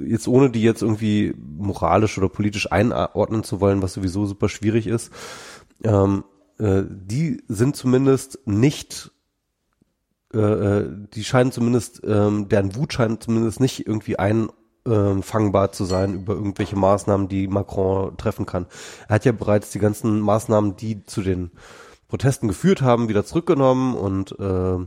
[0.00, 4.86] jetzt ohne die jetzt irgendwie moralisch oder politisch einordnen zu wollen, was sowieso super schwierig
[4.86, 5.10] ist,
[5.84, 6.22] ähm,
[6.58, 9.12] äh, die sind zumindest nicht,
[10.34, 14.48] äh, äh, die scheinen zumindest, ähm, deren Wut scheint zumindest nicht irgendwie ein
[14.86, 18.66] ähm, fangbar zu sein über irgendwelche Maßnahmen, die Macron treffen kann.
[19.08, 21.50] Er hat ja bereits die ganzen Maßnahmen, die zu den
[22.08, 24.86] Protesten geführt haben, wieder zurückgenommen und äh,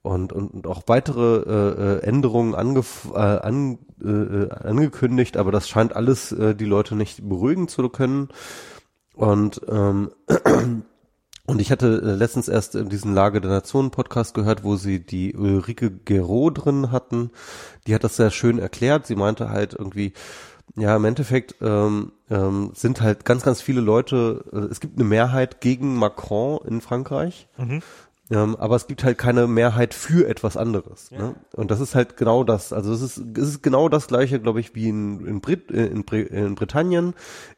[0.00, 5.52] und, und, und auch weitere äh, äh Änderungen angef äh, an, äh, äh, angekündigt, aber
[5.52, 8.28] das scheint alles äh, die Leute nicht beruhigen zu können.
[9.18, 10.12] Und ähm,
[11.46, 15.04] und ich hatte äh, letztens erst in diesem Lage der Nationen Podcast gehört, wo sie
[15.04, 17.32] die Ulrike Gero drin hatten.
[17.86, 19.08] Die hat das sehr schön erklärt.
[19.08, 20.12] Sie meinte halt irgendwie,
[20.76, 25.08] ja, im Endeffekt ähm, ähm, sind halt ganz, ganz viele Leute, äh, es gibt eine
[25.08, 27.48] Mehrheit gegen Macron in Frankreich.
[27.56, 27.82] Mhm.
[28.30, 31.10] Ähm, aber es gibt halt keine Mehrheit für etwas anderes.
[31.10, 31.18] Ja.
[31.18, 31.34] Ne?
[31.54, 32.72] Und das ist halt genau das.
[32.72, 35.86] Also es ist, es ist genau das gleiche, glaube ich, wie in, in, Brit, äh,
[35.86, 37.14] in, in Britannien,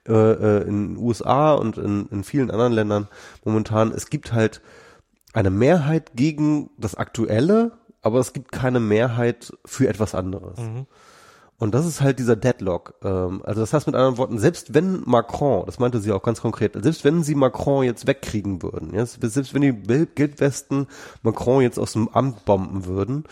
[0.07, 3.09] äh, äh in USA und in, in vielen anderen Ländern
[3.45, 3.91] momentan.
[3.91, 4.61] Es gibt halt
[5.33, 7.73] eine Mehrheit gegen das Aktuelle,
[8.03, 10.59] aber es gibt keine Mehrheit für etwas anderes.
[10.59, 10.87] Mhm.
[11.61, 12.95] Und das ist halt dieser Deadlock.
[13.05, 16.41] Ähm, also das heißt mit anderen Worten, selbst wenn Macron, das meinte sie auch ganz
[16.41, 20.87] konkret, selbst wenn sie Macron jetzt wegkriegen würden, ja, selbst wenn die Geldwesten
[21.23, 23.25] Macron jetzt aus dem Amt bomben würden,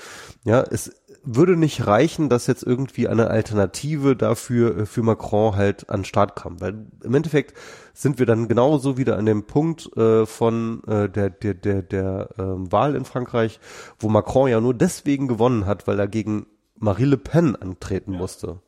[0.45, 0.93] ja, es
[1.25, 6.05] würde nicht reichen, dass jetzt irgendwie eine Alternative dafür äh, für Macron halt an den
[6.05, 6.61] Start kam.
[6.61, 7.57] Weil im Endeffekt
[7.95, 12.29] sind wir dann genauso wieder an dem Punkt äh, von äh, der, der, der, der
[12.39, 13.59] ähm, Wahl in Frankreich,
[13.99, 16.47] wo Macron ja nur deswegen gewonnen hat, weil er gegen
[16.81, 18.19] Marie Le Pen antreten ja.
[18.19, 18.61] musste.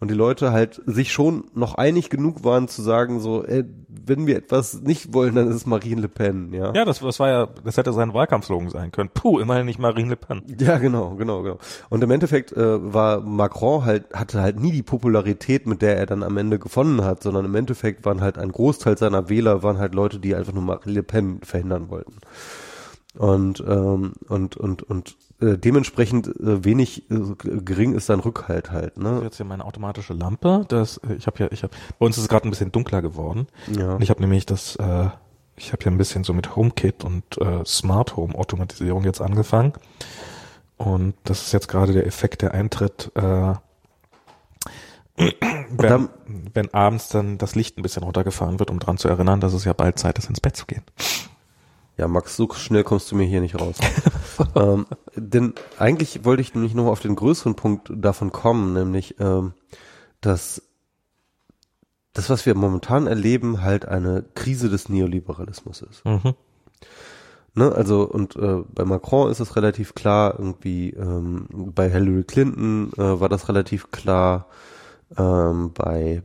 [0.00, 4.28] Und die Leute halt sich schon noch einig genug waren zu sagen, so, ey, wenn
[4.28, 6.72] wir etwas nicht wollen, dann ist es Marine Le Pen, ja.
[6.72, 9.10] Ja, das, das war ja, das hätte sein Wahlkampfslogan sein können.
[9.12, 10.42] Puh, immerhin nicht Marine Le Pen.
[10.60, 11.58] Ja, genau, genau, genau.
[11.88, 16.06] Und im Endeffekt äh, war Macron halt, hatte halt nie die Popularität, mit der er
[16.06, 19.78] dann am Ende gewonnen hat, sondern im Endeffekt waren halt ein Großteil seiner Wähler waren
[19.78, 22.14] halt Leute, die einfach nur Marine Le Pen verhindern wollten.
[23.18, 27.16] Und, ähm, und, und, und äh, dementsprechend äh, wenig äh,
[27.64, 28.96] gering ist sein Rückhalt halt.
[28.96, 29.22] Ne?
[29.24, 30.64] Jetzt hier meine automatische Lampe.
[30.68, 33.02] Das, äh, ich habe ja, ich habe, bei uns ist es gerade ein bisschen dunkler
[33.02, 33.48] geworden.
[33.76, 33.94] Ja.
[33.96, 35.08] Und ich habe nämlich das, äh,
[35.56, 39.72] ich habe ja ein bisschen so mit HomeKit und äh, Smart Home Automatisierung jetzt angefangen.
[40.76, 43.54] Und das ist jetzt gerade der Effekt, der eintritt, äh,
[45.70, 46.08] wenn,
[46.54, 49.64] wenn abends dann das Licht ein bisschen runtergefahren wird, um dran zu erinnern, dass es
[49.64, 50.84] ja bald Zeit ist, ins Bett zu gehen.
[51.98, 53.76] Ja, Max, so schnell kommst du mir hier nicht raus.
[54.54, 59.52] ähm, denn eigentlich wollte ich nämlich noch auf den größeren Punkt davon kommen, nämlich, ähm,
[60.20, 60.62] dass
[62.12, 66.04] das, was wir momentan erleben, halt eine Krise des Neoliberalismus ist.
[66.04, 66.34] Mhm.
[67.54, 72.92] Ne, also und äh, bei Macron ist es relativ klar, irgendwie ähm, bei Hillary Clinton
[72.96, 74.46] äh, war das relativ klar,
[75.16, 76.22] ähm, bei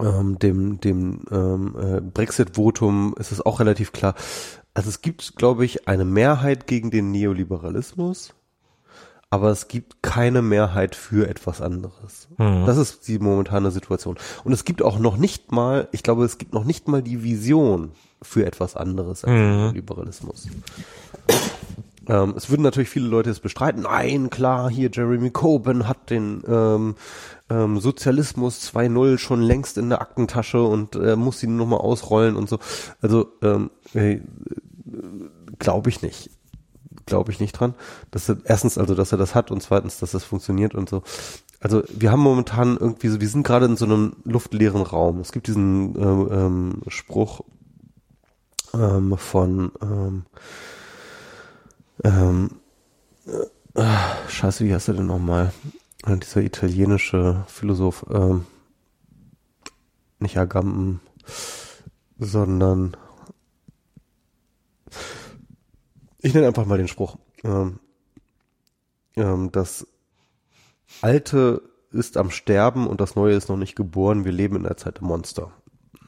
[0.00, 4.14] ähm, dem, dem ähm, äh, Brexit-Votum ist es auch relativ klar.
[4.74, 8.34] Also es gibt, glaube ich, eine Mehrheit gegen den Neoliberalismus,
[9.30, 12.28] aber es gibt keine Mehrheit für etwas anderes.
[12.38, 12.64] Mhm.
[12.64, 14.16] Das ist die momentane Situation.
[14.44, 17.22] Und es gibt auch noch nicht mal, ich glaube, es gibt noch nicht mal die
[17.22, 17.92] Vision
[18.22, 19.56] für etwas anderes als mhm.
[19.56, 20.48] Neoliberalismus.
[22.08, 23.82] Ähm, es würden natürlich viele Leute es bestreiten.
[23.82, 26.94] Nein, klar, hier Jeremy Corbyn hat den ähm,
[27.50, 32.48] ähm, Sozialismus 2.0 schon längst in der Aktentasche und äh, muss ihn nochmal ausrollen und
[32.48, 32.58] so.
[33.00, 34.20] Also ähm, äh,
[35.58, 36.30] glaube ich nicht.
[37.06, 37.74] Glaube ich nicht dran.
[38.10, 41.02] Dass er, erstens also, dass er das hat und zweitens, dass das funktioniert und so.
[41.60, 45.20] Also wir haben momentan irgendwie so, wir sind gerade in so einem luftleeren Raum.
[45.20, 47.40] Es gibt diesen äh, ähm, Spruch
[48.74, 50.26] ähm, von ähm,
[52.04, 52.50] ähm,
[53.74, 53.84] äh,
[54.28, 55.52] Scheiße, wie heißt er denn nochmal?
[56.06, 58.46] Äh, dieser italienische Philosoph, ähm,
[60.20, 61.00] nicht Agamben,
[62.18, 62.96] sondern
[66.20, 67.16] ich nenne einfach mal den Spruch.
[67.44, 67.78] Ähm,
[69.16, 69.86] ähm, das
[71.00, 74.24] Alte ist am Sterben und das Neue ist noch nicht geboren.
[74.24, 75.52] Wir leben in der Zeit der Monster.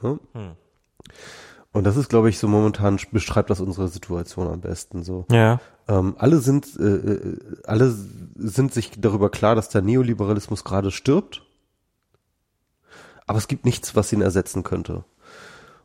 [0.02, 0.18] Ne?
[0.32, 0.52] Hm.
[1.72, 5.04] Und das ist, glaube ich, so momentan beschreibt das unsere Situation am besten.
[5.04, 5.26] So.
[5.30, 5.60] Ja.
[5.90, 7.92] Ähm, alle sind, äh, äh, alle
[8.36, 11.42] sind sich darüber klar, dass der Neoliberalismus gerade stirbt.
[13.26, 15.04] Aber es gibt nichts, was ihn ersetzen könnte.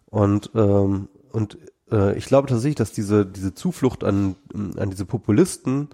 [0.06, 1.58] Und ähm, und
[1.92, 5.90] äh, ich glaube tatsächlich, dass diese diese Zuflucht an an diese Populisten,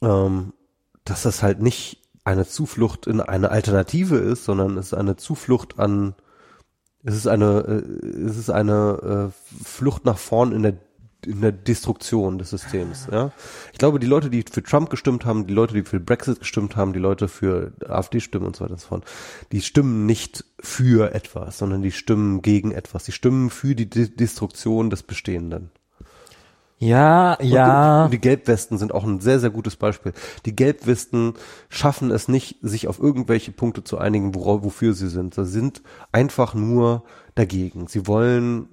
[0.00, 0.52] ähm,
[1.04, 5.78] dass das halt nicht eine Zuflucht in eine Alternative ist, sondern es ist eine Zuflucht
[5.78, 6.16] an
[7.04, 10.74] es ist eine, äh, es ist eine äh, Flucht nach vorn in der
[11.26, 13.08] in der Destruktion des Systems.
[13.10, 13.32] Ja,
[13.72, 16.76] ich glaube, die Leute, die für Trump gestimmt haben, die Leute, die für Brexit gestimmt
[16.76, 19.04] haben, die Leute für AfD stimmen und so weiter und so fort,
[19.52, 23.04] die stimmen nicht für etwas, sondern die stimmen gegen etwas.
[23.04, 25.70] Die stimmen für die De Destruktion des Bestehenden.
[26.82, 28.06] Ja, ja.
[28.06, 30.12] Und die Gelbwesten sind auch ein sehr, sehr gutes Beispiel.
[30.46, 31.34] Die Gelbwesten
[31.68, 35.34] schaffen es nicht, sich auf irgendwelche Punkte zu einigen, worauf, wofür sie sind.
[35.34, 37.04] Sie sind einfach nur
[37.36, 37.86] dagegen.
[37.86, 38.68] Sie wollen,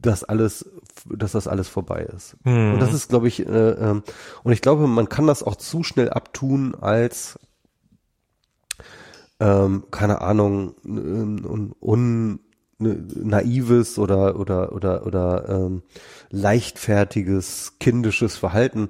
[0.00, 0.68] dass alles,
[1.06, 2.36] dass das alles vorbei ist.
[2.44, 2.74] Mhm.
[2.74, 4.02] Und das ist, glaube ich, äh, ähm,
[4.42, 7.38] und ich glaube, man kann das auch zu schnell abtun als
[9.40, 12.40] ähm, keine Ahnung, un, un,
[12.78, 15.82] ne, naives oder oder oder oder ähm,
[16.30, 18.88] leichtfertiges kindisches Verhalten.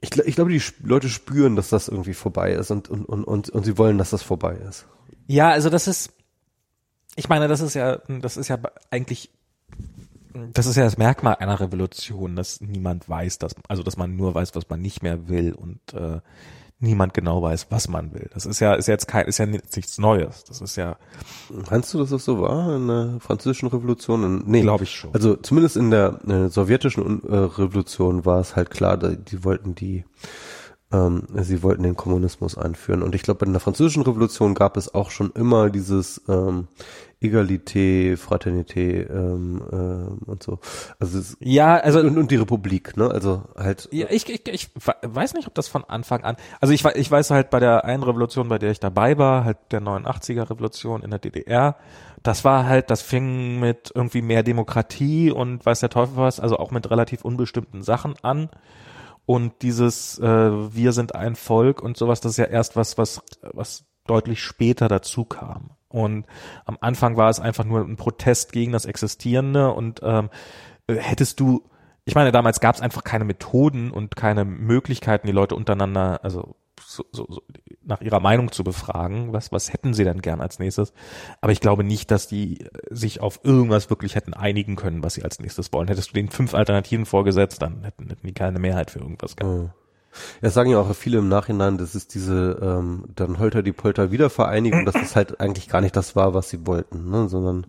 [0.00, 3.50] Ich, ich glaube, die Leute spüren, dass das irgendwie vorbei ist und und und und,
[3.50, 4.86] und sie wollen, dass das vorbei ist.
[5.26, 6.12] Ja, also das ist,
[7.16, 8.58] ich meine, das ist ja, das ist ja
[8.90, 9.30] eigentlich,
[10.52, 14.34] das ist ja das Merkmal einer Revolution, dass niemand weiß, dass, also dass man nur
[14.34, 16.20] weiß, was man nicht mehr will und äh,
[16.78, 18.28] niemand genau weiß, was man will.
[18.34, 20.44] Das ist ja, ist jetzt kein, ist ja nichts Neues.
[20.44, 20.96] Das ist ja,
[21.70, 24.24] Meinst du, dass das so war in der französischen Revolution?
[24.24, 25.14] In, nee, glaube ich schon.
[25.14, 30.04] Also zumindest in der äh, sowjetischen äh, Revolution war es halt klar, die wollten die,
[30.92, 33.02] ähm, sie wollten den Kommunismus einführen.
[33.02, 36.68] Und ich glaube, in der französischen Revolution gab es auch schon immer dieses ähm,
[37.20, 40.58] Egalité, Fraternité ähm, ähm, und so.
[41.00, 43.10] Also es, ja, also und, und die Republik, ne?
[43.10, 43.88] Also halt.
[43.90, 44.70] Ja, ich, ich, ich
[45.02, 46.36] weiß nicht, ob das von Anfang an.
[46.60, 49.58] Also ich, ich weiß halt bei der einen Revolution, bei der ich dabei war, halt
[49.70, 51.76] der 89er Revolution in der DDR,
[52.22, 56.58] das war halt, das fing mit irgendwie mehr Demokratie und weiß der Teufel was, also
[56.58, 58.50] auch mit relativ unbestimmten Sachen an.
[59.26, 63.22] Und dieses äh, Wir sind ein Volk und sowas, das ist ja erst was, was,
[63.42, 65.70] was deutlich später dazu kam.
[65.88, 66.26] Und
[66.64, 70.30] am Anfang war es einfach nur ein Protest gegen das Existierende und ähm,
[70.86, 71.68] äh, hättest du,
[72.04, 76.54] ich meine, damals gab es einfach keine Methoden und keine Möglichkeiten, die Leute untereinander, also
[76.80, 77.42] so, so, so
[77.86, 80.92] nach ihrer Meinung zu befragen, was, was hätten sie denn gern als nächstes.
[81.40, 85.14] Aber ich glaube nicht, dass die äh, sich auf irgendwas wirklich hätten einigen können, was
[85.14, 85.88] sie als nächstes wollen.
[85.88, 89.54] Hättest du denen fünf Alternativen vorgesetzt, dann hätten, hätten die keine Mehrheit für irgendwas gehabt.
[89.54, 89.68] äh,
[90.42, 94.10] Ja, sagen ja auch viele im Nachhinein, das ist diese ähm, dann Holter die Polter
[94.10, 97.28] Wiedervereinigung, dass das halt eigentlich gar nicht das war, was sie wollten, ne?
[97.28, 97.66] sondern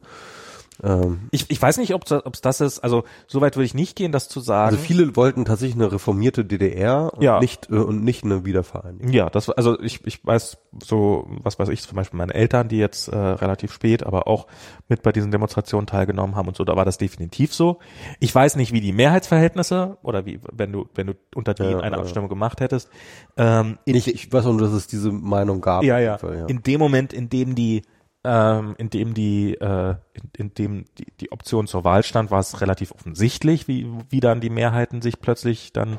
[0.84, 3.96] ähm, Ich, ich weiß nicht, ob es das ist, also so weit würde ich nicht
[3.96, 4.76] gehen, das zu sagen.
[4.76, 7.40] Also viele wollten tatsächlich eine reformierte DDR und Ja.
[7.40, 9.12] nicht äh, und nicht eine Wiedervereinigung.
[9.12, 12.78] Ja, das also ich ich weiß so was weiß ich zum Beispiel meine Eltern, die
[12.78, 14.48] jetzt äh, relativ spät, aber auch
[14.88, 17.80] mit bei diesen Demonstrationen teilgenommen haben und so, da war das definitiv so.
[18.20, 21.80] Ich weiß nicht, wie die Mehrheitsverhältnisse oder wie wenn du wenn du unter die Ja,
[21.80, 22.02] eine ja.
[22.02, 22.90] Abstimmung gemacht hättest.
[23.38, 25.84] Ähm, Ich, ich weiß auch nur, dass es diese Meinung gab.
[25.84, 26.18] ja ja.
[26.18, 26.46] Fall, ja.
[26.46, 27.82] In dem Moment, in dem die
[28.28, 32.40] ähm, in dem die äh, in, in dem die, die Option zur Wahl stand, war
[32.40, 35.98] es relativ offensichtlich, wie wie dann die Mehrheiten sich plötzlich dann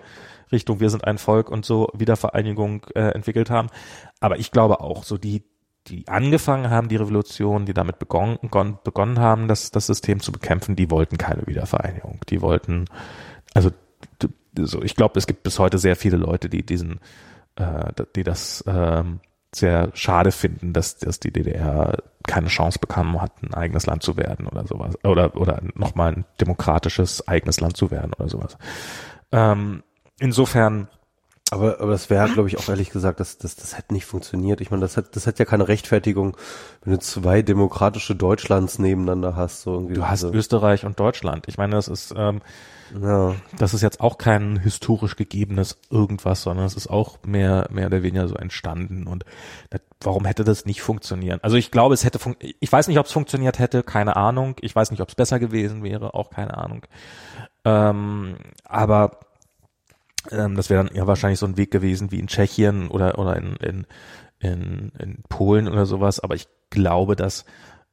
[0.52, 3.68] Richtung wir sind ein Volk und so Wiedervereinigung äh, entwickelt haben.
[4.20, 5.44] Aber ich glaube auch, so die,
[5.86, 10.76] die angefangen haben, die Revolution, die damit begonnen, begonnen, haben, das, das System zu bekämpfen,
[10.76, 12.20] die wollten keine Wiedervereinigung.
[12.28, 12.86] Die wollten,
[13.54, 13.70] also
[14.58, 17.00] so, ich glaube, es gibt bis heute sehr viele Leute, die diesen,
[17.56, 19.20] äh, die das ähm,
[19.54, 24.16] sehr schade finden, dass, dass die DDR keine Chance bekommen hat, ein eigenes Land zu
[24.16, 24.94] werden oder sowas.
[25.04, 28.58] Oder, oder nochmal ein demokratisches eigenes Land zu werden oder sowas.
[29.32, 29.82] Ähm,
[30.20, 30.88] insofern,
[31.50, 34.60] Aber, aber das wäre, glaube ich, auch ehrlich gesagt, das, das, das hätte nicht funktioniert.
[34.60, 36.36] Ich meine, das hat, das hat ja keine Rechtfertigung,
[36.84, 39.62] wenn du zwei demokratische Deutschlands nebeneinander hast.
[39.62, 40.32] So irgendwie du hast so.
[40.32, 41.46] Österreich und Deutschland.
[41.48, 42.42] Ich meine, das ist, ähm,
[43.00, 43.34] ja.
[43.56, 48.02] das ist jetzt auch kein historisch gegebenes irgendwas, sondern es ist auch mehr, mehr oder
[48.02, 49.06] weniger so entstanden.
[49.06, 49.24] Und
[49.70, 51.38] das, warum hätte das nicht funktionieren?
[51.42, 54.56] Also ich glaube, es hätte, fun ich weiß nicht, ob es funktioniert hätte, keine Ahnung.
[54.60, 56.82] Ich weiß nicht, ob es besser gewesen wäre, auch keine Ahnung.
[57.64, 59.18] Ähm, aber
[60.30, 63.36] ähm, das wäre dann ja wahrscheinlich so ein Weg gewesen wie in Tschechien oder, oder
[63.36, 63.86] in, in,
[64.38, 66.20] in, in Polen oder sowas.
[66.20, 67.44] Aber ich glaube, dass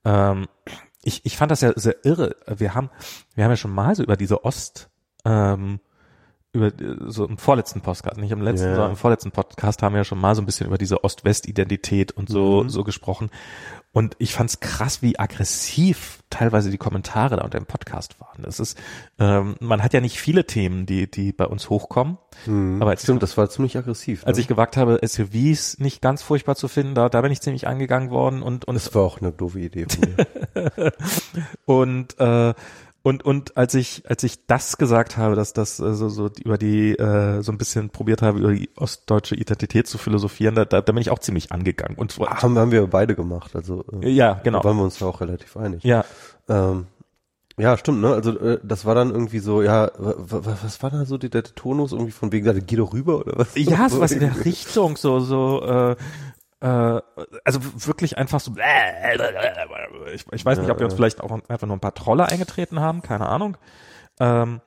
[0.03, 0.47] ähm,
[1.03, 2.35] ich, ich fand das ja sehr irre.
[2.47, 2.89] Wir haben,
[3.35, 4.89] wir haben ja schon mal so über diese Ost,
[5.23, 5.79] ähm,
[6.55, 8.73] über äh, so im vorletzten Podcast, nicht im letzten, Ja.
[8.75, 12.11] sondern im vorletzten Podcast haben wir ja schon mal so ein bisschen über diese Ost-West-Identität
[12.13, 12.69] und so, Mhm.
[12.69, 13.29] so gesprochen.
[13.91, 18.43] Und ich fand's krass, wie aggressiv teilweise die Kommentare da unter dem Podcast waren.
[18.43, 18.77] Das ist,
[19.19, 22.17] ähm, man hat ja nicht viele Themen, die, die bei uns hochkommen.
[22.43, 22.81] Hm.
[22.81, 24.25] Aber als Stimmt, das war ziemlich aggressiv.
[24.25, 24.41] Als ne?
[24.41, 28.09] ich gewagt habe, SUVs nicht ganz furchtbar zu finden, da, da bin ich ziemlich angegangen
[28.09, 30.91] worden und, und das war auch eine doofe Idee von mir.
[31.65, 32.53] Und äh,
[33.05, 36.57] und und als ich als ich das gesagt habe, dass das äh, so so über
[36.57, 40.81] die äh, so ein bisschen probiert habe über die ostdeutsche Identität zu philosophieren, da, da,
[40.81, 43.55] da bin ich auch ziemlich angegangen und zwar, haben, haben wir beide gemacht.
[43.55, 45.83] Also äh, ja genau da waren wir uns da auch relativ einig.
[45.83, 46.03] ja
[46.49, 46.87] Ähm,
[47.57, 48.09] ja, stimmt, ne?
[48.13, 51.43] Also äh, das war dann irgendwie so, ja, wa- wa- was war da so der
[51.43, 53.55] Tonus irgendwie von wegen, ja, geh doch rüber oder was?
[53.55, 55.95] ja sowas in der Richtung so so äh,
[56.61, 57.01] äh,
[57.43, 58.55] also wirklich einfach so
[60.13, 62.79] ich, ich weiß nicht, ob wir uns vielleicht auch einfach nur ein paar Trolle eingetreten
[62.79, 63.57] haben, keine Ahnung.
[64.19, 64.61] Ähm,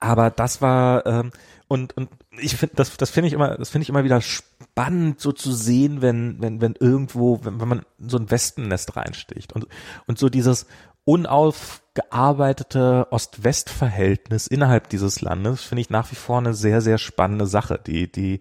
[0.00, 1.30] aber das war ähm,
[1.68, 2.08] und und
[2.38, 5.52] ich finde das das finde ich immer das finde ich immer wieder spannend so zu
[5.52, 9.66] sehen wenn wenn wenn irgendwo wenn, wenn man so ein Wespennest reinsticht und
[10.06, 10.66] und so dieses
[11.04, 17.80] unaufgearbeitete Ost-West-Verhältnis innerhalb dieses Landes finde ich nach wie vor eine sehr sehr spannende Sache
[17.84, 18.40] die die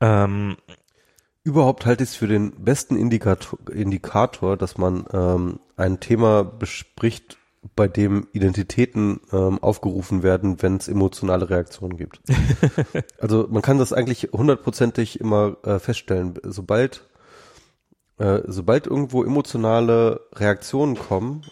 [0.00, 0.56] ähm,
[1.42, 7.38] Überhaupt halte ich es für den besten Indikator, Indikator dass man ähm, ein Thema bespricht,
[7.76, 12.20] bei dem Identitäten ähm, aufgerufen werden, wenn es emotionale Reaktionen gibt.
[13.18, 16.34] also man kann das eigentlich hundertprozentig immer äh, feststellen.
[16.42, 17.06] Sobald,
[18.18, 21.42] äh, sobald irgendwo emotionale Reaktionen kommen,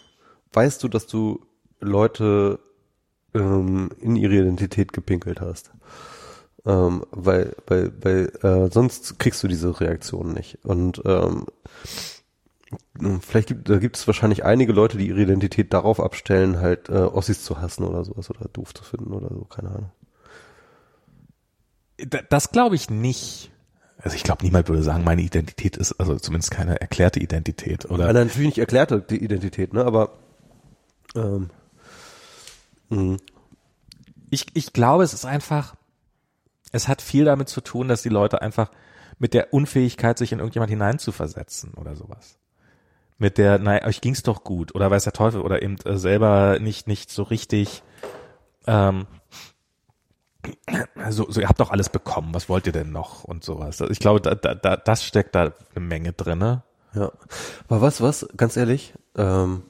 [0.53, 1.45] weißt du, dass du
[1.79, 2.59] Leute
[3.35, 5.71] ähm, in ihre Identität gepinkelt hast.
[6.69, 10.59] Ähm, weil, weil, weil äh, sonst kriegst du diese Reaktion nicht.
[10.63, 11.47] Und ähm,
[13.21, 16.93] vielleicht gibt, da gibt es wahrscheinlich einige Leute, die ihre Identität darauf abstellen, halt äh,
[16.93, 19.91] Ossis zu hassen oder sowas oder doof zu finden oder so, keine Ahnung.
[22.29, 23.49] Das glaube ich nicht.
[23.97, 28.05] Also ich glaube, niemand würde sagen, meine Identität ist, also zumindest keine erklärte Identität, oder?
[28.05, 29.83] Also natürlich nicht erklärte Identität, ne?
[29.83, 30.11] Aber
[31.15, 31.49] ähm,
[32.89, 33.17] mh.
[34.29, 35.75] ich, ich glaube, es ist einfach,
[36.71, 38.71] es hat viel damit zu tun, dass die Leute einfach
[39.17, 42.37] mit der Unfähigkeit, sich in irgendjemand hineinzuversetzen oder sowas.
[43.17, 46.59] Mit der, naja, euch ging's doch gut oder weiß der Teufel oder eben äh, selber
[46.59, 47.83] nicht, nicht so richtig,
[48.65, 49.07] ähm,
[51.09, 53.81] so, so, ihr habt doch alles bekommen, was wollt ihr denn noch und sowas.
[53.89, 56.63] Ich glaube, da, da, da, das steckt da eine Menge drinne.
[56.93, 57.11] Ja.
[57.67, 59.63] Aber was, was, ganz ehrlich, ähm,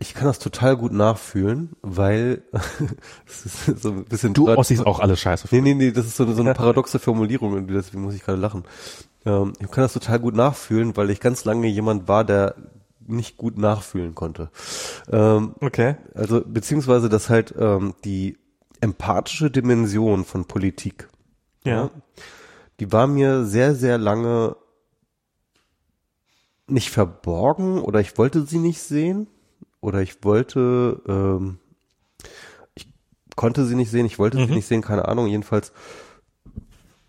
[0.00, 2.42] ich kann das total gut nachfühlen, weil
[3.26, 4.32] das ist so ein bisschen.
[4.32, 5.48] Du Ossis auch alles scheiße.
[5.50, 8.40] Nee, nee, nee, das ist so, so eine paradoxe Formulierung und deswegen muss ich gerade
[8.40, 8.64] lachen.
[9.26, 12.54] Ähm, ich kann das total gut nachfühlen, weil ich ganz lange jemand war, der
[13.06, 14.50] nicht gut nachfühlen konnte.
[15.12, 15.96] Ähm, okay.
[16.14, 18.38] Also beziehungsweise, dass halt ähm, die
[18.80, 21.08] empathische Dimension von Politik,
[21.64, 21.72] ja.
[21.72, 21.90] ja,
[22.78, 24.56] die war mir sehr, sehr lange
[26.66, 29.26] nicht verborgen oder ich wollte sie nicht sehen
[29.80, 31.58] oder ich wollte, ähm,
[32.74, 32.88] ich
[33.36, 34.46] konnte sie nicht sehen, ich wollte mhm.
[34.46, 35.72] sie nicht sehen, keine Ahnung, jedenfalls,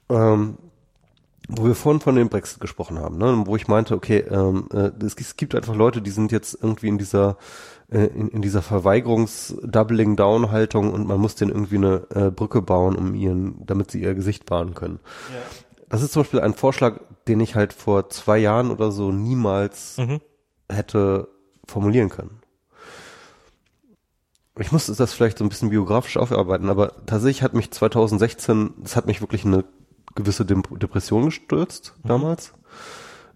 [0.09, 0.57] ähm,
[1.47, 4.91] wo wir vorhin von dem Brexit gesprochen haben, ne, wo ich meinte, okay, ähm, äh,
[5.03, 7.37] es, es gibt einfach Leute, die sind jetzt irgendwie in dieser
[7.91, 13.13] äh, in, in dieser Verweigerungs-Doubling-Down-Haltung und man muss denen irgendwie eine äh, Brücke bauen, um
[13.15, 15.01] ihren, damit sie ihr Gesicht wahren können.
[15.33, 15.41] Ja.
[15.89, 19.97] Das ist zum Beispiel ein Vorschlag, den ich halt vor zwei Jahren oder so niemals
[19.97, 20.21] mhm.
[20.69, 21.27] hätte
[21.67, 22.40] formulieren können
[24.61, 28.95] ich muss das vielleicht so ein bisschen biografisch aufarbeiten, aber tatsächlich hat mich 2016, das
[28.95, 29.65] hat mich wirklich eine
[30.15, 32.07] gewisse Depression gestürzt mhm.
[32.07, 32.53] damals.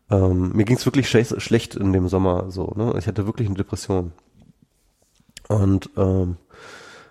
[0.10, 2.94] Ähm, mir ging es wirklich schlecht, schlecht in dem Sommer so, ne?
[2.98, 4.12] Ich hatte wirklich eine Depression.
[5.48, 6.38] Und ähm,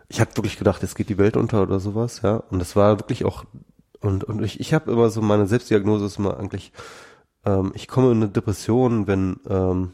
[0.08, 2.36] ich habe wirklich gedacht, jetzt geht die Welt unter oder sowas, ja.
[2.36, 3.44] Und das war wirklich auch,
[4.00, 6.72] und, und ich, ich habe immer so, meine Selbstdiagnose ist immer eigentlich,
[7.44, 9.92] ähm, ich komme in eine Depression, wenn ähm,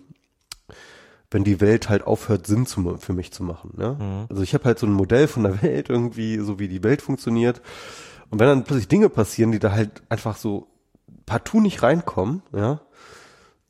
[1.31, 3.75] wenn die Welt halt aufhört, Sinn zu, für mich zu machen.
[3.79, 3.95] Ja?
[3.95, 4.27] Mhm.
[4.29, 7.03] Also ich habe halt so ein Modell von der Welt irgendwie, so wie die Welt
[7.03, 7.61] funktioniert.
[8.31, 10.69] Und wenn dann plötzlich Dinge passieren, die da halt einfach so
[11.27, 12.81] partout nicht reinkommen, ja,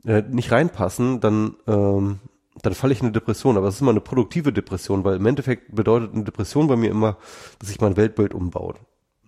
[0.05, 2.21] äh, nicht reinpassen, dann ähm,
[2.63, 3.57] dann falle ich in eine Depression.
[3.57, 6.91] Aber es ist immer eine produktive Depression, weil im Endeffekt bedeutet eine Depression bei mir
[6.91, 7.17] immer,
[7.59, 8.77] dass sich mein Weltbild umbaut.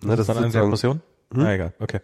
[0.03, 1.01] Ne, das, ist eine Depression?
[1.33, 1.41] Hm?
[1.41, 2.01] Ah, egal, okay.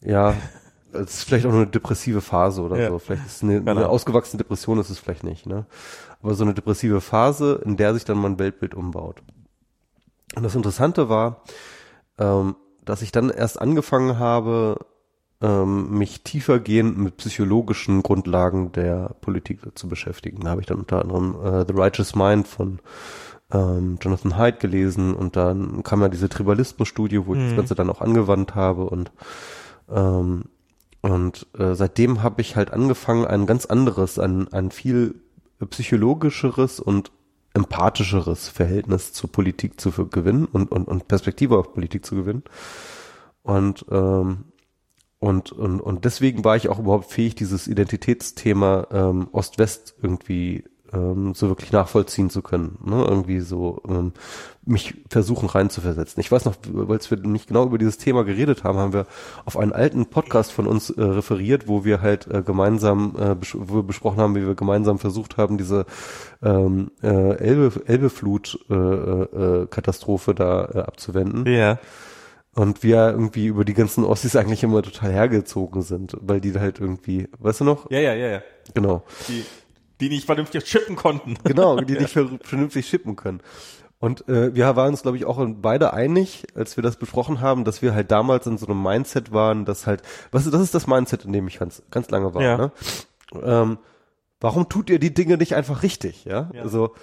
[0.00, 0.34] Ja,
[0.92, 2.88] es ist vielleicht auch nur eine depressive Phase oder ja.
[2.88, 2.98] so.
[2.98, 3.72] Vielleicht ist eine, genau.
[3.72, 5.66] eine ausgewachsene Depression ist es vielleicht nicht, ne?
[6.22, 9.22] Aber so eine depressive Phase, in der sich dann mein Weltbild umbaut.
[10.34, 11.42] Und das Interessante war,
[12.18, 14.78] ähm, dass ich dann erst angefangen habe,
[15.40, 20.42] ähm, mich tiefergehend mit psychologischen Grundlagen der Politik zu beschäftigen.
[20.42, 22.80] Da habe ich dann unter anderem äh, The Righteous Mind von
[23.52, 27.56] ähm, Jonathan Haidt gelesen und dann kam ja diese Tribalismus-Studie, wo ich das mhm.
[27.56, 29.12] Ganze dann auch angewandt habe und
[29.90, 30.44] ähm,
[31.00, 35.22] und äh, seitdem habe ich halt angefangen, ein ganz anderes, ein, ein viel
[35.70, 37.10] psychologischeres und
[37.54, 42.44] empathischeres Verhältnis zur Politik zu gewinnen und, und, und Perspektive auf Politik zu gewinnen.
[43.42, 44.44] Und, ähm,
[45.18, 51.34] und, und, und deswegen war ich auch überhaupt fähig, dieses Identitätsthema ähm, Ost-West irgendwie ähm,
[51.34, 52.78] so wirklich nachvollziehen zu können.
[52.84, 53.04] Ne?
[53.04, 54.12] Irgendwie so ähm,
[54.64, 56.20] mich versuchen reinzuversetzen.
[56.20, 59.06] Ich weiß noch, weil wir nicht genau über dieses Thema geredet haben, haben wir
[59.44, 63.56] auf einen alten Podcast von uns äh, referiert, wo wir halt äh, gemeinsam, äh, bes
[63.58, 65.86] wo wir besprochen haben, wie wir gemeinsam versucht haben, diese
[66.42, 71.46] ähm, äh, Elbe, Elbeflut-Katastrophe äh, äh, da äh, abzuwenden.
[71.46, 71.78] Ja.
[72.54, 76.80] Und wir irgendwie über die ganzen Ossis eigentlich immer total hergezogen sind, weil die halt
[76.80, 77.88] irgendwie, weißt du noch?
[77.90, 78.42] Ja, ja, ja, ja.
[78.74, 79.04] Genau.
[79.28, 79.44] Die
[80.00, 81.36] Die nicht vernünftig chippen konnten.
[81.44, 83.40] Genau, die nicht vernünftig chippen können.
[84.00, 87.64] Und äh, wir waren uns, glaube ich, auch beide einig, als wir das besprochen haben,
[87.64, 90.74] dass wir halt damals in so einem Mindset waren, dass halt, was ist, das ist
[90.74, 92.42] das Mindset, in dem ich ganz, ganz lange war.
[92.42, 92.56] Ja.
[92.56, 92.72] Ne?
[93.42, 93.78] Ähm,
[94.40, 96.24] warum tut ihr die Dinge nicht einfach richtig?
[96.24, 96.62] Ja, ja.
[96.62, 96.94] also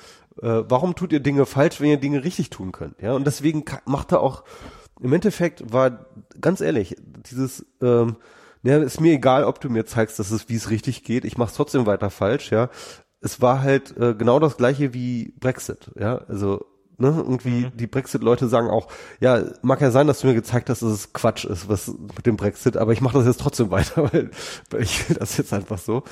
[0.41, 3.01] äh, warum tut ihr Dinge falsch, wenn ihr Dinge richtig tun könnt?
[3.01, 4.43] Ja, und deswegen macht er auch
[5.01, 6.05] im Endeffekt war
[6.39, 6.95] ganz ehrlich
[7.29, 8.15] dieses ähm,
[8.65, 11.23] ja, ist mir egal, ob du mir zeigst, dass es wie es richtig geht.
[11.23, 12.51] Ich mach's trotzdem weiter falsch.
[12.51, 12.69] Ja,
[13.21, 15.91] es war halt äh, genau das gleiche wie Brexit.
[15.95, 16.65] Ja, also
[16.97, 17.07] Ne?
[17.07, 17.71] Irgendwie mhm.
[17.75, 18.87] die Brexit-Leute sagen auch,
[19.19, 22.25] ja, mag ja sein, dass du mir gezeigt hast, dass es Quatsch ist, was mit
[22.25, 24.29] dem Brexit, aber ich mache das jetzt trotzdem weiter, weil,
[24.69, 26.03] weil ich will das jetzt einfach so.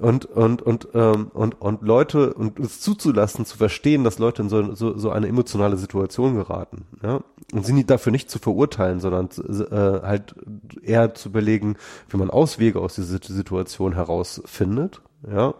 [0.00, 4.48] Und und und ähm, und und Leute und es zuzulassen, zu verstehen, dass Leute in
[4.48, 7.20] so, so, so eine emotionale Situation geraten, ja,
[7.52, 10.36] und sie nicht dafür nicht zu verurteilen, sondern äh, halt
[10.82, 11.76] eher zu überlegen,
[12.08, 15.54] wie man Auswege aus dieser Situation herausfindet, ja.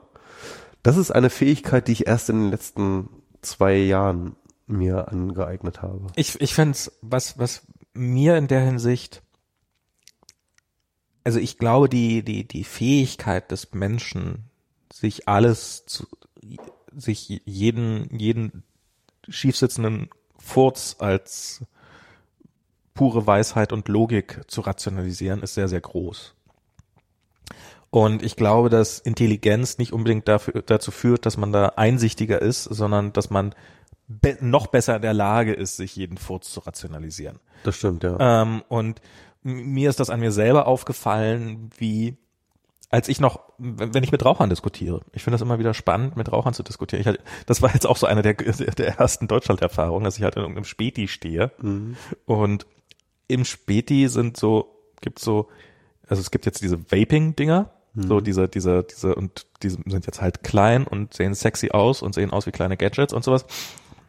[0.85, 3.09] Das ist eine Fähigkeit, die ich erst in den letzten
[3.43, 4.37] zwei Jahren
[4.69, 6.07] mir angeeignet habe.
[6.15, 7.63] Ich, ich finde es, was, was
[7.95, 9.23] mir in der Hinsicht,
[11.29, 14.45] also ich glaube, die, die, die Fähigkeit des Menschen,
[14.91, 16.07] sich alles zu,
[16.97, 18.63] sich jeden, jeden
[19.29, 21.67] schiefsitzenden Furz als
[22.95, 26.33] pure Weisheit und Logik zu rationalisieren, ist sehr, sehr groß.
[27.91, 32.65] Und ich glaube, dass Intelligenz nicht unbedingt dafür, dazu führt, dass man da einsichtiger ist,
[32.65, 33.55] sondern dass man
[34.07, 37.39] be noch besser in der Lage ist, sich jeden Furz zu rationalisieren.
[37.65, 38.17] Das stimmt, ja.
[38.19, 39.03] Ähm, und
[39.43, 42.17] mir ist das an mir selber aufgefallen, wie
[42.91, 46.33] als ich noch, wenn ich mit Rauchern diskutiere, ich finde das immer wieder spannend, mit
[46.33, 47.01] Rauchern zu diskutieren.
[47.01, 50.37] Ich hatte, das war jetzt auch so eine der, der ersten Deutschland-Erfahrungen, dass ich halt
[50.37, 51.53] in irgendeinem Späti stehe.
[51.61, 51.97] Mhm.
[52.25, 52.67] Und
[53.27, 55.49] im Späti sind so, gibt so,
[56.07, 58.25] also es gibt jetzt diese Vaping-Dinger, so mhm.
[58.25, 62.31] diese, diese, diese, und die sind jetzt halt klein und sehen sexy aus und sehen
[62.31, 63.45] aus wie kleine Gadgets und sowas.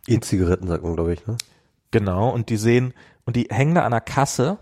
[0.08, 1.38] E-Zigaretten sagt man, glaube ich, ne?
[1.92, 2.94] Genau, und die sehen,
[3.26, 4.60] und die hängen da an der Kasse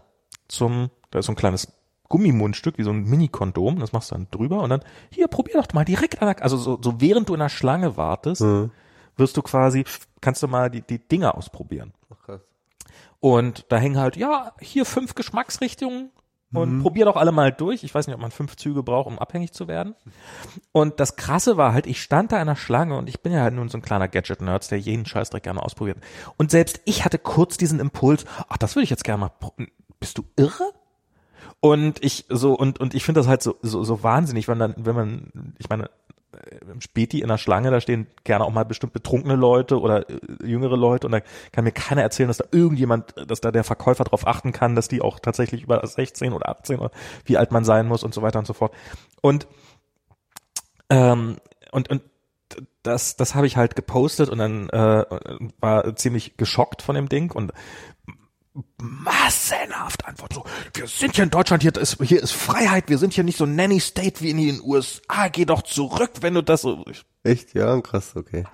[0.48, 1.74] zum, da ist so ein kleines
[2.10, 5.74] Gummimundstück, wie so ein Mini-Kondom, das machst du dann drüber und dann, hier, probier doch
[5.74, 8.72] mal direkt an der, also so, so während du in der Schlange wartest, mhm.
[9.18, 9.84] wirst du quasi,
[10.22, 11.94] kannst du mal die, die Dinger ausprobieren.
[12.26, 12.42] Krass.
[13.20, 16.12] Und da hängen halt, ja, hier fünf Geschmacksrichtungen,
[16.54, 16.82] und mhm.
[16.82, 17.84] probier doch alle mal durch.
[17.84, 19.96] Ich weiß nicht, ob man fünf Züge braucht, um abhängig zu werden.
[20.72, 23.42] Und das Krasse war halt, ich stand da in der Schlange und ich bin ja
[23.42, 25.98] halt nun so ein kleiner Gadget-Nerd, der jeden Scheißdreck gerne ausprobiert.
[26.38, 29.32] Und selbst ich hatte kurz diesen Impuls, ach, das würde ich jetzt gerne mal,
[30.00, 30.72] bist du irre?
[31.60, 34.76] Und ich so, und, und ich finde das halt so, so, so wahnsinnig, wenn dann,
[34.78, 35.90] wenn man, ich meine,
[36.34, 40.10] äh, im Späti in der Schlange, da stehen gerne auch mal bestimmt betrunkene Leute oder
[40.10, 41.22] äh, jüngere Leute und da
[41.52, 44.88] kann mir keiner erzählen, dass da irgendjemand, dass da der Verkäufer darauf achten kann, dass
[44.88, 46.92] die auch tatsächlich über 16 oder 18 oder
[47.26, 48.74] wie alt man sein muss und so weiter und so fort.
[49.22, 49.48] Und
[50.90, 51.38] ähm,
[51.72, 52.02] und und
[52.84, 55.06] das das habe ich halt gepostet und dann äh,
[55.60, 57.52] war ziemlich geschockt von dem Ding und
[58.78, 60.44] massenhaft Antwort so,
[60.74, 63.46] wir sind hier in Deutschland, hier ist, hier ist Freiheit, wir sind hier nicht so
[63.46, 66.84] Nanny State wie in den USA, geh doch zurück, wenn du das so.
[67.24, 67.54] Echt?
[67.54, 68.46] Ja, krass, okay.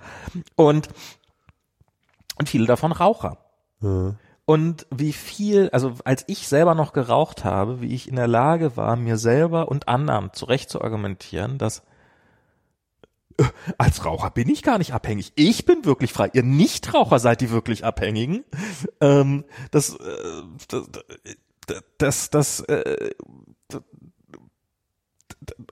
[0.56, 0.88] Und,
[2.38, 3.38] und viele davon Raucher.
[3.80, 4.16] Mhm.
[4.46, 8.76] Und wie viel, also als ich selber noch geraucht habe, wie ich in der Lage
[8.76, 11.82] war, mir selber und anderen zurecht zu argumentieren, dass
[13.78, 15.32] als Raucher bin ich gar nicht abhängig.
[15.34, 16.30] Ich bin wirklich frei.
[16.32, 18.44] Ihr Nichtraucher seid die wirklich Abhängigen.
[19.00, 23.10] Ähm, das, äh, das, das, das, äh,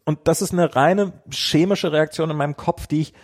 [0.04, 3.14] und das ist eine reine chemische Reaktion in meinem Kopf, die ich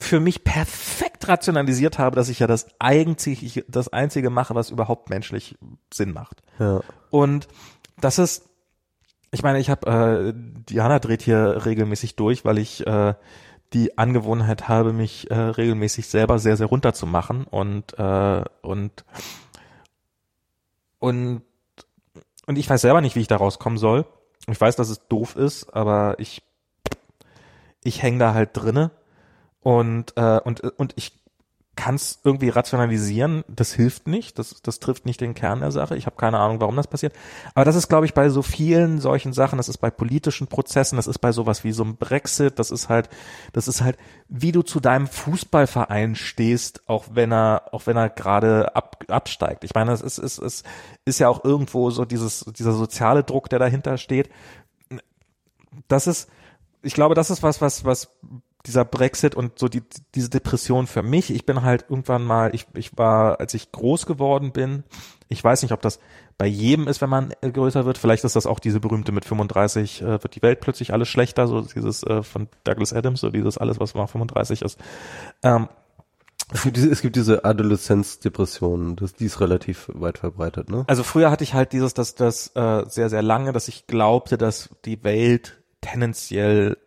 [0.00, 5.10] für mich perfekt rationalisiert habe, dass ich ja das einzige, das einzige mache, was überhaupt
[5.10, 5.56] menschlich
[5.92, 6.42] Sinn macht.
[6.58, 6.82] Ja.
[7.10, 7.48] Und
[8.00, 8.48] das ist,
[9.32, 13.14] ich meine, ich habe äh, Diana dreht hier regelmäßig durch, weil ich äh,
[13.72, 19.04] die Angewohnheit habe, mich äh, regelmäßig selber sehr, sehr runterzumachen und, äh, und,
[20.98, 21.42] und,
[22.46, 24.06] und ich weiß selber nicht, wie ich da rauskommen soll.
[24.46, 26.42] Ich weiß, dass es doof ist, aber ich,
[27.84, 28.90] ich hänge da halt drinne
[29.60, 31.12] und, äh, und, und ich
[31.78, 35.96] kann es irgendwie rationalisieren, das hilft nicht, das, das trifft nicht den Kern der Sache.
[35.96, 37.12] Ich habe keine Ahnung, warum das passiert.
[37.54, 40.96] Aber das ist, glaube ich, bei so vielen solchen Sachen, das ist bei politischen Prozessen,
[40.96, 43.08] das ist bei sowas wie so einem Brexit, das ist halt,
[43.52, 43.96] das ist halt,
[44.28, 49.62] wie du zu deinem Fußballverein stehst, auch wenn er, auch wenn er gerade ab, absteigt.
[49.62, 50.66] Ich meine, es ist, es ist,
[51.04, 54.30] ist ja auch irgendwo so dieses, dieser soziale Druck, der dahinter steht.
[55.86, 56.28] Das ist,
[56.82, 58.08] ich glaube, das ist was, was, was
[58.68, 59.82] dieser Brexit und so die,
[60.14, 61.30] diese Depression für mich.
[61.30, 64.84] Ich bin halt irgendwann mal, ich, ich war, als ich groß geworden bin,
[65.28, 65.98] ich weiß nicht, ob das
[66.38, 67.98] bei jedem ist, wenn man äh, größer wird.
[67.98, 71.48] Vielleicht ist das auch diese berühmte mit 35 äh, wird die Welt plötzlich alles schlechter,
[71.48, 74.78] so dieses äh, von Douglas Adams, so dieses alles, was mal 35 ist.
[75.42, 75.68] Ähm,
[76.52, 80.84] es gibt diese, es gibt diese Adoleszenzdepression, das, die ist relativ weit verbreitet, ne?
[80.86, 84.38] Also früher hatte ich halt dieses, dass das äh, sehr, sehr lange, dass ich glaubte,
[84.38, 86.78] dass die Welt tendenziell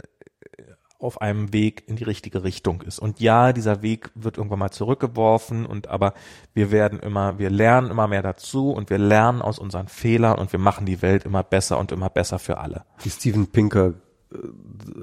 [1.01, 2.99] auf einem Weg in die richtige Richtung ist.
[2.99, 6.13] Und ja, dieser Weg wird irgendwann mal zurückgeworfen und aber
[6.53, 10.51] wir werden immer, wir lernen immer mehr dazu und wir lernen aus unseren Fehlern und
[10.51, 12.85] wir machen die Welt immer besser und immer besser für alle.
[13.03, 13.93] Die Steven Pinker
[14.31, 14.37] äh,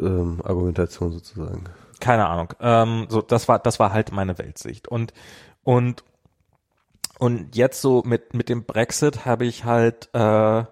[0.00, 1.64] ähm, Argumentation sozusagen.
[2.00, 2.54] Keine Ahnung.
[2.60, 4.88] Ähm, so, das war, das war halt meine Weltsicht.
[4.88, 5.12] Und,
[5.64, 6.04] und,
[7.18, 10.64] und jetzt so mit, mit dem Brexit habe ich halt äh,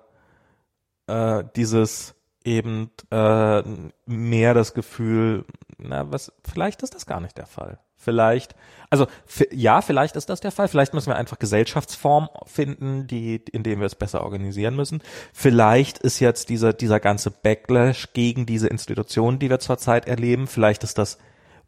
[1.08, 2.15] äh, dieses
[2.46, 3.62] eben äh,
[4.06, 5.44] mehr das Gefühl,
[5.78, 7.78] na, was, vielleicht ist das gar nicht der Fall.
[7.98, 8.54] Vielleicht,
[8.88, 9.06] also
[9.50, 10.68] ja, vielleicht ist das der Fall.
[10.68, 15.02] Vielleicht müssen wir einfach Gesellschaftsform finden, die, in denen wir es besser organisieren müssen.
[15.32, 20.84] Vielleicht ist jetzt dieser dieser ganze Backlash gegen diese Institutionen, die wir zurzeit erleben, vielleicht
[20.84, 21.18] ist das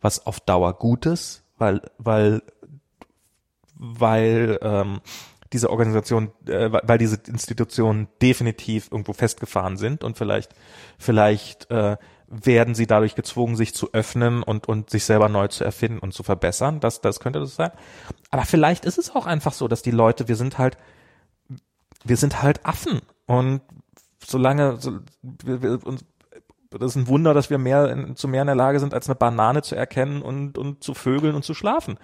[0.00, 2.42] was auf Dauer Gutes, weil weil
[3.74, 5.00] weil ähm,
[5.52, 10.54] diese Organisation, äh, weil diese Institutionen definitiv irgendwo festgefahren sind und vielleicht,
[10.98, 11.96] vielleicht äh,
[12.28, 16.12] werden sie dadurch gezwungen, sich zu öffnen und, und sich selber neu zu erfinden und
[16.12, 16.80] zu verbessern.
[16.80, 17.70] Das, das könnte das sein.
[18.30, 20.76] Aber vielleicht ist es auch einfach so, dass die Leute, wir sind halt,
[22.04, 23.62] wir sind halt Affen und
[24.24, 26.04] solange, so, wir, wir, uns,
[26.70, 29.14] das ist ein Wunder, dass wir mehr zu mehr in der Lage sind, als eine
[29.14, 31.98] Banane zu erkennen und, und zu vögeln und zu schlafen.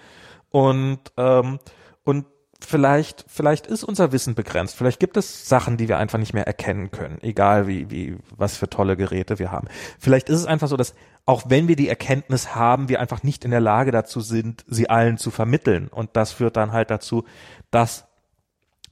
[0.49, 1.59] Und, ähm,
[2.03, 2.25] und
[2.65, 4.75] vielleicht, vielleicht ist unser Wissen begrenzt.
[4.75, 8.57] Vielleicht gibt es Sachen, die wir einfach nicht mehr erkennen können, egal wie, wie, was
[8.57, 9.67] für tolle Geräte wir haben.
[9.99, 13.45] Vielleicht ist es einfach so, dass auch wenn wir die Erkenntnis haben, wir einfach nicht
[13.45, 15.87] in der Lage dazu sind, sie allen zu vermitteln.
[15.87, 17.23] Und das führt dann halt dazu,
[17.71, 18.05] dass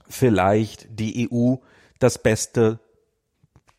[0.08, 1.56] vielleicht die EU
[1.98, 2.80] das beste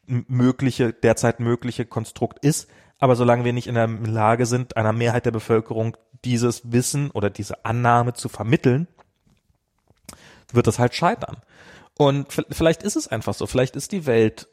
[0.07, 2.69] mögliche, derzeit mögliche Konstrukt ist.
[2.97, 7.29] Aber solange wir nicht in der Lage sind, einer Mehrheit der Bevölkerung dieses Wissen oder
[7.29, 8.87] diese Annahme zu vermitteln,
[10.55, 11.37] wird das halt scheitern.
[11.97, 14.47] Und vielleicht ist es einfach so, vielleicht ist die Welt,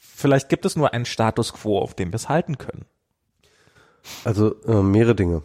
[0.00, 2.86] vielleicht gibt es nur einen Status quo, auf dem wir es halten können.
[4.24, 5.42] Also äh, mehrere Dinge.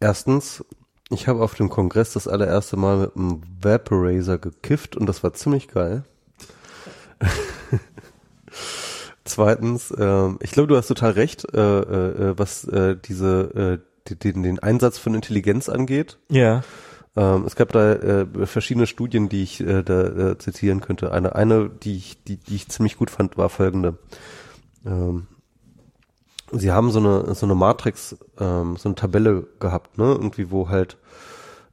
[0.00, 0.64] Erstens,
[1.10, 5.32] ich habe auf dem Kongress das allererste Mal mit einem Vaporizer gekifft und das war
[5.32, 6.04] ziemlich geil.
[9.24, 14.42] Zweitens, äh, ich glaube, du hast total recht, äh, äh, was äh, diese äh, den,
[14.42, 16.18] den Einsatz von Intelligenz angeht.
[16.28, 16.62] Ja.
[17.16, 21.12] Ähm, es gab da äh, verschiedene Studien, die ich äh, da äh, zitieren könnte.
[21.12, 23.98] Eine, eine, die ich, die, die ich ziemlich gut fand, war folgende.
[24.84, 25.28] Ähm,
[26.50, 30.68] sie haben so eine, so eine Matrix, ähm, so eine Tabelle gehabt, ne, irgendwie, wo
[30.68, 30.98] halt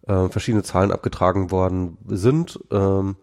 [0.08, 3.16] äh, verschiedene Zahlen abgetragen worden sind, ähm,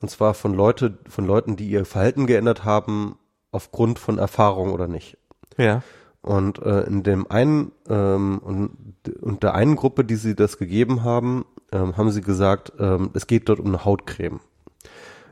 [0.00, 3.18] und zwar von Leute, von Leuten, die ihr Verhalten geändert haben,
[3.52, 5.18] aufgrund von Erfahrung oder nicht.
[5.58, 5.82] Ja.
[6.22, 8.72] Und äh, in dem einen ähm, und,
[9.20, 13.26] und der einen Gruppe, die sie das gegeben haben, ähm, haben sie gesagt, ähm, es
[13.26, 14.40] geht dort um eine Hautcreme.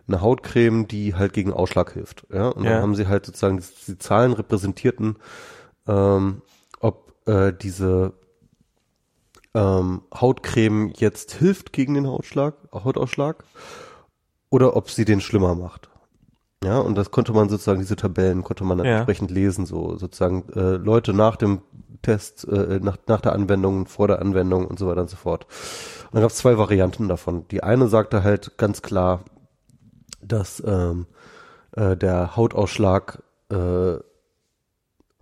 [0.07, 2.27] Eine Hautcreme, die halt gegen Ausschlag hilft.
[2.33, 2.49] Ja?
[2.49, 2.71] Und ja.
[2.71, 5.17] dann haben sie halt sozusagen die, die Zahlen repräsentierten,
[5.87, 6.41] ähm,
[6.81, 8.15] ob äh, diese
[9.55, 13.45] ähm, Hautcreme jetzt hilft gegen den Hautschlag, Hautausschlag
[14.51, 15.88] oder ob sie den schlimmer macht.
[16.65, 18.97] Ja, und das konnte man sozusagen, diese Tabellen konnte man ja.
[18.97, 21.63] entsprechend lesen, so sozusagen äh, Leute nach dem
[22.03, 25.47] Test, äh, nach, nach der Anwendung, vor der Anwendung und so weiter und so fort.
[26.07, 27.47] Und dann gab es zwei Varianten davon.
[27.49, 29.25] Die eine sagte halt ganz klar,
[30.21, 31.07] dass ähm,
[31.73, 33.97] äh, der Hautausschlag äh,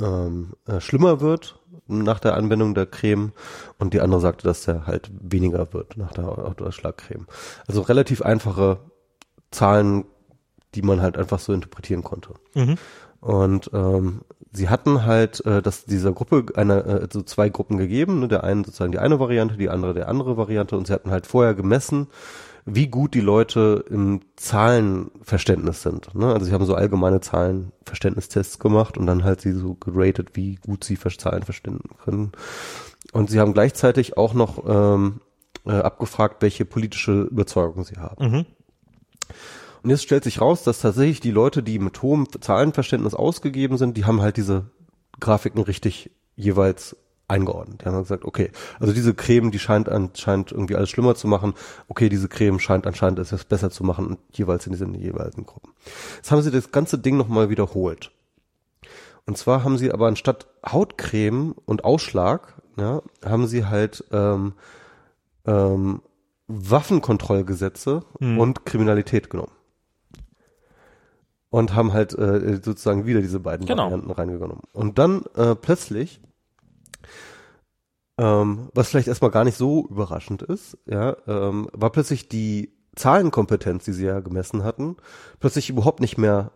[0.01, 3.33] ähm, äh, schlimmer wird nach der Anwendung der Creme
[3.79, 7.27] und die andere sagte, dass der halt weniger wird nach der Hautausschlagcreme.
[7.69, 8.79] Also relativ einfache
[9.51, 10.05] Zahlen,
[10.77, 12.35] die man halt einfach so interpretieren konnte.
[12.55, 12.77] Mhm.
[13.21, 14.21] Und ähm,
[14.53, 18.45] sie hatten halt, äh, dass dieser Gruppe eine, äh, so zwei Gruppen gegeben, ne, der
[18.45, 21.55] eine sozusagen die eine Variante, die andere der andere Variante und sie hatten halt vorher
[21.55, 22.09] gemessen,
[22.67, 26.15] wie gut die Leute im Zahlenverständnis sind.
[26.15, 26.33] Ne?
[26.33, 30.83] Also sie haben so allgemeine Zahlenverständnistests gemacht und dann halt sie so geratet, wie gut
[30.83, 32.33] sie Zahlen verstehen können.
[33.13, 35.21] Und sie haben gleichzeitig auch noch ähm,
[35.65, 38.31] äh, abgefragt, welche politische Überzeugung sie haben.
[38.31, 38.47] Mhm.
[39.83, 43.97] Und jetzt stellt sich raus, dass tatsächlich die Leute, die mit hohem Zahlenverständnis ausgegeben sind,
[43.97, 44.67] die haben halt diese
[45.21, 46.97] Grafiken richtig jeweils
[47.29, 47.81] eingeordnet.
[47.83, 51.55] Die haben gesagt, okay, also diese Creme, die scheint anscheinend irgendwie alles schlimmer zu machen.
[51.89, 55.73] Okay, diese Creme scheint anscheinend etwas besser zu machen, jeweils in diesen jeweiligen Gruppen.
[56.17, 58.13] Jetzt haben sie das ganze Ding nochmal wiederholt.
[59.25, 64.53] Und zwar haben sie aber anstatt Hautcreme und Ausschlag, ja, haben sie halt ähm,
[65.47, 66.03] ähm,
[66.47, 68.39] Waffenkontrollgesetze Mhm.
[68.39, 69.51] und Kriminalität genommen.
[71.57, 73.85] Und haben halt äh, sozusagen wieder diese beiden Genau.
[73.85, 74.61] Varianten reingenommen.
[74.73, 76.21] Und dann äh, plötzlich,
[78.19, 83.85] ähm, was vielleicht erstmal gar nicht so überraschend ist, ja, ähm, war plötzlich die Zahlenkompetenz,
[83.85, 84.97] die sie ja gemessen hatten,
[85.41, 86.51] plötzlich überhaupt nicht mehr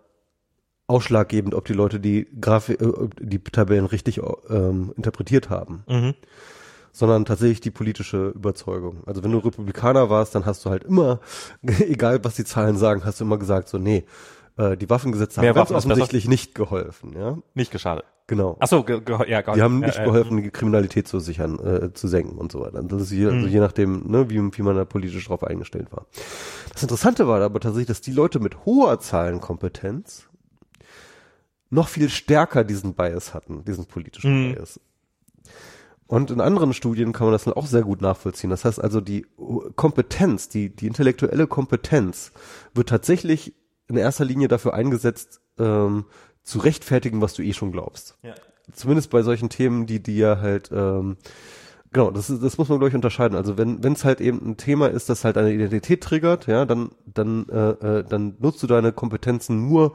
[0.86, 6.14] ausschlaggebend, ob die Leute die Grafi äh, die Tabellen richtig ähm, interpretiert haben Mhm.
[6.92, 9.02] sondern tatsächlich die politische Überzeugung.
[9.06, 11.20] Also wenn du Republikaner warst, dann hast du halt immer,
[11.62, 14.04] egal was die Zahlen sagen, hast du immer gesagt, so nee,
[14.60, 16.02] äh, die Waffengesetze Mehr haben ganz Waffen besser.
[16.02, 18.04] offensichtlich nicht geholfen, ja, Nicht geschadet.
[18.26, 18.56] genau.
[18.60, 21.92] Ach so, ge ge ja, Die haben nicht ja, geholfen, die Kriminalität zu sichern, äh,
[21.94, 22.82] zu senken und so weiter.
[22.82, 23.34] Das ist je, Mhm.
[23.36, 26.06] also je nachdem, ne, wie, wie man da politisch drauf eingestellt war.
[26.72, 30.28] Das Interessante war aber tatsächlich, dass die Leute mit hoher Zahlenkompetenz
[31.70, 34.54] noch viel stärker diesen Bias hatten, diesen politischen Mhm.
[34.54, 34.80] Bias.
[36.08, 38.50] Und in anderen Studien kann man das dann auch sehr gut nachvollziehen.
[38.50, 39.26] Das heißt also, die
[39.76, 42.32] Kompetenz, die, die intellektuelle Kompetenz
[42.74, 43.54] wird tatsächlich
[43.90, 46.06] in erster Linie dafür eingesetzt, ähm,
[46.42, 48.34] zu rechtfertigen, was du eh schon glaubst Ja.
[48.72, 51.16] zumindest bei solchen Themen, die die ja halt ähm,
[51.92, 53.36] genau, das ist, das muss man glaube ich unterscheiden.
[53.36, 56.64] Also wenn wenn es halt eben ein Thema ist, das halt eine Identität triggert, ja,
[56.64, 59.92] dann dann äh, äh, dann nutzt du deine Kompetenzen nur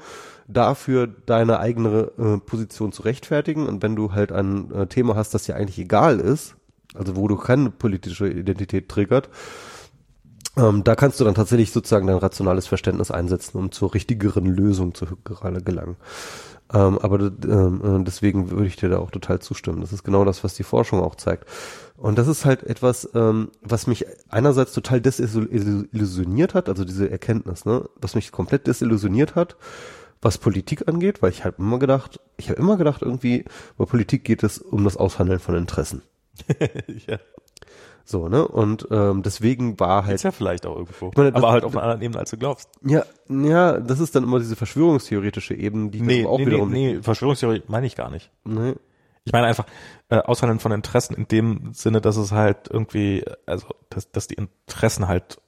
[0.48, 3.68] dafür, deine eigene äh, Position zu rechtfertigen.
[3.68, 6.56] Und wenn du halt ein äh, Thema hast, das dir eigentlich egal ist,
[6.94, 9.30] also wo du keine politische Identität triggert,
[10.58, 14.94] ähm, da kannst du dann tatsächlich sozusagen dein rationales Verständnis einsetzen, um zur richtigeren Lösung
[14.94, 15.98] zu gerade gelangen.
[16.74, 19.82] Ähm, aber ähm, äh, deswegen würde ich dir da auch total zustimmen.
[19.82, 21.46] Das ist genau das, was die Forschung auch zeigt.
[21.98, 27.66] Und das ist halt etwas, ähm, was mich einerseits total desillusioniert hat, also diese Erkenntnis,
[27.66, 29.56] ne, was mich komplett desillusioniert hat,
[30.22, 33.46] was Politik angeht, weil ich habe immer gedacht, ich habe immer gedacht, irgendwie
[33.78, 36.02] bei Politik geht es um das Aushandeln von Interessen.
[37.08, 37.20] ja.
[38.08, 38.48] So, ne?
[38.48, 41.12] Und ähm, deswegen war halt Ist ja vielleicht auch irgendwo.
[41.16, 42.70] meine, das- aber halt auf einer anderen Ebene, als du glaubst.
[42.84, 46.70] Ja, ja, das ist dann immer diese verschwörungstheoretische Ebene, die Nee, auch nee, nee, wiederum
[46.72, 48.30] nee, Verschwörungstheorie meine ich gar nicht.
[48.44, 48.76] Nee.
[49.24, 49.66] Ich meine einfach
[50.10, 54.36] äh, Aushandeln von Interessen in dem Sinne, dass es halt irgendwie, also dass, dass die
[54.36, 55.42] Interessen halt,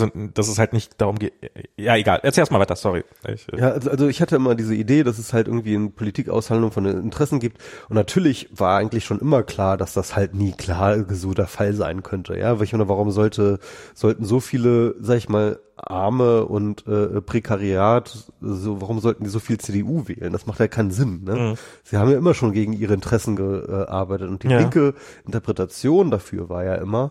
[0.00, 1.32] also dass es halt nicht darum geht.
[1.76, 2.20] Ja, egal.
[2.22, 2.76] Erzähl erst mal weiter.
[2.76, 3.04] Sorry.
[3.32, 5.92] Ich, äh, Ja, also, also ich hatte immer diese Idee, dass es halt irgendwie in
[5.92, 7.62] Politik Aushandlung von Interessen gibt.
[7.88, 11.72] Und natürlich war eigentlich schon immer klar, dass das halt nie klar so der Fall
[11.74, 12.38] sein könnte.
[12.38, 13.58] Ja, weil ich meine, warum sollte,
[13.94, 19.38] sollten so viele, sag ich mal, Arme und äh, Prekariat, so, warum sollten die so
[19.40, 20.32] viel CDU wählen?
[20.32, 21.24] Das macht ja keinen Sinn.
[21.24, 21.34] Ne?
[21.34, 21.54] Mhm.
[21.84, 24.28] Sie haben ja immer schon gegen ihre Interessen gearbeitet.
[24.30, 24.58] Und die Ja.
[24.58, 24.94] linke
[25.26, 27.10] Interpretation dafür war ja immer,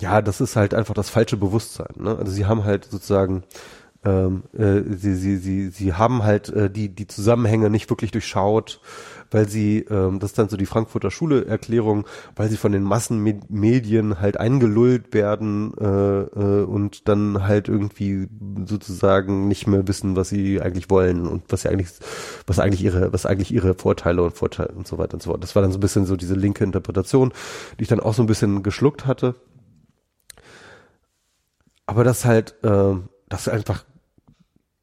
[0.00, 1.94] ja, das ist halt einfach das falsche Bewusstsein.
[1.96, 2.16] Ne?
[2.18, 3.44] Also sie haben halt sozusagen
[4.04, 8.80] ähm, äh, sie, sie, sie, sie haben halt äh, die, die Zusammenhänge nicht wirklich durchschaut,
[9.30, 14.20] weil sie, ähm, das ist dann so die Frankfurter Schule-Erklärung, weil sie von den Massenmedien
[14.20, 18.28] halt eingelullt werden äh, äh, und dann halt irgendwie
[18.66, 21.88] sozusagen nicht mehr wissen, was sie eigentlich wollen und was sie eigentlich,
[22.46, 25.42] was eigentlich ihre, was eigentlich ihre Vorteile und Vorteile und so weiter und so fort.
[25.42, 27.32] Das war dann so ein bisschen so diese linke Interpretation,
[27.78, 29.36] die ich dann auch so ein bisschen geschluckt hatte.
[31.86, 33.84] Aber das halt, ähm, das einfach,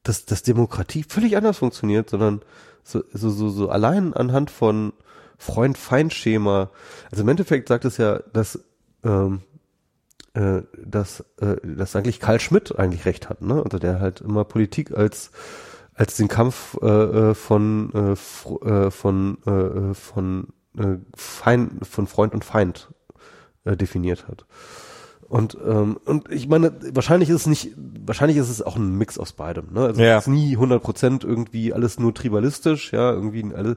[0.04, 2.42] dass, dass Demokratie völlig anders funktioniert, sondern
[2.88, 4.94] so, so, so, so allein anhand von
[5.38, 6.70] Freund-Feind-Schema.
[7.12, 8.60] Also im Endeffekt sagt es ja, dass,
[9.04, 9.42] ähm,
[10.34, 13.62] äh, dass, äh, dass eigentlich Karl Schmidt eigentlich recht hat, ne?
[13.64, 15.32] Also der halt immer Politik als
[15.94, 20.48] als den Kampf äh, äh, von äh, äh, von äh, äh, von
[20.78, 22.94] äh, Feind von Freund und Feind
[23.66, 24.46] äh, definiert hat.
[25.30, 29.18] Und ähm, und ich meine, wahrscheinlich ist es nicht, wahrscheinlich ist es auch ein Mix
[29.18, 29.74] aus beidem.
[29.74, 29.82] Ne?
[29.82, 30.18] Also Ja.
[30.18, 33.76] es ist nie 100 Prozent irgendwie alles nur tribalistisch, ja, irgendwie alle.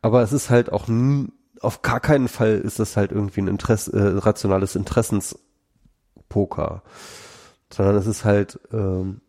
[0.00, 1.26] Aber es ist halt auch nie,
[1.60, 6.82] auf gar keinen Fall ist das halt irgendwie ein Interesse, äh, rationales Interessenspoker,
[7.72, 9.20] sondern es ist halt, ähm,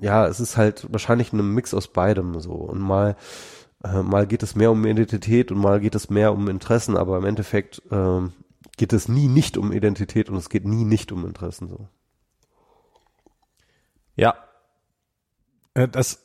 [0.00, 2.52] ja, es ist halt wahrscheinlich ein Mix aus beidem so.
[2.52, 3.16] Und mal,
[3.82, 7.18] äh, mal geht es mehr um Identität und mal geht es mehr um Interessen, aber
[7.18, 8.32] im Endeffekt ähm,
[8.76, 11.88] geht es nie nicht um Identität und es geht nie nicht um Interessen so.
[14.16, 14.34] Ja.
[15.74, 16.24] Äh, Das,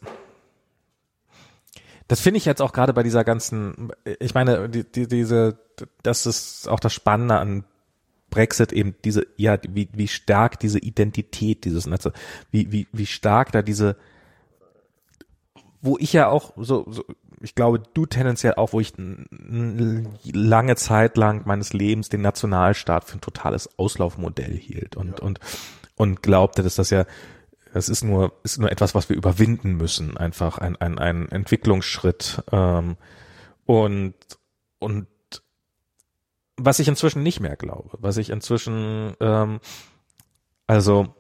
[2.08, 5.60] das finde ich jetzt auch gerade bei dieser ganzen, ich meine, die, die, diese,
[6.02, 7.66] das ist auch das Spannende an
[8.30, 12.14] Brexit eben diese, ja, wie, wie stark diese Identität dieses Netzes,
[12.52, 13.96] wie, wie, wie stark da diese,
[15.82, 17.06] wo ich ja auch so, so
[17.41, 23.18] ich glaube, du tendenziell auch, wo ich lange Zeit lang meines Lebens den Nationalstaat für
[23.18, 25.40] ein totales Auslaufmodell hielt und, und,
[25.95, 27.06] und glaubte, dass das ja
[27.74, 32.44] es ist nur, ist nur etwas, was wir überwinden müssen, einfach ein, ein, ein Entwicklungsschritt.
[32.52, 32.98] Ähm,
[33.66, 34.16] und,
[34.80, 35.07] und
[36.57, 39.60] was ich inzwischen nicht mehr glaube, was ich inzwischen, ähm,
[40.68, 41.14] also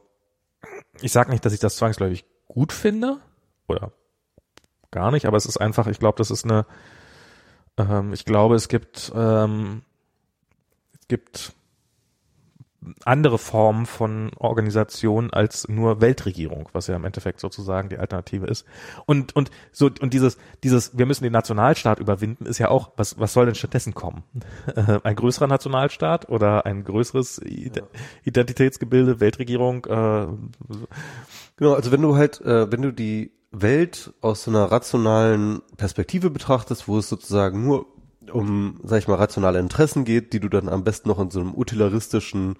[1.01, 3.19] ich sage nicht, dass ich das zwangsläufig gut finde
[3.67, 3.91] oder
[4.91, 6.65] gar nicht, aber es ist einfach, ich glaube, das ist eine,
[7.77, 9.83] ähm, ich glaube, es gibt, ähm,
[10.99, 11.53] es gibt
[13.03, 18.65] andere Formen von Organisation als nur Weltregierung, was ja im Endeffekt sozusagen die Alternative ist.
[19.05, 23.19] Und und so und dieses dieses wir müssen den Nationalstaat überwinden ist ja auch was
[23.19, 24.23] was soll denn stattdessen kommen?
[25.03, 27.41] ein größerer Nationalstaat oder ein größeres
[28.23, 29.85] Identitätsgebilde Weltregierung?
[29.85, 30.27] Äh,
[31.57, 36.29] genau, also wenn du halt äh, wenn du die Welt aus so einer rationalen Perspektive
[36.29, 37.87] betrachtest, wo es sozusagen nur
[38.31, 41.39] um, sag ich mal, rationale Interessen geht, die du dann am besten noch in so
[41.39, 42.57] einem utilitaristischen,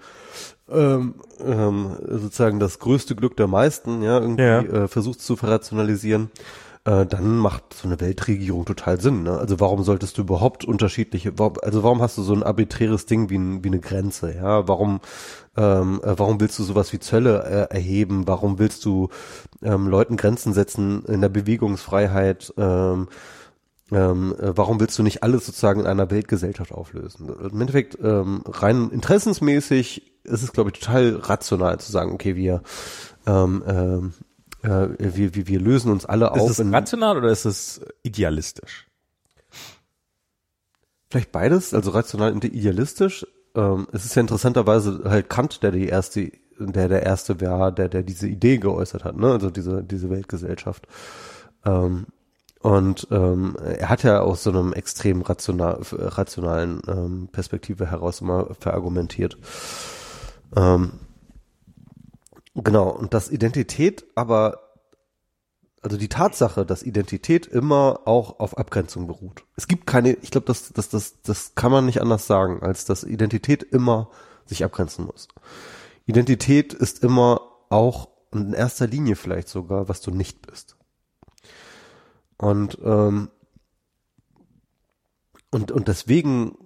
[0.68, 4.62] ähm, ähm, sozusagen das größte Glück der meisten, ja, irgendwie ja.
[4.62, 6.32] Äh, versuchst zu verrationalisieren,
[6.86, 9.24] äh, dann macht so eine Weltregierung total Sinn.
[9.24, 9.38] Ne?
[9.38, 13.64] Also warum solltest du überhaupt unterschiedliche, also warum hast du so ein arbiträres Ding wie,
[13.64, 14.68] wie eine Grenze, ja?
[14.68, 15.02] Warum
[15.58, 18.28] ähm, äh, warum willst du sowas wie Zölle äh, erheben?
[18.28, 19.10] Warum willst du
[19.62, 22.54] ähm, Leuten Grenzen setzen in der Bewegungsfreiheit?
[22.58, 23.08] Ähm,
[23.92, 27.30] ähm, äh, warum willst du nicht alles sozusagen in einer Weltgesellschaft auflösen?
[27.30, 32.62] Im Endeffekt ähm, rein interessensmäßig ist es, glaube ich, total rational zu sagen, okay, wir
[33.26, 34.14] ähm, ähm,
[34.64, 36.50] äh, wir, wir, wir lösen uns alle ist auf.
[36.50, 38.88] Ist es rational oder ist es idealistisch?
[41.10, 43.26] Vielleicht beides, also rational und idealistisch.
[43.56, 47.90] Ähm, es ist ja interessanterweise halt Kant, der die erste, der der erste war, der
[47.90, 49.32] der diese Idee geäußert hat, ne?
[49.32, 50.88] Also diese diese Weltgesellschaft.
[51.66, 52.06] Ähm,
[52.62, 58.54] und ähm, er hat ja aus so einem extrem rational, rationalen ähm, Perspektive heraus immer
[58.60, 59.38] verargumentiert.
[60.56, 60.92] Ähm,
[62.64, 64.60] genau, und dass Identität aber,
[65.82, 69.44] also die Tatsache, dass Identität immer auch auf Abgrenzung beruht.
[69.56, 72.86] Es gibt keine, ich glaube, das, das, das, das kann man nicht anders sagen, als
[72.86, 74.10] dass Identität immer
[74.46, 75.28] sich abgrenzen muss.
[76.06, 80.76] Identität ist immer auch in erster Linie vielleicht sogar, was du nicht bist.
[82.38, 83.30] Und, ähm,
[85.52, 86.58] und, und deswegen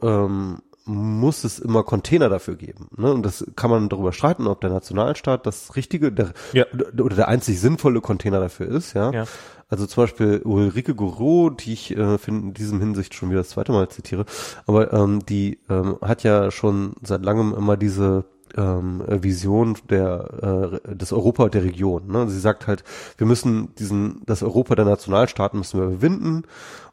[0.00, 2.88] ähm, muss es immer Container dafür geben.
[2.96, 3.12] Ne?
[3.12, 6.64] Und das kann man darüber streiten, ob der Nationalstaat das richtige der, ja.
[6.98, 8.94] oder der einzig sinnvolle Container dafür ist.
[8.94, 9.12] Ja.
[9.12, 9.24] ja.
[9.68, 13.72] Also zum Beispiel Ulrike Gouraud, die ich äh, in diesem Hinsicht schon wieder das zweite
[13.72, 14.26] Mal zitiere,
[14.66, 18.24] aber ähm, die ähm, hat ja schon seit langem immer diese
[18.56, 22.06] ähm, Vision der äh, des Europa der Region.
[22.08, 22.28] Ne?
[22.28, 22.84] Sie sagt halt,
[23.16, 26.42] wir müssen diesen das Europa der Nationalstaaten müssen wir überwinden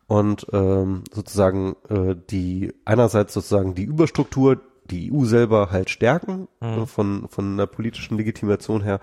[0.09, 4.59] und ähm, sozusagen äh, die einerseits sozusagen die Überstruktur
[4.89, 6.87] die EU selber halt stärken mhm.
[6.87, 9.01] von von der politischen Legitimation her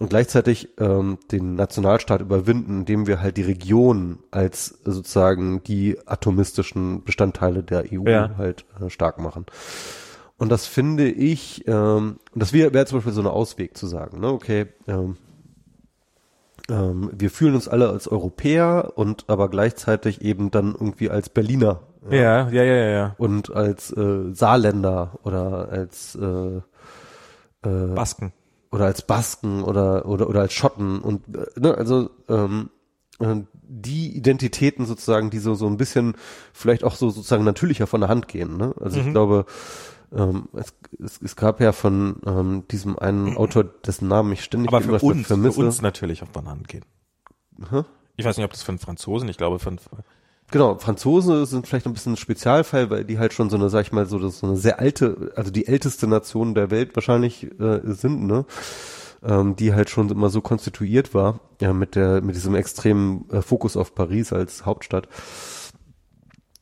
[0.00, 7.04] und gleichzeitig ähm, den Nationalstaat überwinden, indem wir halt die Region als sozusagen die atomistischen
[7.04, 8.32] Bestandteile der EU ja.
[8.36, 9.46] halt äh, stark machen.
[10.38, 14.18] Und das finde ich, ähm, das wäre wär zum Beispiel so ein Ausweg zu sagen,
[14.18, 15.16] ne, okay, ähm,
[16.70, 21.80] ähm, wir fühlen uns alle als Europäer und aber gleichzeitig eben dann irgendwie als Berliner.
[22.10, 22.90] Ja, ja, ja, ja.
[22.90, 23.14] ja.
[23.18, 26.60] Und als äh, Saarländer oder als äh,
[27.68, 28.32] äh, Basken.
[28.70, 32.68] Oder als Basken oder oder oder als Schotten und äh, ne, also ähm,
[33.18, 36.16] äh, die Identitäten sozusagen, die so so ein bisschen
[36.52, 38.58] vielleicht auch so sozusagen natürlicher von der Hand gehen.
[38.58, 38.74] Ne?
[38.80, 39.06] Also mhm.
[39.06, 39.46] ich glaube,
[40.14, 44.72] ähm, es, es, es gab ja von ähm, diesem einen Autor, dessen Namen ich ständig
[44.72, 45.60] Aber für uns, vermisse.
[45.60, 46.84] für uns natürlich auf Bananen gehen.
[47.70, 47.84] Huh?
[48.16, 49.80] Ich weiß nicht, ob das für einen Franzosen, ich glaube für einen
[50.50, 53.82] Genau, Franzosen sind vielleicht ein bisschen ein Spezialfall, weil die halt schon so eine, sag
[53.82, 57.80] ich mal, so, so eine sehr alte, also die älteste Nation der Welt wahrscheinlich äh,
[57.84, 58.46] sind, ne?
[59.22, 63.42] Ähm, die halt schon immer so konstituiert war, ja, mit der, mit diesem extremen äh,
[63.42, 65.08] Fokus auf Paris als Hauptstadt.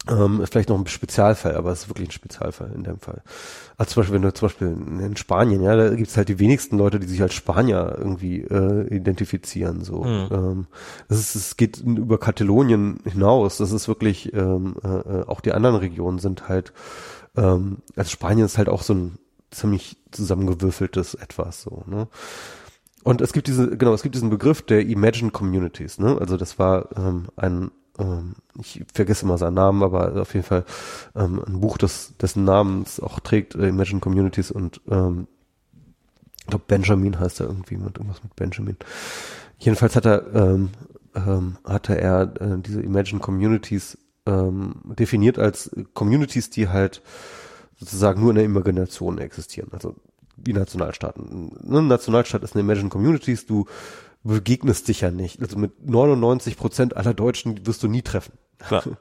[0.08, 3.22] Ähm, vielleicht noch ein Spezialfall, aber es ist wirklich ein Spezialfall in dem Fall.
[3.76, 6.38] Also zum Beispiel, wenn du zum Beispiel in Spanien, ja, da gibt es halt die
[6.38, 9.82] wenigsten Leute, die sich als Spanier irgendwie äh, identifizieren.
[9.82, 10.28] So, mhm.
[10.30, 10.66] ähm,
[11.08, 13.58] das ist, es geht über Katalonien hinaus.
[13.58, 16.72] Das ist wirklich ähm, äh, äh, auch die anderen Regionen sind halt.
[17.36, 19.18] Ähm, also Spanien ist halt auch so ein
[19.50, 21.82] ziemlich zusammengewürfeltes etwas so.
[21.86, 22.06] Ne?
[23.02, 25.98] Und es gibt diese, genau, es gibt diesen Begriff der Imagine Communities.
[25.98, 26.16] Ne?
[26.20, 30.64] Also das war ähm, ein ähm, ich vergesse mal seinen Namen, aber auf jeden Fall
[31.14, 35.28] ähm, ein Buch, das dessen Namens auch trägt, äh, Imagine Communities und ähm,
[36.40, 38.76] ich glaube Benjamin heißt er irgendwie mit irgendwas mit Benjamin.
[39.58, 40.70] Jedenfalls hat er ähm,
[41.14, 47.02] ähm, hatte er äh, diese Imagine Communities ähm, definiert als Communities, die halt
[47.78, 49.68] sozusagen nur in der Imagination existieren.
[49.72, 49.94] Also
[50.36, 51.52] wie Nationalstaaten.
[51.68, 53.66] Ein Nationalstaat ist eine Imagined Communities, du
[54.26, 55.40] begegnest dich ja nicht.
[55.40, 58.32] Also mit 99 Prozent aller Deutschen wirst du nie treffen.
[58.58, 58.84] Klar.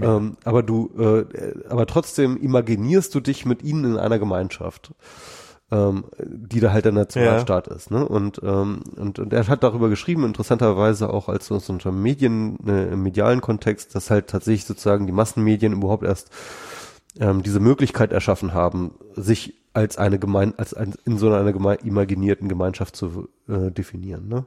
[0.00, 4.94] Ähm, aber du, äh, aber trotzdem imaginierst du dich mit ihnen in einer Gemeinschaft,
[5.70, 7.90] ähm, die da halt der Nationalstaat ist.
[7.90, 8.06] Ne?
[8.08, 12.92] Und, ähm, und, und er hat darüber geschrieben, interessanterweise auch als so, unter Medien, äh,
[12.92, 16.30] im medialen Kontext, dass halt tatsächlich sozusagen die Massenmedien überhaupt erst
[17.20, 21.74] ähm, diese Möglichkeit erschaffen haben, sich als eine Gemein, als ein, in so einer geme
[21.76, 24.28] imaginierten Gemeinschaft zu äh, definieren.
[24.28, 24.46] Ne?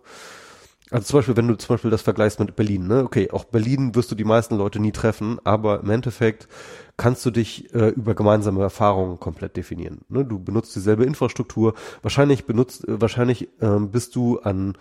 [0.91, 3.03] Also zum Beispiel, wenn du zum Beispiel das vergleichst mit Berlin, ne?
[3.03, 6.47] Okay, auch Berlin wirst du die meisten Leute nie treffen, aber im Endeffekt
[6.95, 10.01] kannst du dich äh, über gemeinsame Erfahrungen komplett definieren.
[10.09, 10.23] Ne?
[10.23, 11.73] Du benutzt dieselbe Infrastruktur.
[12.03, 14.77] Wahrscheinlich benutzt, äh, wahrscheinlich ähm, bist du an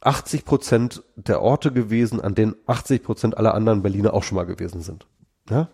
[0.00, 4.46] 80 Prozent der Orte gewesen, an denen 80 Prozent aller anderen Berliner auch schon mal
[4.46, 5.06] gewesen sind.
[5.50, 5.68] Ja?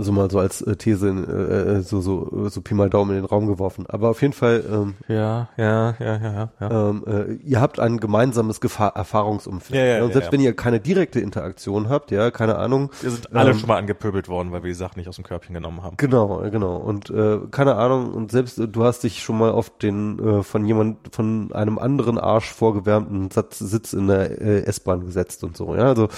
[0.00, 3.16] Also mal so als äh, These, äh, äh, so, so, so Pi mal Daumen in
[3.16, 3.84] den Raum geworfen.
[3.88, 6.88] Aber auf jeden Fall, ähm, Ja, ja, ja, ja, ja.
[6.90, 9.76] ähm, äh, ihr habt ein gemeinsames Gefahr Erfahrungsumfeld.
[9.76, 10.32] Ja, ja, und ja, selbst ja.
[10.34, 12.92] wenn ihr keine direkte Interaktion habt, ja, keine Ahnung.
[13.00, 15.24] Wir sind alle ähm, schon mal angepöbelt worden, weil wir die Sachen nicht aus dem
[15.24, 15.96] Körbchen genommen haben.
[15.96, 16.76] Genau, genau.
[16.76, 20.42] Und äh, keine Ahnung, und selbst äh, du hast dich schon mal auf den äh,
[20.44, 25.56] von jemand, von einem anderen Arsch vorgewärmten Satz, Sitz in der äh, S-Bahn gesetzt und
[25.56, 25.86] so, ja.
[25.86, 26.08] Also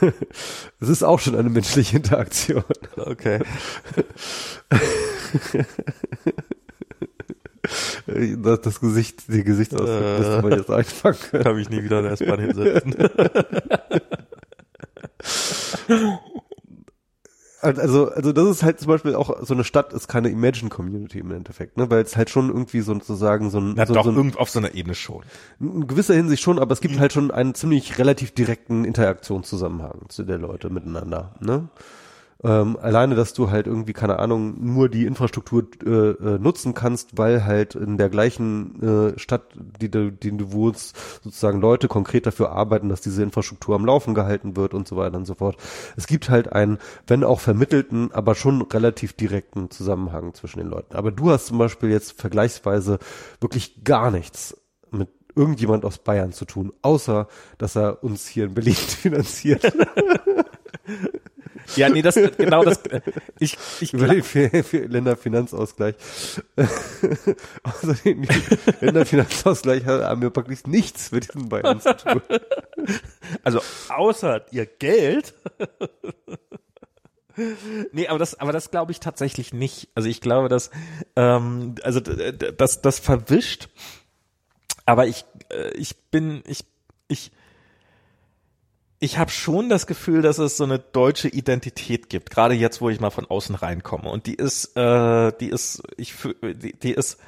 [0.80, 2.64] es ist auch schon eine menschliche Interaktion.
[2.96, 3.40] Okay.
[8.06, 10.18] Das, das Gesicht, die Gesichtsausdruck Äh.
[10.18, 11.44] müsste man jetzt einfangen können.
[11.44, 12.94] Kann mich nie wieder in der S-Bahn hinsetzen.
[17.62, 21.20] Also, also das ist halt zum Beispiel auch so eine Stadt ist keine Imagine Community
[21.20, 24.04] im Endeffekt, ne, weil es halt schon irgendwie so sozusagen so ein, Na so, doch,
[24.04, 25.22] so ein auf so einer Ebene schon.
[25.60, 30.24] in gewisser Hinsicht schon, aber es gibt halt schon einen ziemlich relativ direkten Interaktionszusammenhang zu
[30.24, 31.34] der Leute miteinander.
[31.40, 31.68] Ne?
[32.44, 37.16] Ähm, alleine, dass du halt irgendwie, keine Ahnung, nur die Infrastruktur äh, äh, nutzen kannst,
[37.16, 39.44] weil halt in der gleichen äh, Stadt,
[39.80, 40.94] die du, die du wohnst,
[41.24, 45.16] sozusagen Leute konkret dafür arbeiten, dass diese Infrastruktur am Laufen gehalten wird und so weiter
[45.16, 45.56] und so fort.
[45.96, 50.96] Es gibt halt einen, wenn auch vermittelten, aber schon relativ direkten Zusammenhang zwischen den Leuten.
[50.96, 52.98] Aber du hast zum Beispiel jetzt vergleichsweise
[53.40, 54.54] wirklich gar nichts
[54.90, 57.26] mit irgendjemand aus Bayern zu tun, außer
[57.56, 59.64] dass er uns hier in Berlin finanziert.
[61.76, 62.80] Ja, nee, das, genau das,
[63.38, 65.94] ich, ich, über den für, für Länderfinanzausgleich.
[67.62, 68.26] Außerdem
[68.80, 72.22] Länderfinanzausgleich haben wir praktisch nichts mit diesen Bayern zu tun.
[73.42, 75.34] also außer ihr Geld.
[77.92, 79.88] nee, aber das, aber das glaube ich tatsächlich nicht.
[79.94, 80.70] Also ich glaube, dass,
[81.16, 83.68] ähm, also das, das verwischt.
[84.86, 86.64] Aber ich, äh, ich bin, ich,
[87.08, 87.32] ich,
[89.04, 92.88] ich habe schon das Gefühl, dass es so eine deutsche Identität gibt, gerade jetzt, wo
[92.88, 94.10] ich mal von außen reinkomme.
[94.10, 97.18] Und die ist, äh, die ist, ich, die, die ist,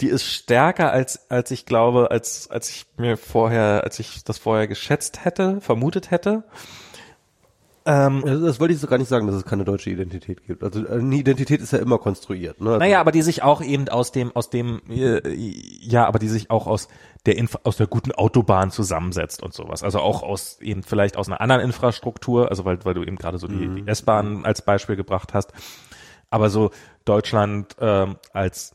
[0.00, 4.38] die ist stärker als, als ich glaube, als, als ich mir vorher, als ich das
[4.38, 6.44] vorher geschätzt hätte, vermutet hätte.
[7.86, 10.64] Ähm, Das, wollte ich so gar nicht sagen, dass es keine deutsche Identität gibt.
[10.64, 12.60] Also eine Identität ist ja immer konstruiert.
[12.60, 12.70] Ne?
[12.70, 16.28] Also, Naja, aber die sich auch eben aus dem, aus dem, äh, ja, aber die
[16.28, 16.88] sich auch aus
[17.26, 19.84] der Inf aus der guten Autobahn zusammensetzt und sowas.
[19.84, 23.38] Also auch aus eben vielleicht aus einer anderen Infrastruktur, also weil, weil du eben gerade
[23.38, 25.52] so die, die S-Bahn als Beispiel gebracht hast.
[26.28, 26.70] Aber so
[27.04, 28.74] Deutschland ähm, als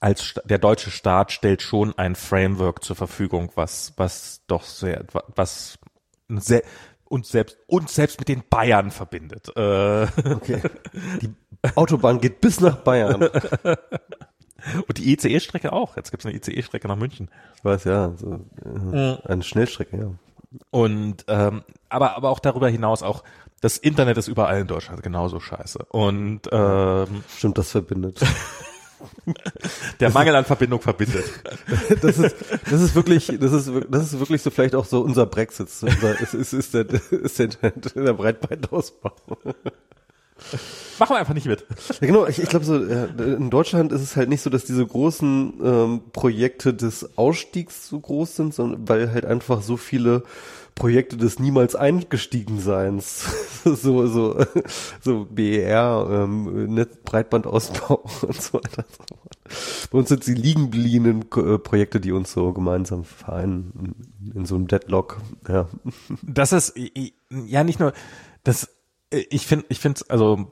[0.00, 5.04] als der deutsche Staat stellt schon ein Framework zur Verfügung, was was doch sehr
[5.36, 5.78] was
[6.28, 6.62] sehr
[7.10, 9.48] und selbst und selbst mit den Bayern verbindet.
[9.56, 10.62] Äh, Okay.
[11.20, 11.34] Die
[11.74, 13.28] Autobahn geht bis nach Bayern.
[14.86, 15.96] Und die ICE-Strecke auch.
[15.96, 17.30] Jetzt gibt es eine ICE-Strecke nach München.
[17.56, 18.40] Ich weiß ja, so,
[18.92, 20.10] äh, eine Schnellstrecke, ja.
[20.70, 23.24] Und ähm, aber aber auch darüber hinaus auch
[23.62, 25.78] das Internet ist überall in Deutschland genauso scheiße.
[25.88, 28.20] Und ähm, Stimmt, das verbindet.
[30.00, 31.24] der Mangel an Verbindung verbindet.
[32.02, 32.36] Das ist,
[32.70, 35.68] das ist wirklich, das ist, das ist wirklich so vielleicht auch so unser Brexit.
[35.82, 39.12] Unser, es ist, ist der, ist der, der Breitbandausbau.
[40.98, 41.64] Machen wir einfach nicht mit.
[42.00, 44.86] Ja, genau, ich, ich glaube so, in Deutschland ist es halt nicht so, dass diese
[44.86, 50.24] großen ähm, Projekte des Ausstiegs so groß sind, sondern weil halt einfach so viele
[50.80, 53.26] Projekte des niemals Eingestiegenseins,
[53.64, 54.46] so, so,
[55.02, 58.86] so BER, ähm, Netz, Breitbandausbau und so weiter.
[59.90, 63.94] Bei uns sind die liegen gebliebenen äh, Projekte, die uns so gemeinsam vereinen,
[64.34, 65.68] in, so einem Deadlock, ja.
[66.22, 66.72] Das ist
[67.28, 67.92] ja nicht nur
[68.42, 68.74] das.
[69.10, 70.50] Ich finde, ich finde also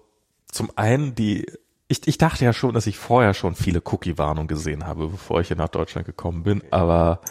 [0.53, 1.47] zum einen die.
[1.91, 5.49] Ich, ich dachte ja schon, dass ich vorher schon viele Cookie-Warnungen gesehen habe, bevor ich
[5.49, 7.23] hier nach Deutschland gekommen bin, aber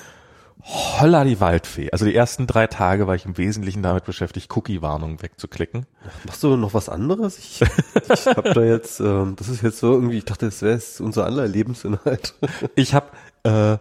[0.63, 1.91] Holla die Waldfee.
[1.91, 5.85] Also die ersten drei Tage war ich im Wesentlichen damit beschäftigt, Cookie-Warnungen wegzuklicken.
[6.25, 7.37] Machst du noch was anderes?
[7.37, 10.73] Ich, ich habe da jetzt, ähm, das ist jetzt so irgendwie, ich dachte, das wäre
[10.73, 12.33] jetzt unser aller Lebensinhalt.
[12.75, 13.07] Ich habe,
[13.43, 13.77] äh,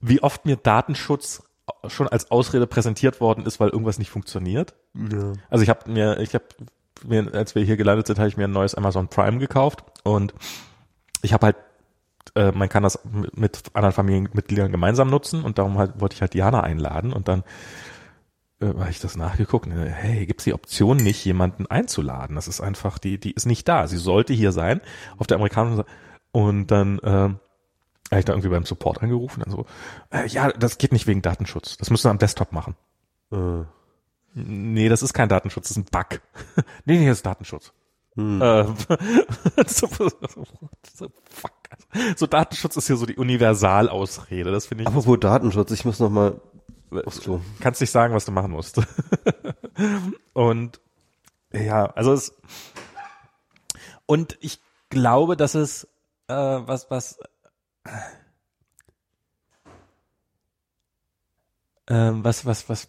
[0.00, 1.42] wie oft mir Datenschutz
[1.86, 4.74] schon als Ausrede präsentiert worden ist, weil irgendwas nicht funktioniert.
[4.94, 5.34] Ja.
[5.48, 6.44] Also ich habe mir, ich habe
[7.04, 10.34] mir, als wir hier gelandet sind, habe ich mir ein neues Amazon Prime gekauft und
[11.22, 11.56] ich habe halt,
[12.34, 16.34] äh, man kann das mit, anderen Familienmitgliedern gemeinsam nutzen und darum halt, wollte ich halt
[16.34, 17.44] Diana einladen und dann
[18.60, 19.66] äh, habe ich das nachgeguckt.
[19.66, 22.36] Und, hey, gibt's die Option nicht, jemanden einzuladen?
[22.36, 23.86] Das ist einfach, die, die ist nicht da.
[23.86, 24.80] Sie sollte hier sein
[25.18, 25.90] auf der amerikanischen Seite.
[26.32, 27.38] Und dann äh, habe
[28.18, 29.66] ich da irgendwie beim Support angerufen, dann so,
[30.10, 31.76] äh, ja, das geht nicht wegen Datenschutz.
[31.76, 32.74] Das müssen wir am Desktop machen.
[33.32, 33.64] Äh,
[34.34, 36.20] Nee, das ist kein Datenschutz, das ist ein Bug.
[36.84, 37.72] nee, nee, das ist Datenschutz.
[38.14, 38.42] Hm.
[38.42, 38.64] Äh,
[39.66, 40.10] so, so,
[40.94, 41.52] so, fuck.
[42.16, 44.88] so Datenschutz ist hier so die Universalausrede, das finde ich.
[44.88, 45.70] Aber wo Datenschutz?
[45.70, 46.40] Ich muss noch mal
[47.06, 47.40] aufs Klo.
[47.60, 48.80] kannst nicht sagen, was du machen musst.
[50.34, 50.80] und
[51.52, 52.34] ja, also es
[54.06, 54.60] und ich
[54.90, 55.84] glaube, dass es
[56.28, 57.18] äh, was was
[61.88, 62.88] ähm, was was was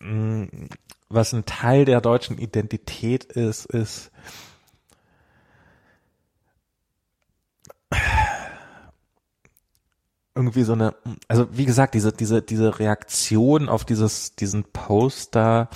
[0.00, 0.68] mh,
[1.08, 4.10] was ein Teil der deutschen Identität ist, ist
[10.34, 10.94] irgendwie so eine,
[11.28, 15.68] also wie gesagt, diese, diese, diese Reaktion auf dieses, diesen Poster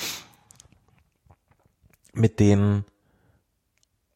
[2.12, 2.84] mit den,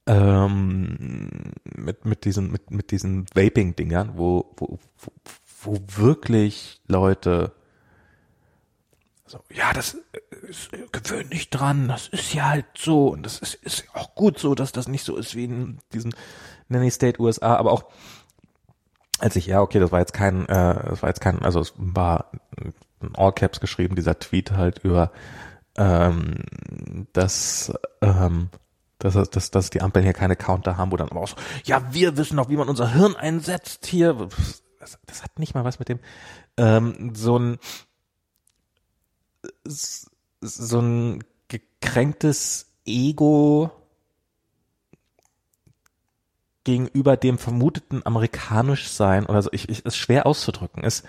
[0.07, 5.13] ähm, mit, mit diesen, mit, mit diesen Vaping-Dingern, wo, wo, wo,
[5.63, 7.53] wo wirklich Leute
[9.33, 9.97] so, ja, das
[10.49, 14.39] ist gewöhn dich dran, das ist ja halt so und das ist, ist auch gut
[14.39, 16.15] so, dass das nicht so ist wie in diesen
[16.69, 17.85] Nanny State USA, aber auch
[19.19, 21.73] als ich, ja, okay, das war jetzt kein, äh, das war jetzt kein, also es
[21.77, 22.31] war
[23.01, 25.13] in All Caps geschrieben, dieser Tweet halt über,
[25.79, 26.35] ähm,
[27.13, 27.73] dass,
[28.03, 28.51] ähm,
[28.99, 31.83] dass, dass, dass die Ampeln hier keine Counter haben, wo dann aber auch so, ja,
[31.93, 34.29] wir wissen doch, wie man unser Hirn einsetzt hier.
[34.79, 36.01] Das, das hat nicht mal was mit dem,
[36.59, 37.59] ähm, so ein,
[39.65, 43.71] so ein gekränktes Ego
[46.65, 50.85] gegenüber dem vermuteten amerikanisch sein oder so, ich, ich ist schwer auszudrücken.
[50.85, 51.05] Ist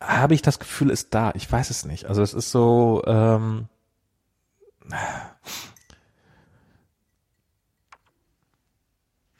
[0.00, 1.32] habe ich das Gefühl, ist da.
[1.34, 2.06] Ich weiß es nicht.
[2.06, 3.68] Also es ist so ähm,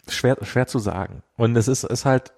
[0.09, 1.22] schwer schwer zu sagen.
[1.36, 2.32] Und es ist ist halt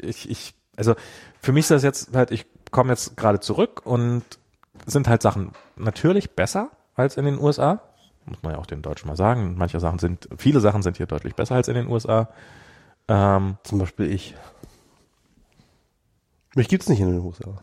[0.00, 0.94] ich ich also
[1.40, 4.22] für mich ist das jetzt halt ich komme jetzt gerade zurück und
[4.86, 7.80] sind halt Sachen natürlich besser als in den USA
[8.28, 9.54] muss man ja auch den Deutschen mal sagen.
[9.56, 12.28] Manche Sachen sind, viele Sachen sind hier deutlich besser als in den USA.
[13.08, 14.34] Ähm, Zum Beispiel ich.
[16.54, 17.60] Mich gibt's nicht in den USA.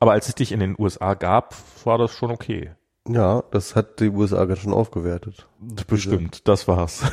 [0.00, 2.72] aber als es dich in den USA gab, war das schon okay.
[3.08, 5.46] Ja, das hat die USA ganz schön aufgewertet.
[5.86, 7.10] Bestimmt, das war's.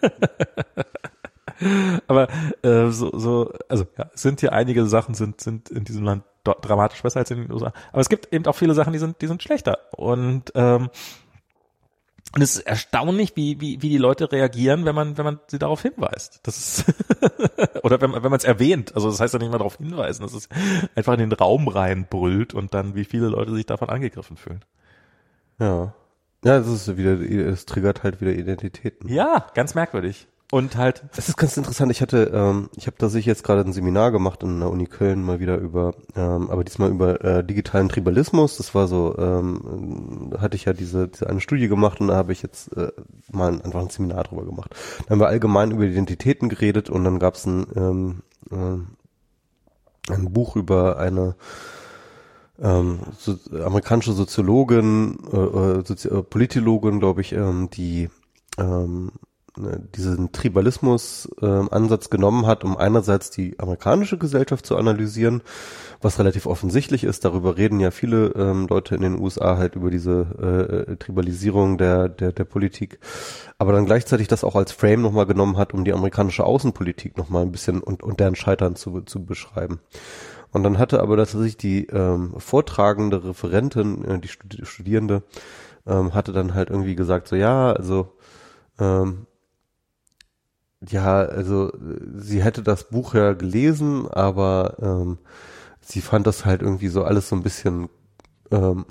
[2.06, 2.28] aber
[2.62, 7.02] äh, so, so, also ja, sind hier einige Sachen sind sind in diesem Land dramatisch
[7.02, 7.72] besser als in den USA.
[7.92, 9.78] Aber es gibt eben auch viele Sachen, die sind die sind schlechter.
[9.96, 10.90] Und ähm,
[12.34, 15.60] und es ist erstaunlich, wie, wie, wie die Leute reagieren, wenn man, wenn man sie
[15.60, 16.40] darauf hinweist.
[16.42, 16.84] Das ist
[17.84, 18.94] oder wenn man, wenn man es erwähnt.
[18.96, 20.48] Also das heißt ja nicht mal darauf hinweisen, dass es
[20.96, 24.64] einfach in den Raum reinbrüllt und dann, wie viele Leute sich davon angegriffen fühlen.
[25.60, 25.94] Ja.
[26.44, 29.08] Ja, es ist wieder, es triggert halt wieder Identitäten.
[29.08, 30.26] Ja, ganz merkwürdig.
[30.54, 31.90] Und halt, Das ist ganz interessant.
[31.90, 35.20] Ich hatte, ähm, ich habe tatsächlich jetzt gerade ein Seminar gemacht in der Uni Köln
[35.20, 38.58] mal wieder über, ähm, aber diesmal über äh, digitalen Tribalismus.
[38.58, 42.30] Das war so, ähm, hatte ich ja diese, diese eine Studie gemacht und da habe
[42.30, 42.92] ich jetzt äh,
[43.32, 44.76] mal ein, einfach ein Seminar drüber gemacht.
[45.04, 48.22] Da haben wir allgemein über Identitäten geredet und dann gab es ein, ähm,
[48.52, 51.34] äh, ein Buch über eine
[52.62, 58.08] ähm, so, amerikanische Soziologin, äh, äh, Sozi äh, Politologin, glaube ich, ähm, die
[58.56, 59.10] ähm,
[59.56, 65.42] diesen Tribalismus-Ansatz genommen hat, um einerseits die amerikanische Gesellschaft zu analysieren,
[66.00, 67.24] was relativ offensichtlich ist.
[67.24, 72.08] Darüber reden ja viele ähm, Leute in den USA halt über diese äh, Tribalisierung der,
[72.08, 72.98] der, der Politik.
[73.56, 77.42] Aber dann gleichzeitig das auch als Frame nochmal genommen hat, um die amerikanische Außenpolitik nochmal
[77.42, 79.80] ein bisschen und, und deren Scheitern zu, zu beschreiben.
[80.50, 85.22] Und dann hatte aber tatsächlich die ähm, vortragende Referentin, äh, die Studi- Studierende,
[85.86, 88.12] ähm, hatte dann halt irgendwie gesagt, so ja, also
[88.78, 89.26] ähm,
[90.88, 91.72] ja, also
[92.16, 95.18] sie hätte das Buch ja gelesen, aber ähm,
[95.80, 97.88] sie fand das halt irgendwie so alles so ein bisschen
[98.50, 98.86] ähm,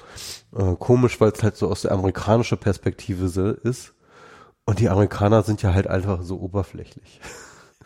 [0.55, 3.93] äh, komisch, weil es halt so aus der amerikanischen Perspektive so ist.
[4.65, 7.19] Und die Amerikaner sind ja halt einfach so oberflächlich.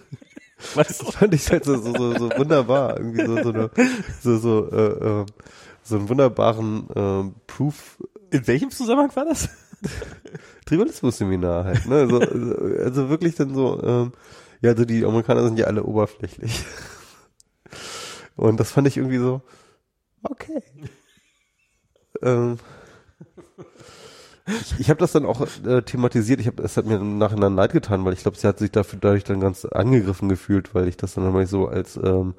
[0.75, 2.97] das fand ich halt so, so, so, so wunderbar.
[2.97, 3.71] Irgendwie so, so, eine,
[4.21, 5.25] so, so, äh, äh,
[5.83, 7.97] so einen wunderbaren äh, Proof.
[8.29, 9.49] In welchem Zusammenhang war das?
[10.65, 11.95] Tribalismus-Seminar halt, ne?
[11.95, 14.11] Also, also wirklich dann so, ähm,
[14.61, 16.65] ja, also die Amerikaner sind ja alle oberflächlich.
[18.35, 19.41] Und das fand ich irgendwie so,
[20.23, 20.61] okay.
[22.21, 22.59] ähm,
[24.47, 26.39] ich, ich habe das dann auch äh, thematisiert.
[26.39, 28.71] Ich habe, es hat mir im Nachhinein leid getan, weil ich glaube, sie hat sich
[28.71, 32.35] dafür dadurch dann ganz angegriffen gefühlt, weil ich das dann mal so als ähm,